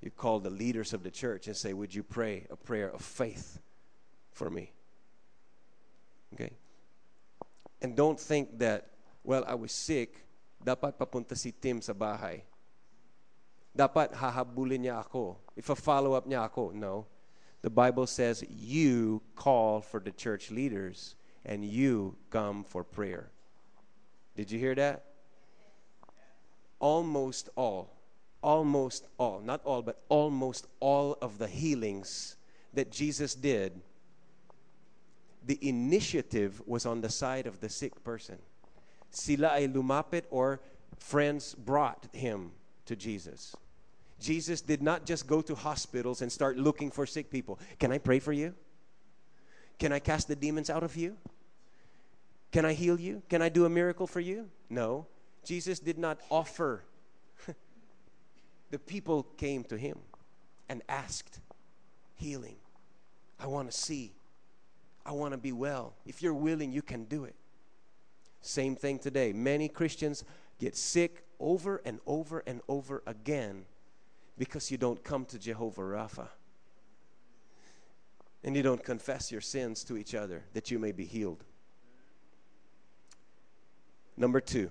You 0.00 0.10
call 0.10 0.40
the 0.40 0.48
leaders 0.48 0.94
of 0.94 1.02
the 1.02 1.10
church 1.10 1.46
and 1.46 1.54
say, 1.54 1.74
Would 1.74 1.94
you 1.94 2.02
pray 2.02 2.46
a 2.48 2.56
prayer 2.56 2.88
of 2.88 3.02
faith 3.02 3.60
for 4.32 4.48
me? 4.48 4.72
Okay? 6.34 6.52
And 7.80 7.96
don't 7.96 8.18
think 8.18 8.58
that, 8.58 8.86
well, 9.24 9.44
I 9.46 9.54
was 9.54 9.72
sick, 9.72 10.24
dapat 10.64 10.94
papunta 10.94 11.36
si 11.36 11.52
Tim 11.52 11.82
sa 11.82 11.92
bahay. 11.92 12.42
Dapat 13.74 14.14
hahabulin 14.14 14.86
niya 14.86 15.02
ako. 15.02 15.36
If 15.56 15.70
a 15.70 15.76
follow 15.76 16.14
up 16.14 16.28
niya 16.28 16.46
ako. 16.46 16.70
No. 16.70 17.06
The 17.62 17.70
Bible 17.70 18.06
says 18.06 18.44
you 18.48 19.22
call 19.34 19.80
for 19.80 20.00
the 20.00 20.10
church 20.10 20.50
leaders 20.50 21.14
and 21.44 21.64
you 21.64 22.16
come 22.30 22.64
for 22.64 22.84
prayer. 22.84 23.30
Did 24.36 24.50
you 24.50 24.58
hear 24.58 24.74
that? 24.74 25.04
Almost 26.78 27.48
all, 27.54 27.94
almost 28.42 29.06
all, 29.18 29.40
not 29.40 29.62
all, 29.64 29.82
but 29.82 30.02
almost 30.08 30.66
all 30.80 31.16
of 31.22 31.38
the 31.38 31.46
healings 31.46 32.36
that 32.74 32.90
Jesus 32.90 33.34
did 33.34 33.80
the 35.44 35.58
initiative 35.60 36.62
was 36.66 36.86
on 36.86 37.00
the 37.00 37.08
side 37.08 37.46
of 37.46 37.60
the 37.60 37.68
sick 37.68 38.02
person. 38.04 38.38
Sila 39.10 39.48
ay 39.48 39.66
lumapit 39.66 40.24
or 40.30 40.60
friends 40.98 41.54
brought 41.54 42.08
him 42.12 42.52
to 42.86 42.96
Jesus. 42.96 43.54
Jesus 44.20 44.60
did 44.60 44.82
not 44.82 45.04
just 45.04 45.26
go 45.26 45.42
to 45.42 45.54
hospitals 45.54 46.22
and 46.22 46.30
start 46.30 46.56
looking 46.56 46.90
for 46.90 47.06
sick 47.06 47.30
people. 47.30 47.58
Can 47.78 47.92
I 47.92 47.98
pray 47.98 48.20
for 48.20 48.32
you? 48.32 48.54
Can 49.78 49.92
I 49.92 49.98
cast 49.98 50.28
the 50.28 50.36
demons 50.36 50.70
out 50.70 50.84
of 50.84 50.96
you? 50.96 51.16
Can 52.52 52.64
I 52.64 52.72
heal 52.72 53.00
you? 53.00 53.22
Can 53.28 53.42
I 53.42 53.48
do 53.48 53.64
a 53.64 53.68
miracle 53.68 54.06
for 54.06 54.20
you? 54.20 54.48
No. 54.70 55.06
Jesus 55.44 55.80
did 55.80 55.98
not 55.98 56.18
offer. 56.30 56.84
the 58.70 58.78
people 58.78 59.24
came 59.36 59.64
to 59.64 59.76
him 59.76 59.98
and 60.68 60.82
asked 60.88 61.40
healing. 62.14 62.56
I 63.40 63.46
want 63.48 63.70
to 63.70 63.76
see. 63.76 64.12
I 65.04 65.12
want 65.12 65.32
to 65.32 65.38
be 65.38 65.52
well. 65.52 65.94
If 66.06 66.22
you're 66.22 66.34
willing, 66.34 66.72
you 66.72 66.82
can 66.82 67.04
do 67.04 67.24
it. 67.24 67.34
Same 68.40 68.76
thing 68.76 68.98
today. 68.98 69.32
Many 69.32 69.68
Christians 69.68 70.24
get 70.58 70.76
sick 70.76 71.24
over 71.40 71.80
and 71.84 72.00
over 72.06 72.42
and 72.46 72.60
over 72.68 73.02
again 73.06 73.64
because 74.38 74.70
you 74.70 74.78
don't 74.78 75.02
come 75.02 75.24
to 75.26 75.38
Jehovah 75.38 75.82
Rapha. 75.82 76.28
And 78.44 78.56
you 78.56 78.62
don't 78.62 78.82
confess 78.82 79.30
your 79.30 79.40
sins 79.40 79.84
to 79.84 79.96
each 79.96 80.14
other 80.14 80.44
that 80.52 80.70
you 80.70 80.78
may 80.78 80.92
be 80.92 81.04
healed. 81.04 81.44
Number 84.16 84.40
two, 84.40 84.70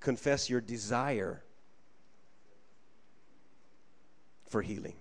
confess 0.00 0.48
your 0.50 0.60
desire 0.60 1.42
for 4.48 4.62
healing. 4.62 4.96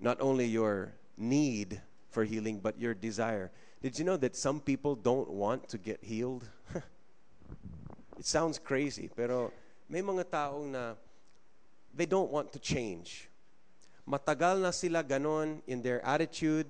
Not 0.00 0.20
only 0.20 0.46
your 0.46 0.94
need 1.16 1.80
for 2.10 2.24
healing, 2.24 2.60
but 2.60 2.78
your 2.78 2.94
desire. 2.94 3.50
Did 3.82 3.98
you 3.98 4.04
know 4.04 4.16
that 4.18 4.36
some 4.36 4.60
people 4.60 4.94
don't 4.94 5.30
want 5.30 5.68
to 5.70 5.78
get 5.78 5.98
healed? 6.02 6.44
it 8.18 8.26
sounds 8.26 8.58
crazy, 8.58 9.10
pero 9.14 9.50
may 9.88 10.02
mga 10.02 10.24
taong 10.24 10.70
na 10.70 10.94
they 11.94 12.06
don't 12.06 12.30
want 12.30 12.52
to 12.52 12.58
change. 12.58 13.28
Matagal 14.08 14.60
na 14.60 14.70
sila 14.70 15.02
ganon 15.02 15.60
in 15.66 15.82
their 15.82 16.04
attitude, 16.04 16.66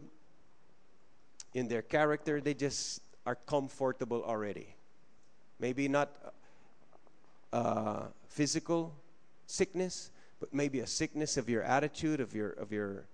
in 1.55 1.69
their 1.69 1.83
character. 1.83 2.41
They 2.41 2.55
just 2.55 3.01
are 3.25 3.37
comfortable 3.47 4.25
already. 4.25 4.75
Maybe 5.61 5.87
not 5.89 6.11
uh, 7.53 8.11
physical 8.29 8.93
sickness, 9.47 10.11
but 10.41 10.53
maybe 10.53 10.81
a 10.81 10.87
sickness 10.87 11.37
of 11.37 11.49
your 11.49 11.63
attitude, 11.63 12.21
of 12.21 12.35
your 12.35 12.51
of 12.59 12.73
your 12.73 13.05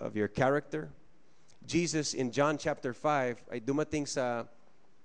of 0.00 0.16
your 0.16 0.28
character. 0.28 0.90
Jesus 1.66 2.14
in 2.14 2.32
John 2.32 2.56
chapter 2.56 2.92
5 2.92 3.44
ay 3.52 3.60
dumating 3.60 4.08
sa 4.08 4.44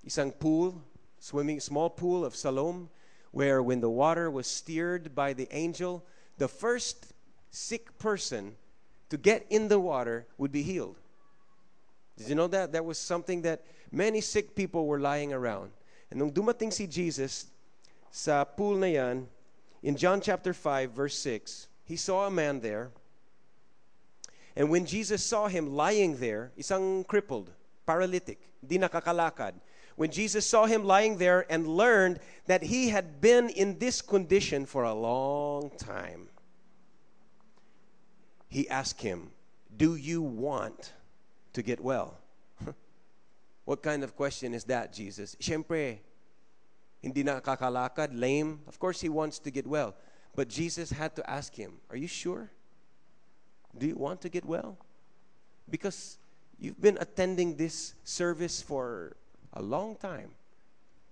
isang 0.05 0.31
pool, 0.31 0.81
swimming 1.19 1.59
small 1.59 1.89
pool 1.89 2.23
of 2.23 2.35
Siloam 2.35 2.89
where 3.33 3.63
when 3.63 3.81
the 3.81 3.89
water 3.89 4.29
was 4.29 4.45
steered 4.45 5.15
by 5.15 5.33
the 5.33 5.47
angel, 5.51 6.05
the 6.37 6.47
first 6.47 7.13
sick 7.49 7.97
person 7.97 8.55
to 9.09 9.17
get 9.17 9.45
in 9.49 9.67
the 9.67 9.79
water 9.79 10.27
would 10.37 10.51
be 10.51 10.61
healed. 10.61 10.99
Did 12.15 12.29
you 12.29 12.35
know 12.35 12.47
that? 12.47 12.71
That 12.71 12.85
was 12.85 12.99
something 12.99 13.41
that 13.41 13.65
many 13.91 14.21
sick 14.21 14.55
people 14.55 14.85
were 14.85 14.99
lying 14.99 15.33
around. 15.33 15.71
And 16.11 16.19
nung 16.19 16.31
dumating 16.31 16.71
si 16.71 16.85
Jesus 16.85 17.47
sa 18.11 18.43
pool 18.45 18.77
na 18.77 18.87
yan, 18.87 19.27
in 19.81 19.97
John 19.97 20.21
chapter 20.21 20.53
5, 20.53 20.91
verse 20.91 21.17
6, 21.17 21.67
he 21.85 21.97
saw 21.97 22.27
a 22.27 22.31
man 22.31 22.59
there. 22.59 22.91
And 24.55 24.69
when 24.69 24.85
Jesus 24.85 25.23
saw 25.23 25.47
him 25.47 25.75
lying 25.75 26.17
there, 26.17 26.51
isang 26.57 27.07
crippled, 27.07 27.49
paralytic, 27.85 28.39
di 28.65 28.77
nakakalakad, 28.77 29.53
when 29.95 30.11
Jesus 30.11 30.45
saw 30.45 30.65
him 30.65 30.83
lying 30.83 31.17
there 31.17 31.45
and 31.49 31.67
learned 31.67 32.19
that 32.47 32.63
he 32.63 32.89
had 32.89 33.21
been 33.21 33.49
in 33.49 33.77
this 33.79 34.01
condition 34.01 34.65
for 34.65 34.83
a 34.83 34.93
long 34.93 35.71
time, 35.77 36.29
he 38.47 38.67
asked 38.69 39.01
him, 39.01 39.31
Do 39.75 39.95
you 39.95 40.21
want 40.21 40.93
to 41.53 41.61
get 41.61 41.79
well? 41.79 42.17
what 43.65 43.81
kind 43.81 44.03
of 44.03 44.15
question 44.15 44.53
is 44.53 44.63
that, 44.65 44.93
Jesus? 44.93 45.35
Siyempre, 45.39 45.99
hindi 47.01 47.23
nakakalakad, 47.23 48.09
lame. 48.13 48.61
Of 48.67 48.79
course, 48.79 49.01
he 49.01 49.09
wants 49.09 49.39
to 49.39 49.51
get 49.51 49.67
well. 49.67 49.95
But 50.35 50.47
Jesus 50.47 50.89
had 50.91 51.15
to 51.17 51.29
ask 51.29 51.53
him, 51.53 51.73
Are 51.89 51.97
you 51.97 52.07
sure? 52.07 52.49
Do 53.77 53.87
you 53.87 53.95
want 53.95 54.21
to 54.21 54.29
get 54.29 54.45
well? 54.45 54.77
Because 55.69 56.17
you've 56.59 56.79
been 56.79 56.97
attending 56.99 57.55
this 57.55 57.93
service 58.03 58.61
for 58.61 59.15
a 59.53 59.61
long 59.61 59.95
time. 59.95 60.31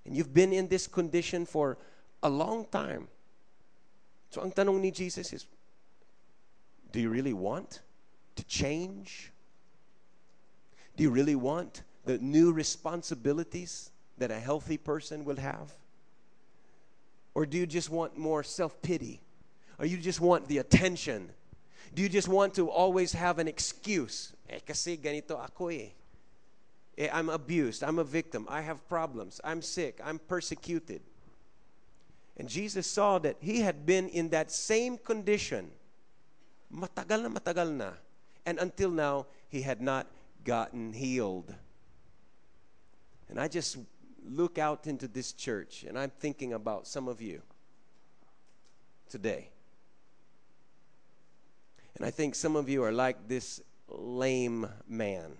And 0.05 0.15
you've 0.15 0.33
been 0.33 0.53
in 0.53 0.67
this 0.67 0.87
condition 0.87 1.45
for 1.45 1.77
a 2.23 2.29
long 2.29 2.65
time. 2.71 3.07
So 4.29 4.41
ang 4.41 4.51
tanong 4.51 4.79
ni 4.79 4.91
Jesus 4.91 5.33
is, 5.33 5.45
do 6.91 6.99
you 6.99 7.09
really 7.09 7.33
want 7.33 7.81
to 8.35 8.43
change? 8.45 9.31
Do 10.95 11.03
you 11.03 11.09
really 11.09 11.35
want 11.35 11.83
the 12.05 12.17
new 12.17 12.51
responsibilities 12.51 13.91
that 14.17 14.31
a 14.31 14.39
healthy 14.39 14.77
person 14.77 15.25
will 15.25 15.37
have? 15.37 15.73
Or 17.33 17.45
do 17.45 17.57
you 17.57 17.65
just 17.65 17.89
want 17.89 18.17
more 18.17 18.43
self 18.43 18.81
pity? 18.81 19.21
Or 19.79 19.85
you 19.85 19.97
just 19.97 20.19
want 20.19 20.47
the 20.47 20.57
attention? 20.59 21.29
Do 21.93 22.01
you 22.01 22.09
just 22.09 22.27
want 22.27 22.53
to 22.55 22.69
always 22.69 23.13
have 23.13 23.39
an 23.39 23.47
excuse? 23.47 24.33
Eh, 24.49 24.59
kasi 24.59 24.97
ganito 24.97 25.37
ako 25.39 25.69
eh. 25.69 25.91
Eh, 26.97 27.09
I'm 27.11 27.29
abused. 27.29 27.83
I'm 27.83 27.99
a 27.99 28.03
victim. 28.03 28.45
I 28.49 28.61
have 28.61 28.87
problems. 28.87 29.39
I'm 29.43 29.61
sick. 29.61 29.99
I'm 30.03 30.19
persecuted. 30.19 31.01
And 32.37 32.47
Jesus 32.47 32.87
saw 32.87 33.19
that 33.19 33.37
he 33.39 33.61
had 33.61 33.85
been 33.85 34.09
in 34.09 34.29
that 34.29 34.51
same 34.51 34.97
condition. 34.97 35.71
Matagal 36.73 37.23
na 37.23 37.29
matagal 37.29 37.69
na. 37.71 37.91
And 38.45 38.57
until 38.59 38.89
now, 38.89 39.27
he 39.47 39.61
had 39.61 39.81
not 39.81 40.07
gotten 40.43 40.93
healed. 40.93 41.53
And 43.29 43.39
I 43.39 43.47
just 43.47 43.77
look 44.27 44.57
out 44.57 44.87
into 44.87 45.07
this 45.07 45.33
church 45.33 45.85
and 45.87 45.97
I'm 45.97 46.11
thinking 46.19 46.53
about 46.53 46.87
some 46.87 47.07
of 47.07 47.21
you 47.21 47.41
today. 49.09 49.50
And 52.01 52.07
I 52.07 52.09
think 52.09 52.33
some 52.33 52.55
of 52.55 52.67
you 52.67 52.83
are 52.83 52.91
like 52.91 53.27
this 53.27 53.61
lame 53.87 54.67
man. 54.87 55.37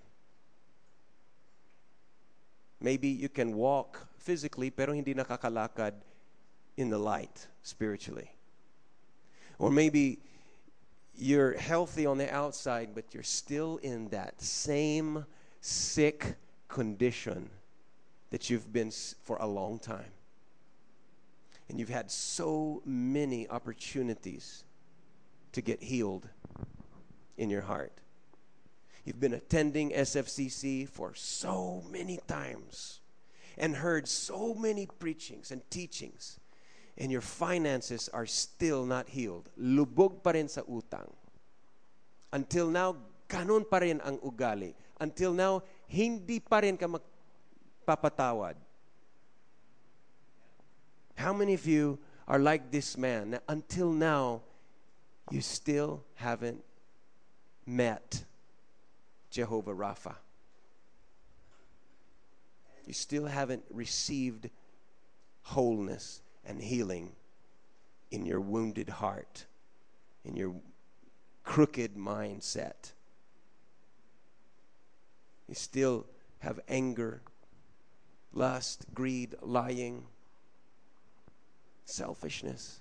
Maybe 2.79 3.07
you 3.07 3.29
can 3.29 3.55
walk 3.55 4.07
physically 4.19 4.69
pero 4.69 4.93
hindi 4.93 5.15
nakakalakad 5.15 5.93
in 6.77 6.91
the 6.91 6.99
light 6.99 7.47
spiritually. 7.63 8.29
Or 9.57 9.71
maybe 9.71 10.19
you're 11.15 11.57
healthy 11.57 12.05
on 12.05 12.19
the 12.19 12.31
outside 12.31 12.89
but 12.93 13.05
you're 13.11 13.23
still 13.23 13.77
in 13.77 14.09
that 14.09 14.39
same 14.39 15.25
sick 15.61 16.35
condition 16.67 17.49
that 18.29 18.51
you've 18.51 18.71
been 18.71 18.91
for 19.23 19.37
a 19.37 19.47
long 19.47 19.79
time. 19.79 20.13
And 21.69 21.79
you've 21.79 21.89
had 21.89 22.11
so 22.11 22.83
many 22.85 23.49
opportunities 23.49 24.63
to 25.53 25.61
get 25.61 25.83
healed 25.83 26.29
in 27.37 27.49
your 27.49 27.61
heart. 27.61 27.93
You've 29.03 29.19
been 29.19 29.33
attending 29.33 29.91
SFCC 29.91 30.87
for 30.87 31.13
so 31.15 31.83
many 31.89 32.19
times 32.27 32.99
and 33.57 33.75
heard 33.75 34.07
so 34.07 34.53
many 34.53 34.85
preachings 34.85 35.51
and 35.51 35.61
teachings, 35.69 36.39
and 36.97 37.11
your 37.11 37.21
finances 37.21 38.09
are 38.13 38.25
still 38.25 38.85
not 38.85 39.09
healed. 39.09 39.49
Lubog 39.59 40.23
pa 40.23 40.31
rin 40.31 40.47
sa 40.47 40.61
utang. 40.69 41.09
Until 42.31 42.69
now, 42.69 42.95
ganun 43.27 43.67
pa 43.67 43.81
rin 43.81 43.99
ang 44.05 44.17
ugali. 44.21 44.73
Until 45.01 45.33
now, 45.33 45.63
hindi 45.89 46.39
pa 46.39 46.61
rin 46.61 46.77
ka 46.77 46.87
magpapatawad. 46.87 48.55
How 51.17 51.33
many 51.33 51.53
of 51.53 51.65
you 51.65 51.99
are 52.27 52.39
like 52.39 52.71
this 52.71 52.97
man? 52.97 53.41
Until 53.49 53.91
now, 53.91 54.41
you 55.31 55.41
still 55.41 56.03
haven't 56.15 56.63
met 57.65 58.23
Jehovah 59.29 59.73
Rapha. 59.73 60.15
You 62.85 62.93
still 62.93 63.25
haven't 63.25 63.63
received 63.71 64.49
wholeness 65.43 66.21
and 66.45 66.61
healing 66.61 67.13
in 68.11 68.25
your 68.25 68.41
wounded 68.41 68.89
heart, 68.89 69.45
in 70.25 70.35
your 70.35 70.53
crooked 71.43 71.95
mindset. 71.95 72.91
You 75.47 75.55
still 75.55 76.05
have 76.39 76.59
anger, 76.67 77.21
lust, 78.33 78.85
greed, 78.93 79.35
lying, 79.41 80.03
selfishness. 81.85 82.80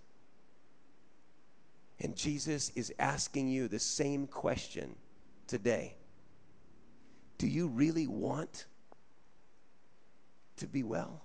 And 2.01 2.17
Jesus 2.17 2.71
is 2.75 2.93
asking 2.99 3.49
you 3.49 3.69
the 3.69 3.79
same 3.79 4.27
question 4.27 4.97
today. 5.47 5.95
Do 7.37 7.47
you 7.47 7.69
really 7.69 8.07
want 8.07 8.67
to 10.57 10.67
be 10.67 10.83
well? 10.83 11.23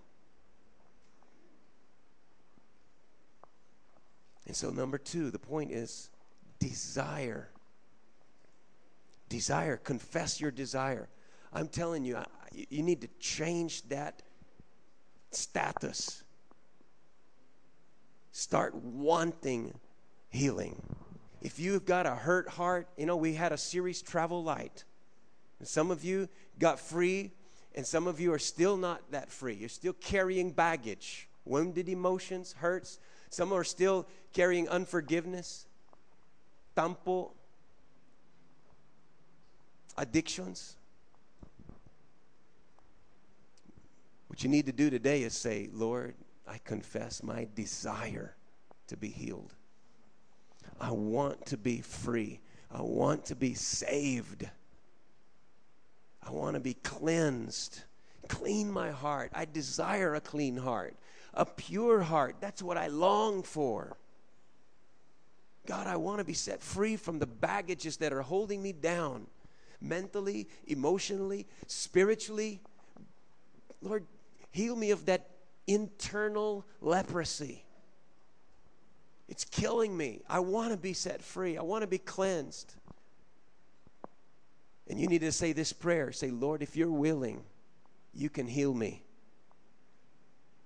And 4.47 4.55
so, 4.55 4.69
number 4.69 4.97
two, 4.97 5.31
the 5.31 5.39
point 5.39 5.71
is 5.71 6.09
desire. 6.59 7.49
Desire. 9.29 9.77
Confess 9.77 10.39
your 10.39 10.51
desire. 10.51 11.07
I'm 11.53 11.67
telling 11.67 12.03
you, 12.03 12.17
you 12.53 12.83
need 12.83 13.01
to 13.01 13.07
change 13.19 13.87
that 13.89 14.21
status. 15.31 16.23
Start 18.31 18.75
wanting 18.75 19.73
healing. 20.35 20.81
If 21.41 21.59
you've 21.59 21.85
got 21.85 22.05
a 22.05 22.15
hurt 22.15 22.49
heart, 22.49 22.87
you 22.97 23.05
know, 23.05 23.15
we 23.15 23.33
had 23.33 23.51
a 23.51 23.57
series, 23.57 24.01
Travel 24.01 24.43
Light. 24.43 24.83
And 25.59 25.67
some 25.67 25.91
of 25.91 26.03
you 26.03 26.27
got 26.59 26.79
free, 26.79 27.31
and 27.73 27.85
some 27.85 28.07
of 28.07 28.19
you 28.19 28.33
are 28.33 28.39
still 28.39 28.77
not 28.77 29.01
that 29.11 29.31
free. 29.31 29.55
You're 29.55 29.69
still 29.69 29.93
carrying 29.93 30.51
baggage, 30.51 31.27
wounded 31.45 31.89
emotions, 31.89 32.53
hurts. 32.57 32.99
Some 33.29 33.53
are 33.53 33.63
still 33.63 34.07
carrying 34.33 34.67
unforgiveness, 34.69 35.65
tampo, 36.75 37.31
addictions. 39.97 40.75
What 44.27 44.43
you 44.43 44.49
need 44.49 44.65
to 44.65 44.73
do 44.73 44.89
today 44.89 45.23
is 45.23 45.33
say, 45.33 45.69
Lord, 45.71 46.15
I 46.47 46.59
confess 46.63 47.23
my 47.23 47.47
desire 47.55 48.35
to 48.87 48.97
be 48.97 49.09
healed. 49.09 49.53
I 50.79 50.91
want 50.91 51.45
to 51.47 51.57
be 51.57 51.81
free. 51.81 52.39
I 52.71 52.81
want 52.81 53.25
to 53.25 53.35
be 53.35 53.53
saved. 53.53 54.49
I 56.21 56.31
want 56.31 56.55
to 56.55 56.59
be 56.59 56.73
cleansed. 56.73 57.83
Clean 58.27 58.71
my 58.71 58.91
heart. 58.91 59.31
I 59.33 59.45
desire 59.45 60.15
a 60.15 60.21
clean 60.21 60.57
heart, 60.57 60.95
a 61.33 61.45
pure 61.45 62.01
heart. 62.01 62.37
That's 62.39 62.61
what 62.61 62.77
I 62.77 62.87
long 62.87 63.43
for. 63.43 63.97
God, 65.65 65.87
I 65.87 65.95
want 65.95 66.19
to 66.19 66.25
be 66.25 66.33
set 66.33 66.61
free 66.61 66.95
from 66.95 67.19
the 67.19 67.25
baggages 67.25 67.97
that 67.97 68.13
are 68.13 68.21
holding 68.21 68.61
me 68.61 68.71
down 68.71 69.27
mentally, 69.81 70.47
emotionally, 70.67 71.47
spiritually. 71.67 72.61
Lord, 73.81 74.05
heal 74.51 74.75
me 74.75 74.91
of 74.91 75.05
that 75.05 75.29
internal 75.67 76.65
leprosy. 76.81 77.64
It's 79.27 79.43
killing 79.43 79.95
me. 79.95 80.21
I 80.29 80.39
want 80.39 80.71
to 80.71 80.77
be 80.77 80.93
set 80.93 81.21
free. 81.21 81.57
I 81.57 81.63
want 81.63 81.81
to 81.81 81.87
be 81.87 81.97
cleansed. 81.97 82.75
And 84.87 84.99
you 84.99 85.07
need 85.07 85.21
to 85.21 85.31
say 85.31 85.51
this 85.51 85.73
prayer 85.73 86.11
say, 86.11 86.29
Lord, 86.29 86.61
if 86.61 86.75
you're 86.75 86.91
willing, 86.91 87.43
you 88.13 88.29
can 88.29 88.47
heal 88.47 88.73
me. 88.73 89.03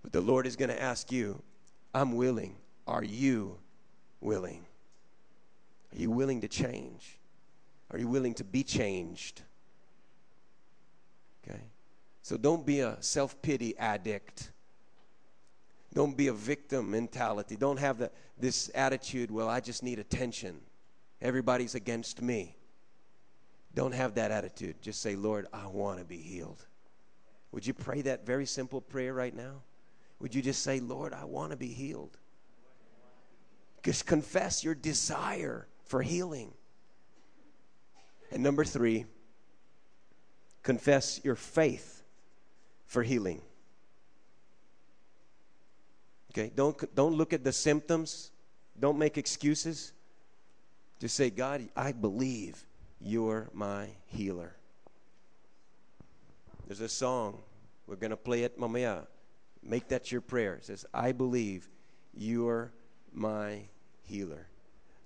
But 0.03 0.12
the 0.12 0.22
Lord 0.22 0.45
is 0.45 0.55
going 0.55 0.70
to 0.70 0.82
ask 0.82 1.12
you, 1.12 1.41
I'm 1.93 2.16
willing. 2.16 2.55
Are 2.86 3.03
you 3.03 3.57
willing? 4.22 4.66
Are 5.93 5.97
you 5.97 6.12
willing 6.12 6.41
to 6.41 6.47
change? 6.47 7.18
Are 7.91 7.97
you 7.97 8.07
willing 8.07 8.34
to 8.36 8.43
be 8.43 8.64
changed? 8.64 9.41
Okay? 11.43 11.62
So 12.22 12.38
don't 12.38 12.66
be 12.66 12.82
a 12.82 12.97
self 12.99 13.41
pity 13.41 13.78
addict. 13.78 14.51
Don't 15.93 16.15
be 16.15 16.27
a 16.27 16.33
victim 16.33 16.91
mentality. 16.91 17.55
Don't 17.55 17.79
have 17.79 17.97
the, 17.97 18.11
this 18.37 18.69
attitude, 18.75 19.31
well, 19.31 19.49
I 19.49 19.59
just 19.59 19.81
need 19.81 19.99
attention. 19.99 20.59
Everybody's 21.21 21.75
against 21.75 22.21
me. 22.21 22.55
Don't 23.73 23.93
have 23.93 24.15
that 24.15 24.31
attitude. 24.31 24.81
Just 24.81 25.01
say, 25.01 25.15
Lord, 25.15 25.47
I 25.53 25.67
want 25.67 25.99
to 25.99 26.05
be 26.05 26.17
healed. 26.17 26.65
Would 27.51 27.65
you 27.65 27.73
pray 27.73 28.01
that 28.03 28.25
very 28.25 28.45
simple 28.45 28.81
prayer 28.81 29.13
right 29.13 29.35
now? 29.35 29.61
Would 30.19 30.35
you 30.35 30.41
just 30.41 30.63
say, 30.63 30.79
Lord, 30.79 31.13
I 31.13 31.25
want 31.25 31.51
to 31.51 31.57
be 31.57 31.67
healed? 31.67 32.17
Just 33.83 34.05
confess 34.05 34.63
your 34.63 34.75
desire 34.75 35.67
for 35.85 36.01
healing. 36.01 36.53
And 38.31 38.43
number 38.43 38.63
three, 38.63 39.05
confess 40.61 41.19
your 41.23 41.35
faith 41.35 42.03
for 42.85 43.01
healing. 43.01 43.41
Okay, 46.32 46.51
don't, 46.55 46.95
don't 46.95 47.15
look 47.15 47.34
at 47.34 47.43
the 47.43 47.51
symptoms, 47.51 48.32
don't 48.80 48.97
make 48.97 49.17
excuses. 49.17 49.93
Just 50.99 51.15
say, 51.15 51.30
God, 51.30 51.67
I 51.75 51.91
believe 51.91 52.63
you're 53.01 53.49
my 53.53 53.88
healer. 54.05 54.55
There's 56.67 56.82
a 56.82 56.89
song, 56.89 57.39
we're 57.88 57.95
going 57.95 58.11
to 58.11 58.17
play 58.17 58.43
it 58.43 58.59
mamaya. 58.59 59.07
Make 59.63 59.88
that 59.89 60.11
your 60.11 60.21
prayer. 60.21 60.55
It 60.55 60.65
says, 60.65 60.86
I 60.93 61.11
believe 61.11 61.67
you're 62.13 62.71
my 63.11 63.63
healer. 64.03 64.45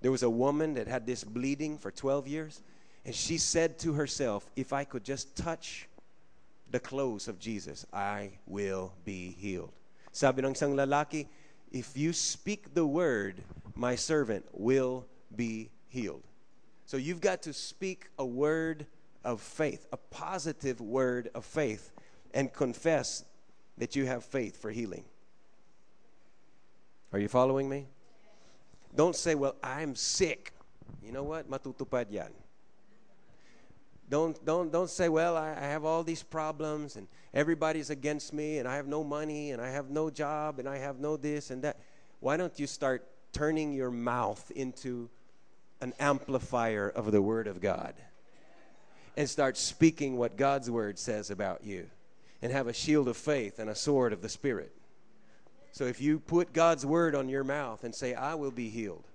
There 0.02 0.12
was 0.12 0.24
a 0.24 0.30
woman 0.30 0.74
that 0.74 0.88
had 0.88 1.08
this 1.08 1.24
bleeding 1.24 1.78
for 1.78 1.90
12 1.90 2.28
years, 2.28 2.62
and 3.06 3.16
she 3.16 3.38
said 3.38 3.80
to 3.80 3.94
herself, 3.94 4.50
If 4.56 4.74
I 4.74 4.84
could 4.84 5.04
just 5.04 5.36
touch 5.38 5.88
the 6.70 6.80
clothes 6.80 7.28
of 7.28 7.40
Jesus, 7.40 7.86
I 7.94 8.32
will 8.46 8.94
be 9.06 9.36
healed. 9.40 9.72
Sabi 10.14 10.46
ng 10.46 10.54
isang 10.54 10.78
lalaki, 10.78 11.26
if 11.74 11.98
you 11.98 12.14
speak 12.14 12.78
the 12.78 12.86
word, 12.86 13.42
my 13.74 13.98
servant 13.98 14.46
will 14.54 15.10
be 15.36 15.74
healed. 15.90 16.22
So 16.86 16.98
you've 16.98 17.20
got 17.20 17.42
to 17.44 17.54
speak 17.54 18.14
a 18.20 18.26
word 18.26 18.86
of 19.26 19.42
faith, 19.42 19.88
a 19.92 19.98
positive 19.98 20.80
word 20.80 21.34
of 21.34 21.44
faith, 21.44 21.90
and 22.34 22.54
confess 22.54 23.26
that 23.78 23.96
you 23.96 24.06
have 24.06 24.24
faith 24.24 24.62
for 24.62 24.70
healing. 24.70 25.04
Are 27.12 27.18
you 27.18 27.28
following 27.28 27.68
me? 27.68 27.88
Don't 28.96 29.16
say, 29.16 29.34
well, 29.34 29.56
I'm 29.64 29.96
sick. 29.96 30.54
You 31.02 31.12
know 31.12 31.24
what? 31.24 31.50
Matutupad 31.50 32.12
yan. 32.12 32.30
Don't, 34.10 34.44
don't, 34.46 34.72
don't 34.72 34.90
say, 34.90 35.10
well, 35.10 35.38
I, 35.38 35.52
I 35.52 35.66
have 35.68 35.86
all 35.86 36.04
these 36.04 36.24
problems 36.24 36.96
and 36.96 37.08
everybody's 37.34 37.90
against 37.90 38.34
me 38.34 38.60
and 38.60 38.68
I 38.68 38.76
have 38.76 38.88
no 38.88 39.04
money 39.04 39.52
and 39.52 39.62
I 39.62 39.70
have 39.70 39.90
no 39.90 40.10
job 40.10 40.60
and 40.60 40.68
I 40.68 40.78
have 40.78 41.00
no 41.00 41.18
this 41.18 41.50
and 41.50 41.64
that. 41.64 41.80
Why 42.20 42.38
don't 42.38 42.58
you 42.60 42.68
start 42.68 43.08
turning 43.32 43.74
your 43.74 43.92
mouth 43.92 44.52
into 44.56 45.10
an 45.82 45.94
amplifier 46.00 46.88
of 46.90 47.12
the 47.12 47.22
Word 47.22 47.48
of 47.48 47.60
God 47.60 47.96
and 49.18 49.30
start 49.30 49.58
speaking 49.58 50.18
what 50.18 50.38
God's 50.38 50.70
Word 50.70 50.98
says 51.00 51.30
about 51.30 51.64
you 51.64 51.88
and 52.42 52.52
have 52.52 52.68
a 52.68 52.74
shield 52.74 53.08
of 53.08 53.18
faith 53.18 53.60
and 53.60 53.70
a 53.70 53.76
sword 53.76 54.14
of 54.14 54.22
the 54.22 54.30
Spirit? 54.30 54.74
So 55.72 55.86
if 55.86 56.00
you 56.00 56.20
put 56.20 56.54
God's 56.54 56.86
Word 56.86 57.16
on 57.16 57.30
your 57.30 57.44
mouth 57.44 57.84
and 57.84 57.96
say, 57.96 58.14
I 58.14 58.36
will 58.36 58.52
be 58.52 58.70
healed. 58.70 59.08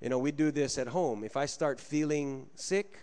You 0.00 0.08
know, 0.08 0.18
we 0.18 0.30
do 0.30 0.50
this 0.50 0.78
at 0.78 0.86
home. 0.86 1.24
If 1.24 1.36
I 1.36 1.46
start 1.46 1.80
feeling 1.80 2.46
sick, 2.54 2.98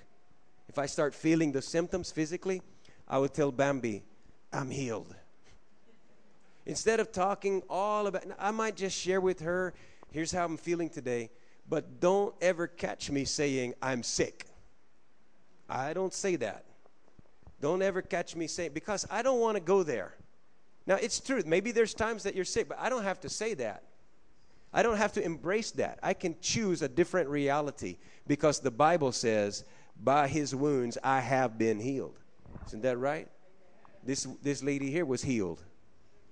if 0.71 0.79
I 0.79 0.85
start 0.85 1.13
feeling 1.13 1.51
the 1.51 1.61
symptoms 1.61 2.13
physically, 2.13 2.61
I 3.05 3.17
would 3.17 3.33
tell 3.33 3.51
Bambi, 3.51 4.05
I'm 4.53 4.69
healed. 4.69 5.13
Instead 6.65 7.01
of 7.01 7.11
talking 7.11 7.61
all 7.69 8.07
about, 8.07 8.23
I 8.39 8.51
might 8.51 8.77
just 8.77 8.97
share 8.97 9.19
with 9.19 9.41
her, 9.41 9.73
here's 10.13 10.31
how 10.31 10.45
I'm 10.45 10.55
feeling 10.55 10.89
today, 10.89 11.29
but 11.67 11.99
don't 11.99 12.33
ever 12.41 12.67
catch 12.67 13.11
me 13.11 13.25
saying, 13.25 13.73
I'm 13.81 14.01
sick. 14.01 14.45
I 15.69 15.91
don't 15.91 16.13
say 16.13 16.37
that. 16.37 16.63
Don't 17.59 17.81
ever 17.81 18.01
catch 18.01 18.37
me 18.37 18.47
saying, 18.47 18.71
because 18.73 19.05
I 19.11 19.23
don't 19.23 19.41
want 19.41 19.57
to 19.57 19.61
go 19.61 19.83
there. 19.83 20.15
Now, 20.87 20.95
it's 20.95 21.19
true. 21.19 21.43
Maybe 21.45 21.73
there's 21.73 21.93
times 21.93 22.23
that 22.23 22.33
you're 22.33 22.45
sick, 22.45 22.69
but 22.69 22.79
I 22.79 22.87
don't 22.87 23.03
have 23.03 23.19
to 23.21 23.29
say 23.29 23.55
that. 23.55 23.83
I 24.71 24.83
don't 24.83 24.95
have 24.95 25.11
to 25.13 25.21
embrace 25.21 25.71
that. 25.71 25.99
I 26.01 26.13
can 26.13 26.37
choose 26.39 26.81
a 26.81 26.87
different 26.87 27.27
reality 27.27 27.97
because 28.25 28.61
the 28.61 28.71
Bible 28.71 29.11
says 29.11 29.65
by 30.03 30.27
his 30.27 30.55
wounds 30.55 30.97
I 31.03 31.19
have 31.19 31.57
been 31.57 31.79
healed. 31.79 32.17
Isn't 32.67 32.81
that 32.81 32.97
right? 32.97 33.27
This, 34.03 34.27
this 34.41 34.63
lady 34.63 34.89
here 34.89 35.05
was 35.05 35.21
healed. 35.21 35.63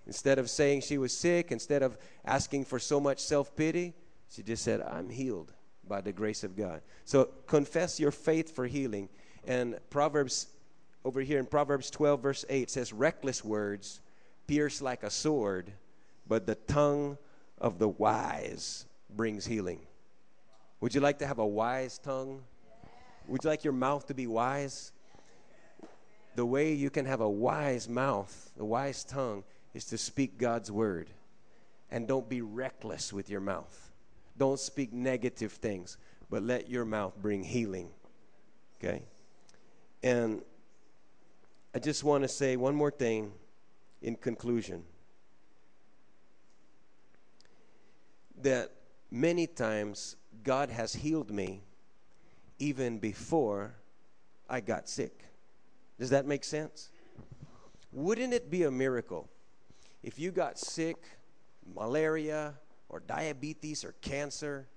Instead 0.07 0.39
of 0.39 0.49
saying 0.49 0.81
she 0.81 0.97
was 0.97 1.15
sick, 1.15 1.51
instead 1.51 1.83
of 1.83 1.97
asking 2.25 2.65
for 2.65 2.79
so 2.79 2.99
much 2.99 3.19
self 3.19 3.55
pity, 3.55 3.93
she 4.29 4.41
just 4.41 4.63
said, 4.63 4.81
I'm 4.81 5.09
healed 5.09 5.53
by 5.87 6.01
the 6.01 6.11
grace 6.11 6.43
of 6.43 6.55
God. 6.55 6.81
So 7.05 7.29
confess 7.45 7.99
your 7.99 8.11
faith 8.11 8.55
for 8.55 8.65
healing. 8.65 9.09
And 9.45 9.77
Proverbs, 9.89 10.47
over 11.05 11.21
here 11.21 11.39
in 11.39 11.45
Proverbs 11.45 11.89
12, 11.91 12.21
verse 12.21 12.45
8, 12.49 12.69
says, 12.69 12.91
Reckless 12.91 13.43
words 13.43 14.01
pierce 14.47 14.81
like 14.81 15.03
a 15.03 15.09
sword, 15.09 15.71
but 16.27 16.45
the 16.45 16.55
tongue 16.55 17.17
of 17.59 17.77
the 17.77 17.87
wise 17.87 18.85
brings 19.15 19.45
healing. 19.45 19.79
Would 20.81 20.95
you 20.95 21.01
like 21.01 21.19
to 21.19 21.27
have 21.27 21.39
a 21.39 21.45
wise 21.45 21.97
tongue? 21.97 22.41
Would 23.29 23.43
you 23.43 23.49
like 23.49 23.63
your 23.63 23.73
mouth 23.73 24.07
to 24.07 24.13
be 24.15 24.25
wise? 24.25 24.91
The 26.35 26.45
way 26.45 26.73
you 26.73 26.89
can 26.89 27.05
have 27.05 27.21
a 27.21 27.29
wise 27.29 27.87
mouth, 27.87 28.51
a 28.59 28.65
wise 28.65 29.03
tongue, 29.03 29.43
is 29.73 29.85
to 29.85 29.97
speak 29.97 30.37
God's 30.37 30.71
word. 30.71 31.09
And 31.91 32.07
don't 32.07 32.27
be 32.27 32.41
reckless 32.41 33.13
with 33.13 33.29
your 33.29 33.39
mouth. 33.39 33.91
Don't 34.37 34.59
speak 34.59 34.93
negative 34.93 35.51
things, 35.51 35.97
but 36.29 36.43
let 36.43 36.69
your 36.69 36.85
mouth 36.85 37.13
bring 37.21 37.43
healing. 37.43 37.89
Okay? 38.79 39.03
And 40.01 40.41
I 41.75 41.79
just 41.79 42.03
want 42.03 42.23
to 42.23 42.27
say 42.27 42.55
one 42.55 42.73
more 42.73 42.91
thing 42.91 43.31
in 44.01 44.15
conclusion 44.15 44.83
that 48.41 48.71
many 49.11 49.45
times 49.45 50.15
God 50.43 50.69
has 50.69 50.93
healed 50.93 51.29
me 51.29 51.61
even 52.59 52.99
before 52.99 53.73
I 54.49 54.59
got 54.61 54.87
sick. 54.87 55.23
Does 55.97 56.09
that 56.11 56.25
make 56.25 56.43
sense? 56.43 56.89
Wouldn't 57.91 58.33
it 58.33 58.51
be 58.51 58.63
a 58.63 58.71
miracle 58.71 59.27
if 60.03 60.19
you 60.19 60.31
got 60.31 60.57
sick, 60.59 60.97
malaria, 61.75 62.53
or 62.87 62.99
diabetes, 63.01 63.83
or 63.83 63.93
cancer, 64.01 64.67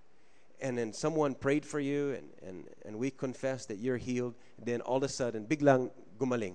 and 0.60 0.78
then 0.78 0.92
someone 0.92 1.34
prayed 1.34 1.66
for 1.66 1.80
you 1.80 2.12
and, 2.12 2.28
and, 2.46 2.64
and 2.84 2.96
we 2.96 3.10
confess 3.10 3.66
that 3.66 3.78
you're 3.78 3.96
healed, 3.96 4.34
then 4.64 4.80
all 4.80 4.98
of 4.98 5.02
a 5.02 5.08
sudden, 5.08 5.44
biglang 5.44 5.90
gumaling. 6.18 6.54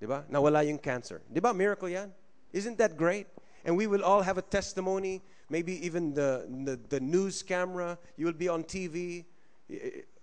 Diba? 0.00 0.24
Nawala 0.30 0.66
yung 0.66 0.78
cancer. 0.78 1.20
Diba 1.32 1.54
miracle 1.54 1.88
yan? 1.88 2.12
Isn't 2.52 2.78
that 2.78 2.96
great? 2.96 3.26
And 3.64 3.76
we 3.76 3.86
will 3.86 4.02
all 4.02 4.22
have 4.22 4.38
a 4.38 4.42
testimony, 4.42 5.22
maybe 5.48 5.84
even 5.84 6.14
the, 6.14 6.46
the, 6.64 6.78
the 6.88 7.00
news 7.00 7.42
camera, 7.42 7.98
you 8.16 8.26
will 8.26 8.32
be 8.32 8.48
on 8.48 8.64
TV. 8.64 9.24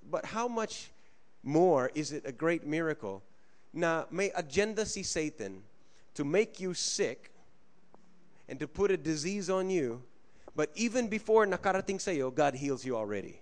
But 0.09 0.25
how 0.25 0.47
much 0.47 0.91
more 1.43 1.91
is 1.95 2.11
it 2.11 2.23
a 2.25 2.31
great 2.31 2.65
miracle 2.65 3.23
na 3.73 4.05
may 4.09 4.31
agenda 4.35 4.85
si 4.85 5.03
Satan 5.03 5.61
to 6.15 6.23
make 6.23 6.59
you 6.59 6.73
sick 6.73 7.31
and 8.47 8.59
to 8.59 8.67
put 8.67 8.91
a 8.91 8.97
disease 8.97 9.49
on 9.49 9.69
you, 9.69 10.01
but 10.55 10.71
even 10.75 11.07
before 11.07 11.45
nakarating 11.45 12.01
sa'yo, 12.01 12.33
God 12.33 12.55
heals 12.55 12.83
you 12.83 12.97
already. 12.97 13.41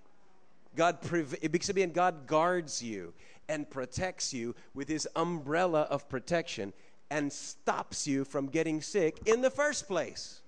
God, 0.75 1.01
sabihin, 1.01 1.93
God 1.93 2.27
guards 2.27 2.83
you 2.83 3.13
and 3.49 3.67
protects 3.69 4.33
you 4.33 4.53
with 4.75 4.87
His 4.87 5.07
umbrella 5.15 5.87
of 5.89 6.07
protection 6.09 6.73
and 7.09 7.31
stops 7.31 8.05
you 8.05 8.25
from 8.25 8.47
getting 8.47 8.81
sick 8.81 9.17
in 9.25 9.41
the 9.41 9.49
first 9.49 9.87
place. 9.87 10.41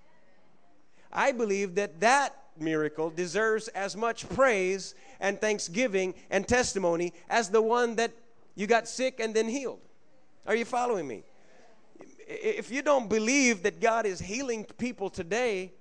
I 1.12 1.32
believe 1.32 1.76
that 1.76 2.00
that 2.02 2.36
miracle 2.62 3.10
deserves 3.10 3.68
as 3.70 3.95
much 3.95 4.28
praise 4.30 4.95
and 5.20 5.39
thanksgiving 5.39 6.14
and 6.30 6.47
testimony 6.47 7.14
as 7.30 7.49
the 7.49 7.62
one 7.62 7.95
that 7.95 8.12
you 8.55 8.68
got 8.68 8.88
sick 8.88 9.20
and 9.20 9.34
then 9.34 9.47
healed. 9.47 9.80
Are 10.45 10.55
you 10.55 10.66
following 10.66 11.07
me? 11.07 11.24
If 12.28 12.72
you 12.72 12.82
don't 12.82 13.10
believe 13.10 13.64
that 13.64 13.80
God 13.80 14.05
is 14.05 14.20
healing 14.20 14.66
people 14.78 15.10
today, 15.10 15.74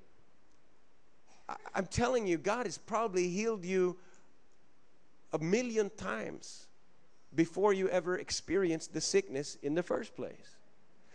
I'm 1.74 1.86
telling 1.86 2.26
you, 2.26 2.38
God 2.38 2.66
has 2.66 2.78
probably 2.78 3.28
healed 3.28 3.64
you 3.64 3.96
a 5.32 5.38
million 5.38 5.90
times 5.90 6.66
before 7.34 7.72
you 7.72 7.88
ever 7.88 8.18
experienced 8.18 8.94
the 8.94 9.00
sickness 9.00 9.56
in 9.62 9.74
the 9.74 9.82
first 9.82 10.16
place. 10.16 10.56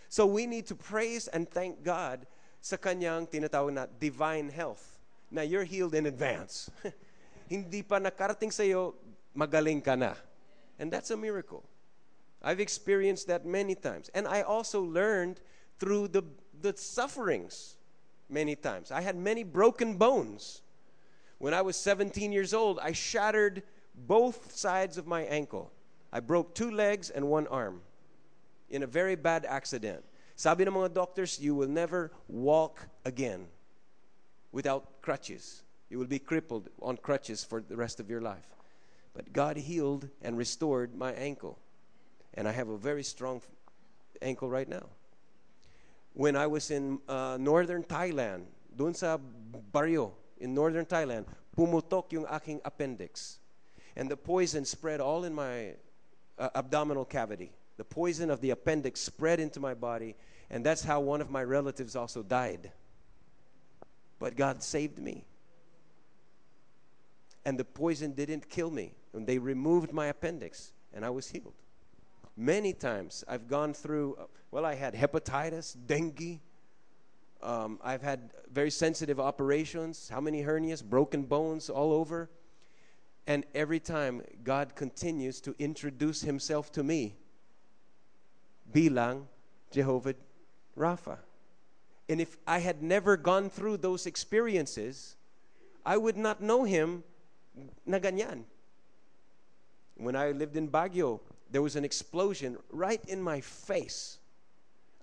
So 0.10 0.26
we 0.26 0.46
need 0.46 0.68
to 0.68 0.76
praise 0.76 1.28
and 1.28 1.50
thank 1.50 1.84
God 1.84 2.28
sa 2.62 2.78
kanyang 2.78 3.28
tinatawag 3.28 3.74
na 3.74 3.86
divine 4.00 4.50
health 4.50 4.93
na 5.34 5.42
you're 5.42 5.66
healed 5.66 5.96
in 5.96 6.06
advance. 6.06 6.70
Hindi 7.50 7.82
pa 7.82 7.98
nakarating 7.98 8.54
sa 8.54 8.62
iyo, 8.62 8.94
magaling 9.36 9.82
ka 9.84 9.98
na. 9.98 10.14
And 10.78 10.94
that's 10.94 11.10
a 11.10 11.18
miracle. 11.18 11.66
I've 12.42 12.62
experienced 12.62 13.28
that 13.28 13.46
many 13.46 13.74
times. 13.74 14.14
And 14.14 14.28
I 14.28 14.46
also 14.46 14.82
learned 14.82 15.42
through 15.80 16.10
the, 16.10 16.24
the 16.62 16.78
sufferings 16.78 17.76
many 18.30 18.56
times. 18.56 18.92
I 18.92 19.02
had 19.02 19.18
many 19.18 19.44
broken 19.44 19.98
bones. 19.98 20.62
When 21.40 21.54
I 21.54 21.62
was 21.62 21.76
17 21.78 22.32
years 22.32 22.54
old, 22.54 22.80
I 22.80 22.92
shattered 22.92 23.64
both 23.96 24.56
sides 24.56 24.98
of 24.98 25.08
my 25.08 25.24
ankle. 25.24 25.72
I 26.12 26.20
broke 26.20 26.54
two 26.54 26.70
legs 26.70 27.10
and 27.10 27.28
one 27.28 27.48
arm 27.48 27.82
in 28.70 28.84
a 28.84 28.88
very 28.88 29.16
bad 29.16 29.46
accident. 29.50 30.04
Sabi 30.36 30.66
ng 30.66 30.74
mga 30.74 30.94
doctors, 30.94 31.40
you 31.40 31.56
will 31.56 31.70
never 31.70 32.12
walk 32.28 32.88
again 33.06 33.48
without 34.54 35.02
crutches. 35.02 35.64
You 35.90 36.00
will 36.00 36.08
be 36.08 36.20
crippled 36.20 36.70
on 36.82 36.96
crutches 36.98 37.44
for 37.44 37.62
the 37.62 37.76
rest 37.76 38.00
of 38.00 38.10
your 38.10 38.22
life. 38.22 38.48
But 39.14 39.34
God 39.34 39.58
healed 39.58 40.08
and 40.22 40.38
restored 40.38 40.96
my 40.96 41.12
ankle. 41.14 41.60
And 42.36 42.48
I 42.48 42.52
have 42.52 42.70
a 42.70 42.78
very 42.78 43.04
strong 43.04 43.42
ankle 44.22 44.50
right 44.50 44.70
now. 44.70 44.86
When 46.14 46.36
I 46.36 46.48
was 46.48 46.72
in 46.72 47.00
uh, 47.10 47.38
northern 47.40 47.84
Thailand, 47.84 48.46
dun 48.76 48.94
sa 48.94 49.18
barrio 49.72 50.14
in 50.40 50.54
northern 50.54 50.86
Thailand, 50.86 51.26
pumutok 51.58 52.12
yung 52.14 52.26
aking 52.32 52.62
appendix. 52.64 53.40
And 53.96 54.10
the 54.10 54.18
poison 54.18 54.66
spread 54.66 55.02
all 55.02 55.26
in 55.26 55.34
my 55.34 55.74
uh, 56.40 56.50
abdominal 56.56 57.06
cavity. 57.06 57.52
The 57.78 57.84
poison 57.84 58.30
of 58.30 58.42
the 58.42 58.52
appendix 58.52 59.00
spread 59.00 59.40
into 59.40 59.60
my 59.60 59.74
body, 59.74 60.16
and 60.50 60.66
that's 60.66 60.84
how 60.84 61.00
one 61.00 61.22
of 61.22 61.30
my 61.30 61.44
relatives 61.44 61.96
also 61.96 62.22
died. 62.22 62.72
But 64.24 64.38
God 64.38 64.64
saved 64.64 65.00
me. 65.00 65.26
And 67.44 67.60
the 67.60 67.66
poison 67.66 68.14
didn't 68.14 68.48
kill 68.48 68.72
me. 68.72 68.94
And 69.12 69.28
they 69.28 69.38
removed 69.38 69.92
my 69.92 70.06
appendix, 70.06 70.72
and 70.94 71.04
I 71.04 71.10
was 71.10 71.28
healed. 71.28 71.56
Many 72.38 72.72
times 72.72 73.26
I've 73.28 73.50
gone 73.50 73.74
through, 73.74 74.18
well, 74.50 74.66
I 74.66 74.76
had 74.76 74.94
hepatitis, 74.94 75.76
dengue. 75.88 76.40
Um, 77.42 77.82
I've 77.84 78.02
had 78.02 78.32
very 78.50 78.72
sensitive 78.72 79.20
operations. 79.20 80.08
How 80.08 80.22
many 80.22 80.42
hernias, 80.42 80.82
broken 80.82 81.24
bones 81.24 81.70
all 81.70 81.92
over? 81.92 82.30
And 83.28 83.46
every 83.54 83.82
time 83.82 84.22
God 84.46 84.74
continues 84.74 85.42
to 85.42 85.54
introduce 85.60 86.22
Himself 86.22 86.72
to 86.72 86.84
me, 86.84 87.18
bilang 88.72 89.28
Jehovah 89.70 90.16
Rapha. 90.78 91.18
And 92.10 92.20
if 92.20 92.38
I 92.46 92.60
had 92.60 92.84
never 92.84 93.16
gone 93.18 93.50
through 93.50 93.78
those 93.78 94.06
experiences, 94.06 95.16
I 95.86 95.98
would 95.98 96.18
not 96.18 96.42
know 96.42 96.64
Him 96.64 97.04
na 97.86 98.00
ganyan. 98.00 98.44
When 99.96 100.16
I 100.16 100.32
lived 100.32 100.58
in 100.58 100.68
Baguio, 100.68 101.20
there 101.52 101.62
was 101.62 101.76
an 101.76 101.86
explosion 101.86 102.58
right 102.72 103.04
in 103.08 103.22
my 103.22 103.40
face. 103.40 104.18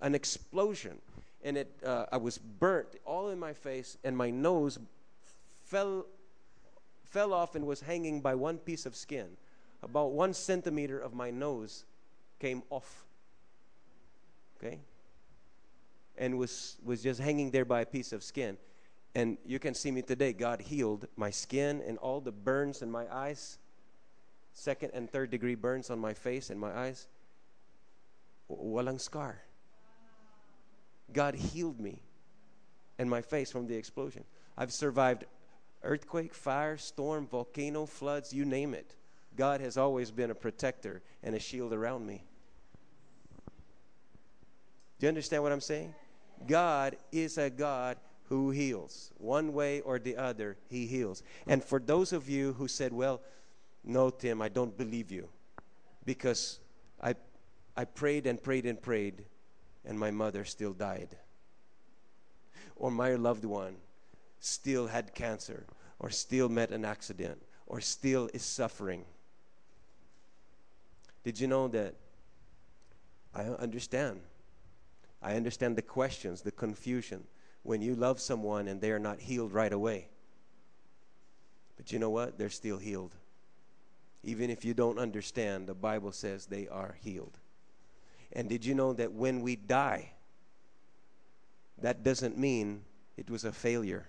An 0.01 0.15
explosion. 0.15 0.99
And 1.43 1.57
it, 1.57 1.71
uh, 1.85 2.07
I 2.13 2.19
was 2.19 2.37
burnt 2.37 2.89
all 3.05 3.31
in 3.31 3.39
my 3.39 3.53
face, 3.53 3.97
and 4.05 4.17
my 4.17 4.31
nose 4.31 4.79
fell, 5.65 6.05
fell 7.05 7.33
off 7.33 7.55
and 7.55 7.67
was 7.67 7.81
hanging 7.81 8.21
by 8.21 8.35
one 8.35 8.59
piece 8.59 8.85
of 8.85 8.95
skin. 8.95 9.29
About 9.83 10.13
one 10.13 10.35
centimeter 10.35 10.99
of 10.99 11.15
my 11.15 11.31
nose 11.31 11.85
came 12.41 12.63
off. 12.69 13.05
Okay? 14.59 14.81
And 16.21 16.39
was, 16.39 16.77
was 16.85 17.03
just 17.03 17.19
hanging 17.19 17.51
there 17.51 17.65
by 17.65 17.81
a 17.81 17.87
piece 17.87 18.13
of 18.13 18.23
skin. 18.23 18.57
And 19.17 19.39
you 19.45 19.59
can 19.59 19.75
see 19.75 19.91
me 19.91 20.03
today. 20.03 20.33
God 20.33 20.61
healed 20.61 21.09
my 21.17 21.31
skin 21.31 21.83
and 21.85 21.99
all 21.99 22.21
the 22.21 22.31
burns 22.31 22.83
in 22.83 22.91
my 22.91 23.13
eyes 23.13 23.59
second 24.53 24.91
and 24.95 25.11
third 25.11 25.31
degree 25.31 25.55
burns 25.55 25.91
on 25.91 25.99
my 25.99 26.15
face 26.15 26.51
and 26.51 26.61
my 26.61 26.77
eyes. 26.77 27.07
Walang 28.51 29.01
scar. 29.01 29.41
God 31.13 31.35
healed 31.35 31.81
me 31.81 32.03
and 32.99 33.09
my 33.09 33.23
face 33.23 33.51
from 33.51 33.67
the 33.67 33.75
explosion. 33.75 34.25
I've 34.57 34.73
survived 34.73 35.25
earthquake, 35.83 36.35
fire, 36.35 36.77
storm, 36.77 37.27
volcano, 37.27 37.87
floods, 37.87 38.33
you 38.33 38.45
name 38.45 38.75
it. 38.75 38.95
God 39.37 39.61
has 39.61 39.77
always 39.77 40.11
been 40.11 40.31
a 40.31 40.35
protector 40.35 41.03
and 41.23 41.35
a 41.35 41.39
shield 41.39 41.73
around 41.73 42.07
me. 42.07 42.23
Do 44.99 45.07
you 45.07 45.09
understand 45.09 45.43
what 45.43 45.53
I'm 45.53 45.61
saying? 45.61 45.95
God 46.47 46.97
is 47.13 47.39
a 47.39 47.51
God 47.51 47.99
who 48.29 48.51
heals. 48.51 49.11
One 49.19 49.53
way 49.53 49.81
or 49.81 49.99
the 49.99 50.17
other, 50.17 50.57
He 50.69 50.87
heals. 50.87 51.23
And 51.47 51.63
for 51.65 51.79
those 51.79 52.13
of 52.13 52.29
you 52.29 52.53
who 52.55 52.69
said, 52.69 52.93
well, 52.93 53.21
no, 53.85 54.11
Tim, 54.11 54.41
I 54.41 54.49
don't 54.49 54.77
believe 54.77 55.11
you. 55.11 55.29
Because 56.05 56.61
I, 57.03 57.15
I 57.77 57.85
prayed 57.85 58.27
and 58.27 58.43
prayed 58.43 58.67
and 58.67 58.81
prayed, 58.81 59.25
and 59.85 59.99
my 59.99 60.11
mother 60.11 60.45
still 60.45 60.73
died. 60.73 61.17
Or 62.77 62.91
my 62.91 63.15
loved 63.15 63.45
one 63.45 63.77
still 64.39 64.87
had 64.87 65.15
cancer, 65.15 65.67
or 65.99 66.11
still 66.11 66.49
met 66.49 66.71
an 66.71 66.85
accident, 66.85 67.43
or 67.67 67.81
still 67.81 68.31
is 68.33 68.43
suffering. 68.43 69.05
Did 71.25 71.39
you 71.39 71.47
know 71.47 71.69
that? 71.69 71.95
I 73.35 73.43
understand. 73.43 74.21
I 75.23 75.37
understand 75.37 75.77
the 75.77 75.83
questions, 75.83 76.43
the 76.43 76.51
confusion 76.51 77.25
when 77.63 77.83
you 77.83 77.95
love 77.95 78.21
someone 78.21 78.69
and 78.69 78.81
they 78.81 78.91
are 78.91 78.99
not 78.99 79.21
healed 79.21 79.53
right 79.53 79.73
away. 79.73 80.09
But 81.77 81.93
you 81.93 81.99
know 81.99 82.11
what? 82.11 82.39
They're 82.39 82.49
still 82.49 82.79
healed. 82.79 83.15
Even 84.23 84.51
if 84.51 84.65
you 84.65 84.75
don't 84.75 84.99
understand, 84.99 85.67
the 85.67 85.75
Bible 85.75 86.13
says 86.13 86.47
they 86.47 86.69
are 86.69 86.97
healed. 87.01 87.39
And 88.33 88.49
did 88.49 88.65
you 88.65 88.75
know 88.75 88.93
that 88.95 89.13
when 89.13 89.41
we 89.41 89.57
die, 89.57 90.13
that 91.79 92.03
doesn't 92.03 92.39
mean 92.39 92.83
it 93.17 93.31
was 93.31 93.45
a 93.45 93.53
failure? 93.53 94.09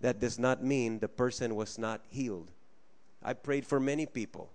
That 0.00 0.20
does 0.20 0.38
not 0.38 0.62
mean 0.62 0.98
the 0.98 1.08
person 1.08 1.54
was 1.54 1.78
not 1.78 2.02
healed. 2.08 2.50
I 3.22 3.32
prayed 3.32 3.66
for 3.66 3.80
many 3.80 4.06
people 4.06 4.50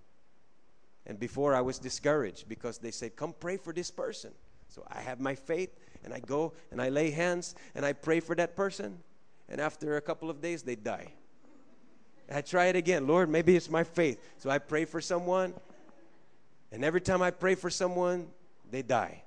And 1.06 1.20
before 1.20 1.56
I 1.56 1.62
was 1.62 1.80
discouraged 1.80 2.48
because 2.48 2.78
they 2.78 2.92
said, 2.92 3.16
Come 3.16 3.34
pray 3.40 3.58
for 3.58 3.74
this 3.74 3.92
person. 3.92 4.32
So 4.72 4.84
I 4.90 5.02
have 5.02 5.20
my 5.20 5.36
faith 5.36 5.70
and 6.04 6.14
I 6.14 6.20
go 6.20 6.54
and 6.72 6.82
I 6.82 6.90
lay 6.90 7.12
hands 7.12 7.56
and 7.76 7.86
I 7.86 7.92
pray 7.92 8.22
for 8.22 8.36
that 8.36 8.56
person. 8.56 8.98
And 9.50 9.60
after 9.60 9.98
a 9.98 10.02
couple 10.02 10.30
of 10.30 10.42
days, 10.42 10.64
they 10.64 10.76
die. 10.76 11.12
I 12.34 12.40
try 12.40 12.68
it 12.68 12.78
again. 12.78 13.06
Lord, 13.06 13.30
maybe 13.30 13.58
it's 13.58 13.70
my 13.70 13.84
faith. 13.84 14.18
So 14.38 14.50
I 14.50 14.58
pray 14.60 14.86
for 14.86 15.02
someone. 15.02 15.54
And 16.72 16.86
every 16.86 17.02
time 17.02 17.22
I 17.22 17.32
pray 17.32 17.56
for 17.56 17.70
someone, 17.70 18.28
they 18.72 18.82
die. 18.82 19.24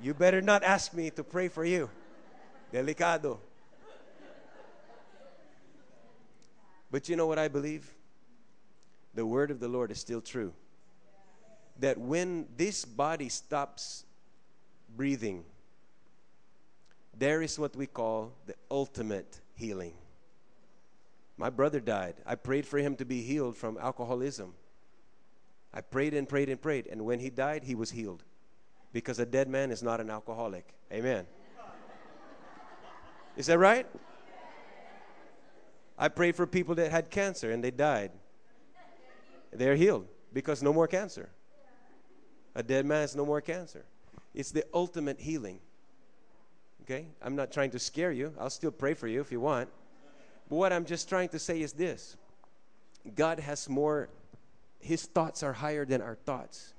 You 0.00 0.14
better 0.14 0.40
not 0.40 0.62
ask 0.62 0.94
me 0.94 1.10
to 1.10 1.24
pray 1.24 1.48
for 1.48 1.64
you. 1.64 1.90
Delicado. 2.72 3.38
But 6.92 7.08
you 7.08 7.16
know 7.16 7.26
what 7.26 7.40
I 7.40 7.48
believe? 7.48 7.92
The 9.14 9.26
word 9.26 9.50
of 9.50 9.58
the 9.58 9.66
Lord 9.66 9.90
is 9.90 9.98
still 9.98 10.20
true. 10.20 10.52
That 11.80 11.98
when 11.98 12.46
this 12.56 12.84
body 12.84 13.28
stops 13.28 14.04
breathing, 14.96 15.44
there 17.16 17.42
is 17.42 17.58
what 17.58 17.76
we 17.76 17.86
call 17.86 18.32
the 18.46 18.54
ultimate 18.70 19.40
healing. 19.54 19.94
My 21.36 21.50
brother 21.50 21.80
died. 21.80 22.14
I 22.24 22.36
prayed 22.36 22.66
for 22.66 22.78
him 22.78 22.94
to 22.96 23.04
be 23.04 23.22
healed 23.22 23.56
from 23.56 23.76
alcoholism. 23.78 24.54
I 25.72 25.80
prayed 25.80 26.14
and 26.14 26.28
prayed 26.28 26.48
and 26.48 26.60
prayed. 26.60 26.86
And 26.86 27.04
when 27.04 27.18
he 27.18 27.30
died, 27.30 27.64
he 27.64 27.74
was 27.74 27.90
healed. 27.90 28.22
Because 28.92 29.18
a 29.18 29.26
dead 29.26 29.48
man 29.48 29.72
is 29.72 29.82
not 29.82 30.00
an 30.00 30.10
alcoholic. 30.10 30.74
Amen. 30.92 31.26
Is 33.36 33.46
that 33.46 33.58
right? 33.58 33.86
I 35.98 36.08
prayed 36.08 36.36
for 36.36 36.46
people 36.46 36.76
that 36.76 36.90
had 36.90 37.10
cancer 37.10 37.50
and 37.50 37.62
they 37.62 37.72
died. 37.72 38.12
They're 39.52 39.76
healed 39.76 40.06
because 40.32 40.62
no 40.62 40.72
more 40.72 40.86
cancer. 40.86 41.30
A 42.54 42.62
dead 42.62 42.86
man 42.86 43.00
has 43.00 43.16
no 43.16 43.26
more 43.26 43.40
cancer. 43.40 43.84
It's 44.34 44.50
the 44.50 44.64
ultimate 44.72 45.20
healing. 45.20 45.58
Okay? 46.82 47.06
I'm 47.22 47.36
not 47.36 47.52
trying 47.52 47.70
to 47.70 47.78
scare 47.78 48.12
you. 48.12 48.32
I'll 48.38 48.50
still 48.50 48.70
pray 48.70 48.94
for 48.94 49.08
you 49.08 49.20
if 49.20 49.32
you 49.32 49.40
want. 49.40 49.68
But 50.48 50.56
what 50.56 50.72
I'm 50.72 50.84
just 50.84 51.08
trying 51.08 51.30
to 51.30 51.38
say 51.38 51.60
is 51.60 51.72
this 51.72 52.16
God 53.14 53.40
has 53.40 53.68
more, 53.68 54.08
His 54.80 55.04
thoughts 55.06 55.42
are 55.42 55.52
higher 55.52 55.84
than 55.84 56.02
our 56.02 56.14
thoughts. 56.14 56.74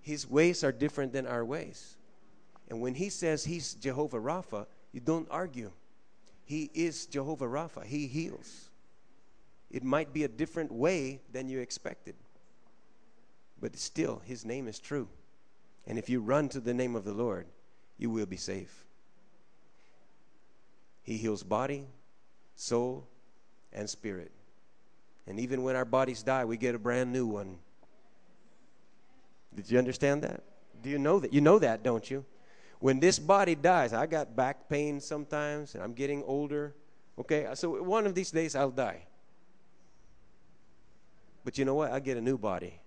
His 0.00 0.28
ways 0.28 0.62
are 0.62 0.72
different 0.72 1.12
than 1.12 1.26
our 1.26 1.44
ways. 1.44 1.96
And 2.68 2.80
when 2.80 2.94
He 2.94 3.10
says 3.10 3.44
He's 3.44 3.74
Jehovah 3.74 4.18
Rapha, 4.20 4.66
you 4.92 5.00
don't 5.00 5.28
argue. 5.30 5.70
He 6.44 6.70
is 6.74 7.06
Jehovah 7.06 7.46
Rapha, 7.46 7.84
He 7.84 8.06
heals. 8.06 8.70
It 9.70 9.82
might 9.82 10.12
be 10.12 10.24
a 10.24 10.28
different 10.28 10.72
way 10.72 11.20
than 11.32 11.48
you 11.48 11.58
expected, 11.58 12.14
but 13.60 13.76
still, 13.76 14.22
His 14.24 14.44
name 14.44 14.68
is 14.68 14.78
true. 14.78 15.08
And 15.86 15.98
if 15.98 16.08
you 16.08 16.20
run 16.20 16.48
to 16.50 16.60
the 16.60 16.74
name 16.74 16.96
of 16.96 17.04
the 17.04 17.12
Lord, 17.12 17.46
you 17.98 18.10
will 18.10 18.26
be 18.26 18.36
safe. 18.36 18.84
He 21.02 21.16
heals 21.16 21.42
body, 21.42 21.86
soul, 22.56 23.06
and 23.72 23.88
spirit. 23.88 24.32
And 25.26 25.38
even 25.38 25.62
when 25.62 25.76
our 25.76 25.84
bodies 25.84 26.22
die, 26.22 26.44
we 26.44 26.56
get 26.56 26.74
a 26.74 26.78
brand 26.78 27.12
new 27.12 27.26
one. 27.26 27.58
Did 29.54 29.70
you 29.70 29.78
understand 29.78 30.22
that? 30.22 30.42
Do 30.82 30.90
you 30.90 30.98
know 30.98 31.20
that? 31.20 31.32
You 31.32 31.40
know 31.40 31.58
that, 31.58 31.82
don't 31.82 32.10
you? 32.10 32.24
When 32.78 33.00
this 33.00 33.18
body 33.18 33.54
dies, 33.54 33.92
I 33.92 34.06
got 34.06 34.36
back 34.36 34.68
pain 34.68 35.00
sometimes, 35.00 35.74
and 35.74 35.82
I'm 35.82 35.94
getting 35.94 36.22
older. 36.24 36.74
Okay, 37.18 37.46
uh, 37.46 37.54
so 37.54 37.82
one 37.82 38.06
of 38.06 38.14
these 38.14 38.30
days 38.30 38.54
I'll 38.54 38.70
die. 38.70 39.06
But 41.44 41.56
you 41.56 41.64
know 41.64 41.74
what? 41.74 41.92
I 41.92 42.00
get 42.00 42.16
a 42.16 42.20
new 42.20 42.36
body. 42.36 42.80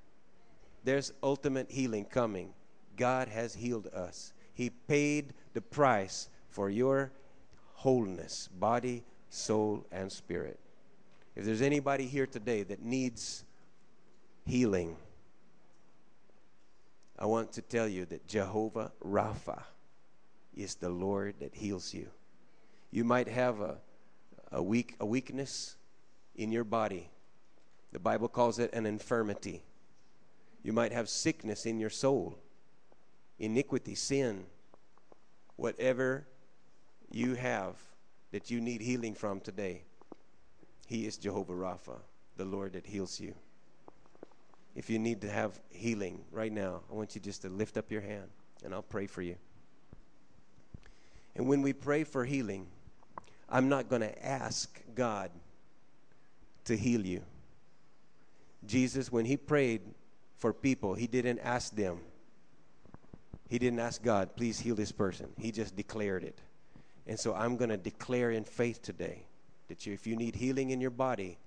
There's 0.84 1.13
ultimate 1.21 1.71
healing 1.71 2.05
coming. 2.05 2.53
God 2.95 3.27
has 3.27 3.53
healed 3.55 3.88
us. 3.88 4.34
He 4.53 4.69
paid 4.69 5.34
the 5.53 5.61
price 5.61 6.30
for 6.49 6.69
your 6.69 7.11
wholeness, 7.73 8.49
body, 8.59 9.03
soul, 9.30 9.86
and 9.91 10.11
spirit. 10.11 10.59
If 11.36 11.45
there's 11.45 11.61
anybody 11.61 12.07
here 12.07 12.27
today 12.27 12.63
that 12.63 12.82
needs 12.82 13.45
healing, 14.45 14.97
I 17.17 17.25
want 17.25 17.53
to 17.53 17.61
tell 17.61 17.88
you 17.88 18.05
that 18.05 18.27
Jehovah 18.27 18.91
Rapha 19.05 19.63
is 20.55 20.75
the 20.75 20.89
Lord 20.89 21.36
that 21.39 21.55
heals 21.55 21.93
you. 21.93 22.07
You 22.91 23.03
might 23.03 23.27
have 23.27 23.61
a, 23.61 23.77
a, 24.51 24.61
weak, 24.61 24.95
a 24.99 25.05
weakness 25.05 25.77
in 26.36 26.51
your 26.51 26.63
body. 26.63 27.09
The 27.91 27.99
Bible 27.99 28.27
calls 28.27 28.59
it 28.59 28.73
an 28.73 28.86
infirmity. 28.86 29.63
You 30.64 30.74
might 30.74 30.91
have 30.91 31.10
sickness 31.10 31.66
in 31.66 31.80
your 31.80 31.89
soul, 31.89 32.38
iniquity, 33.38 33.95
sin, 33.95 34.45
whatever 35.55 36.28
you 37.12 37.36
have 37.36 37.76
that 38.32 38.51
you 38.51 38.62
need 38.62 38.82
healing 38.82 39.14
from 39.16 39.39
today, 39.39 39.84
He 40.88 41.05
is 41.05 41.18
Jehovah 41.18 41.53
Rapha, 41.53 41.99
the 42.38 42.45
Lord 42.45 42.74
that 42.74 42.86
heals 42.86 43.20
you. 43.20 43.34
If 44.76 44.89
you 44.89 44.99
need 44.99 45.22
to 45.22 45.30
have 45.30 45.60
healing 45.70 46.24
right 46.32 46.51
now, 46.51 46.82
I 46.91 46.95
want 46.95 47.16
you 47.16 47.22
just 47.22 47.41
to 47.41 47.49
lift 47.49 47.78
up 47.78 47.91
your 47.91 48.01
hand 48.01 48.30
and 48.64 48.74
I'll 48.74 48.82
pray 48.82 49.07
for 49.07 49.22
you. 49.22 49.36
And 51.36 51.47
when 51.47 51.62
we 51.62 51.74
pray 51.74 52.03
for 52.03 52.26
healing, 52.26 52.68
I'm 53.49 53.70
not 53.70 53.89
going 53.89 54.01
to 54.01 54.26
ask 54.26 54.80
God 54.93 55.32
to 56.66 56.78
heal 56.78 57.05
you. 57.05 57.22
Jesus, 58.66 59.12
when 59.12 59.26
He 59.26 59.38
prayed 59.38 59.82
for 60.39 60.53
people, 60.53 60.95
He 60.95 61.05
didn't 61.05 61.39
ask 61.39 61.75
them. 61.75 61.99
He 63.49 63.59
didn't 63.59 63.79
ask 63.79 64.01
God, 64.01 64.35
please 64.35 64.59
heal 64.59 64.75
this 64.75 64.91
person. 64.91 65.27
He 65.37 65.51
just 65.51 65.75
declared 65.75 66.23
it. 66.23 66.39
And 67.07 67.19
so 67.19 67.33
I'm 67.33 67.57
going 67.57 67.71
to 67.71 67.77
declare 67.77 68.31
in 68.31 68.43
faith 68.43 68.81
today 68.81 69.23
that 69.67 69.85
you, 69.85 69.93
if 69.93 70.05
you 70.05 70.15
need 70.15 70.35
healing 70.35 70.69
in 70.69 70.79
your 70.79 70.91
body, 70.91 71.37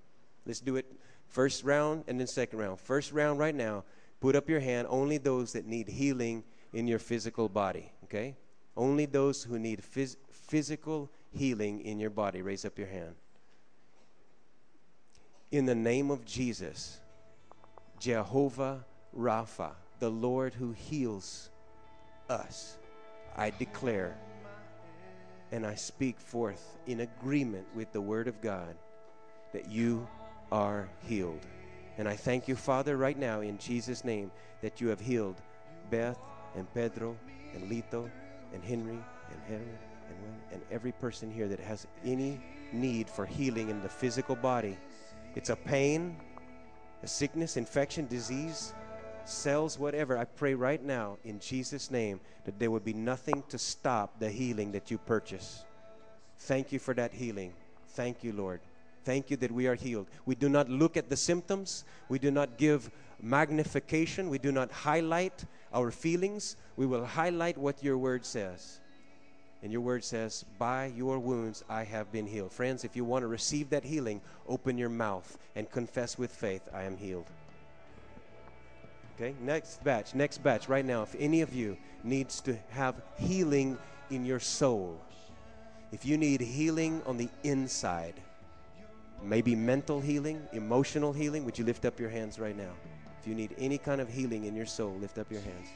let's 0.45 0.59
do 0.59 0.75
it 0.75 0.85
first 1.27 1.63
round 1.63 2.03
and 2.07 2.19
then 2.19 2.27
second 2.27 2.59
round. 2.59 2.79
First 2.79 3.13
round 3.13 3.39
right 3.39 3.55
now, 3.55 3.85
put 4.19 4.35
up 4.35 4.49
your 4.49 4.59
hand, 4.59 4.87
only 4.89 5.17
those 5.17 5.53
that 5.53 5.65
need 5.65 5.87
healing 5.87 6.43
in 6.73 6.87
your 6.87 6.99
physical 6.99 7.47
body, 7.47 7.91
okay? 8.03 8.35
Only 8.75 9.05
those 9.05 9.43
who 9.43 9.57
need 9.57 9.81
phys- 9.81 10.17
physical 10.31 11.09
healing 11.31 11.81
in 11.81 11.99
your 11.99 12.09
body, 12.09 12.41
raise 12.41 12.65
up 12.65 12.77
your 12.77 12.87
hand. 12.87 13.15
In 15.51 15.65
the 15.65 15.75
name 15.75 16.11
of 16.11 16.25
Jesus, 16.25 16.99
Jehovah 18.03 18.83
Rapha, 19.17 19.71
the 19.99 20.09
Lord 20.09 20.53
who 20.53 20.73
heals 20.73 21.49
us, 22.27 22.75
I 23.33 23.49
declare 23.49 24.17
and 25.53 25.65
I 25.65 25.75
speak 25.75 26.19
forth 26.19 26.77
in 26.85 26.99
agreement 26.99 27.65
with 27.73 27.93
the 27.93 28.01
Word 28.01 28.27
of 28.27 28.41
God 28.41 28.75
that 29.53 29.69
you 29.69 30.05
are 30.51 30.89
healed. 31.07 31.45
And 31.97 32.09
I 32.09 32.17
thank 32.17 32.49
you, 32.49 32.57
Father, 32.57 32.97
right 32.97 33.17
now 33.17 33.39
in 33.39 33.57
Jesus' 33.57 34.03
name 34.03 34.31
that 34.61 34.81
you 34.81 34.89
have 34.89 34.99
healed 34.99 35.37
Beth 35.89 36.19
and 36.57 36.67
Pedro 36.73 37.15
and 37.53 37.71
Lito 37.71 38.09
and 38.53 38.61
Henry 38.65 38.99
and 39.31 39.41
Henry 39.47 39.77
and 40.09 40.41
and 40.51 40.61
every 40.69 40.91
person 40.91 41.31
here 41.31 41.47
that 41.47 41.61
has 41.61 41.87
any 42.03 42.37
need 42.73 43.09
for 43.09 43.25
healing 43.25 43.69
in 43.69 43.81
the 43.81 43.87
physical 43.87 44.35
body. 44.35 44.75
It's 45.35 45.49
a 45.49 45.55
pain, 45.55 46.17
a 47.03 47.07
sickness, 47.07 47.57
infection, 47.57 48.07
disease, 48.07 48.73
cells, 49.25 49.77
whatever, 49.77 50.17
I 50.17 50.25
pray 50.25 50.53
right 50.53 50.83
now 50.83 51.17
in 51.23 51.39
Jesus' 51.39 51.91
name 51.91 52.19
that 52.45 52.57
there 52.59 52.71
would 52.71 52.85
be 52.85 52.93
nothing 52.93 53.43
to 53.49 53.57
stop 53.57 54.19
the 54.19 54.29
healing 54.29 54.71
that 54.71 54.89
you 54.89 54.97
purchase. 54.97 55.65
Thank 56.39 56.71
you 56.71 56.79
for 56.79 56.93
that 56.95 57.13
healing. 57.13 57.53
Thank 57.89 58.23
you, 58.23 58.33
Lord. 58.33 58.61
Thank 59.03 59.29
you 59.29 59.37
that 59.37 59.51
we 59.51 59.67
are 59.67 59.75
healed. 59.75 60.07
We 60.25 60.35
do 60.35 60.47
not 60.47 60.69
look 60.69 60.95
at 60.95 61.09
the 61.09 61.17
symptoms, 61.17 61.83
we 62.07 62.19
do 62.19 62.31
not 62.31 62.57
give 62.57 62.89
magnification, 63.21 64.29
we 64.29 64.39
do 64.39 64.51
not 64.51 64.71
highlight 64.71 65.45
our 65.73 65.91
feelings. 65.91 66.55
We 66.75 66.85
will 66.85 67.05
highlight 67.05 67.57
what 67.57 67.83
your 67.83 67.97
word 67.97 68.25
says. 68.25 68.79
And 69.63 69.71
your 69.71 69.81
word 69.81 70.03
says, 70.03 70.43
By 70.59 70.87
your 70.87 71.17
wounds 71.17 71.63
I 71.69 71.85
have 71.85 72.11
been 72.11 72.27
healed. 72.27 72.51
Friends, 72.51 72.83
if 72.83 72.97
you 72.97 73.05
want 73.05 73.23
to 73.23 73.27
receive 73.27 73.69
that 73.69 73.85
healing, 73.85 74.21
open 74.47 74.77
your 74.77 74.89
mouth 74.89 75.37
and 75.55 75.71
confess 75.71 76.17
with 76.17 76.31
faith, 76.31 76.67
I 76.73 76.83
am 76.83 76.97
healed. 76.97 77.25
Okay, 79.15 79.33
next 79.41 79.81
batch, 79.83 80.15
next 80.15 80.43
batch, 80.43 80.67
right 80.67 80.83
now. 80.83 81.03
If 81.03 81.15
any 81.17 81.41
of 81.41 81.53
you 81.53 81.77
needs 82.03 82.41
to 82.41 82.57
have 82.71 83.01
healing 83.17 83.77
in 84.09 84.25
your 84.25 84.39
soul, 84.39 84.99
if 85.93 86.05
you 86.05 86.17
need 86.17 86.41
healing 86.41 87.01
on 87.05 87.15
the 87.15 87.29
inside, 87.43 88.15
maybe 89.21 89.55
mental 89.55 90.01
healing, 90.01 90.41
emotional 90.51 91.13
healing, 91.13 91.45
would 91.45 91.57
you 91.57 91.63
lift 91.63 91.85
up 91.85 91.99
your 91.99 92.09
hands 92.09 92.37
right 92.37 92.57
now? 92.57 92.71
If 93.21 93.27
you 93.27 93.35
need 93.35 93.55
any 93.57 93.77
kind 93.77 94.01
of 94.01 94.09
healing 94.09 94.43
in 94.43 94.55
your 94.55 94.65
soul, 94.65 94.97
lift 94.99 95.17
up 95.19 95.31
your 95.31 95.41
hands. 95.41 95.69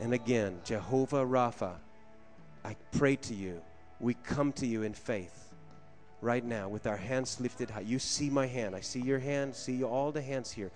And 0.00 0.12
again, 0.12 0.60
Jehovah 0.64 1.24
Rapha, 1.24 1.76
I 2.64 2.76
pray 2.92 3.16
to 3.16 3.34
you. 3.34 3.60
We 4.00 4.14
come 4.14 4.52
to 4.54 4.66
you 4.66 4.82
in 4.82 4.94
faith 4.94 5.52
right 6.20 6.44
now 6.44 6.68
with 6.68 6.86
our 6.86 6.96
hands 6.96 7.40
lifted 7.40 7.70
high. 7.70 7.80
You 7.80 7.98
see 7.98 8.30
my 8.30 8.46
hand. 8.46 8.74
I 8.74 8.80
see 8.80 9.00
your 9.00 9.18
hand. 9.18 9.54
See 9.54 9.84
all 9.84 10.10
the 10.10 10.22
hands 10.22 10.50
here. 10.50 10.70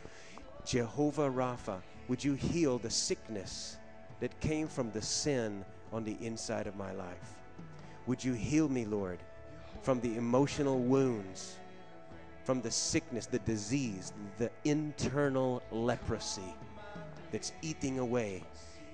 Jehovah 0.64 1.30
Rapha, 1.30 1.80
would 2.08 2.22
you 2.22 2.34
heal 2.34 2.78
the 2.78 2.90
sickness 2.90 3.76
that 4.20 4.38
came 4.40 4.68
from 4.68 4.90
the 4.92 5.00
sin 5.00 5.64
on 5.92 6.04
the 6.04 6.16
inside 6.20 6.66
of 6.66 6.76
my 6.76 6.92
life? 6.92 7.34
Would 8.06 8.22
you 8.22 8.34
heal 8.34 8.68
me, 8.68 8.84
Lord, 8.84 9.18
from 9.82 10.00
the 10.00 10.16
emotional 10.16 10.80
wounds, 10.80 11.56
from 12.44 12.60
the 12.60 12.70
sickness, 12.70 13.26
the 13.26 13.38
disease, 13.40 14.12
the 14.38 14.50
internal 14.64 15.62
leprosy 15.70 16.54
that's 17.30 17.52
eating 17.62 17.98
away 17.98 18.42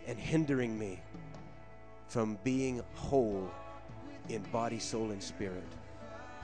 and 0.06 0.18
hindering 0.18 0.78
me 0.78 1.00
from 2.08 2.38
being 2.44 2.82
whole 2.94 3.50
in 4.28 4.42
body, 4.44 4.78
soul, 4.78 5.10
and 5.10 5.22
spirit. 5.22 5.64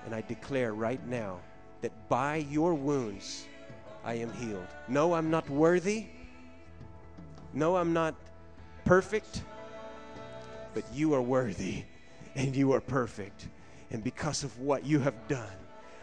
And 0.05 0.15
I 0.15 0.23
declare 0.23 0.75
right 0.75 1.05
now 1.07 1.39
that 1.81 1.93
by 2.09 2.37
your 2.37 2.75
wounds 2.75 3.47
I 4.05 4.15
am 4.15 4.33
healed. 4.33 4.67
No, 4.89 5.15
I'm 5.15 5.31
not 5.31 5.49
worthy. 5.49 6.07
No, 7.53 7.77
I'm 7.77 7.93
not 7.93 8.15
perfect. 8.85 9.43
But 10.75 10.85
you 10.93 11.15
are 11.15 11.23
worthy 11.23 11.85
and 12.35 12.55
you 12.55 12.73
are 12.73 12.81
perfect. 12.81 13.49
And 13.91 14.03
because 14.05 14.45
of 14.45 14.59
what 14.61 14.85
you 14.87 15.01
have 15.01 15.29
done, 15.29 15.49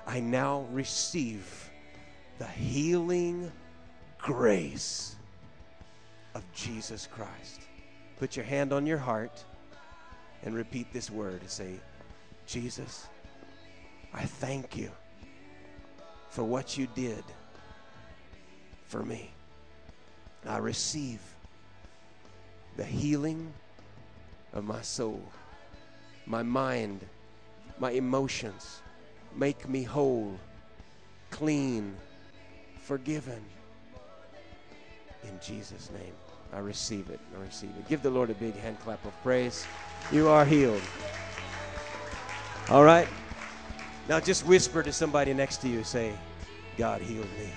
I 0.06 0.20
now 0.20 0.68
receive 0.72 1.70
the 2.38 2.48
healing 2.48 3.52
grace 4.20 5.16
of 6.36 6.44
Jesus 6.54 7.08
Christ. 7.08 7.67
Put 8.20 8.36
your 8.36 8.46
hand 8.46 8.74
on 8.74 8.86
your 8.86 8.98
heart 8.98 9.44
and 10.44 10.56
repeat 10.56 10.92
this 10.92 11.12
word 11.12 11.42
and 11.42 11.50
say, 11.50 11.80
Jesus, 12.46 13.08
I 14.14 14.24
thank 14.24 14.76
you 14.76 14.92
for 16.30 16.44
what 16.44 16.78
you 16.78 16.88
did 16.96 17.24
for 18.86 19.04
me. 19.04 19.32
I 20.48 20.58
receive 20.58 21.20
the 22.78 22.84
healing 22.84 23.54
of 24.54 24.64
my 24.64 24.82
soul, 24.82 25.22
my 26.26 26.42
mind, 26.42 27.06
my 27.80 27.92
emotions. 27.92 28.82
Make 29.36 29.68
me 29.68 29.84
whole, 29.84 30.40
clean, 31.30 31.96
forgiven. 32.82 33.44
In 35.24 35.38
Jesus' 35.42 35.92
name, 35.92 36.14
I 36.54 36.60
receive 36.60 37.10
it. 37.10 37.20
I 37.36 37.42
receive 37.42 37.70
it. 37.78 37.88
Give 37.88 38.02
the 38.02 38.10
Lord 38.10 38.30
a 38.30 38.34
big 38.34 38.56
hand 38.56 38.80
clap 38.80 39.04
of 39.06 39.14
praise. 39.24 39.66
You 40.12 40.30
are 40.30 40.46
healed. 40.46 40.82
All 42.70 42.84
right? 42.84 43.08
Now 44.08 44.20
just 44.20 44.46
whisper 44.46 44.84
to 44.84 44.92
somebody 44.92 45.34
next 45.34 45.58
to 45.58 45.68
you, 45.68 45.84
say, 45.84 46.14
God 46.78 47.02
healed 47.02 47.30
me. 47.38 47.52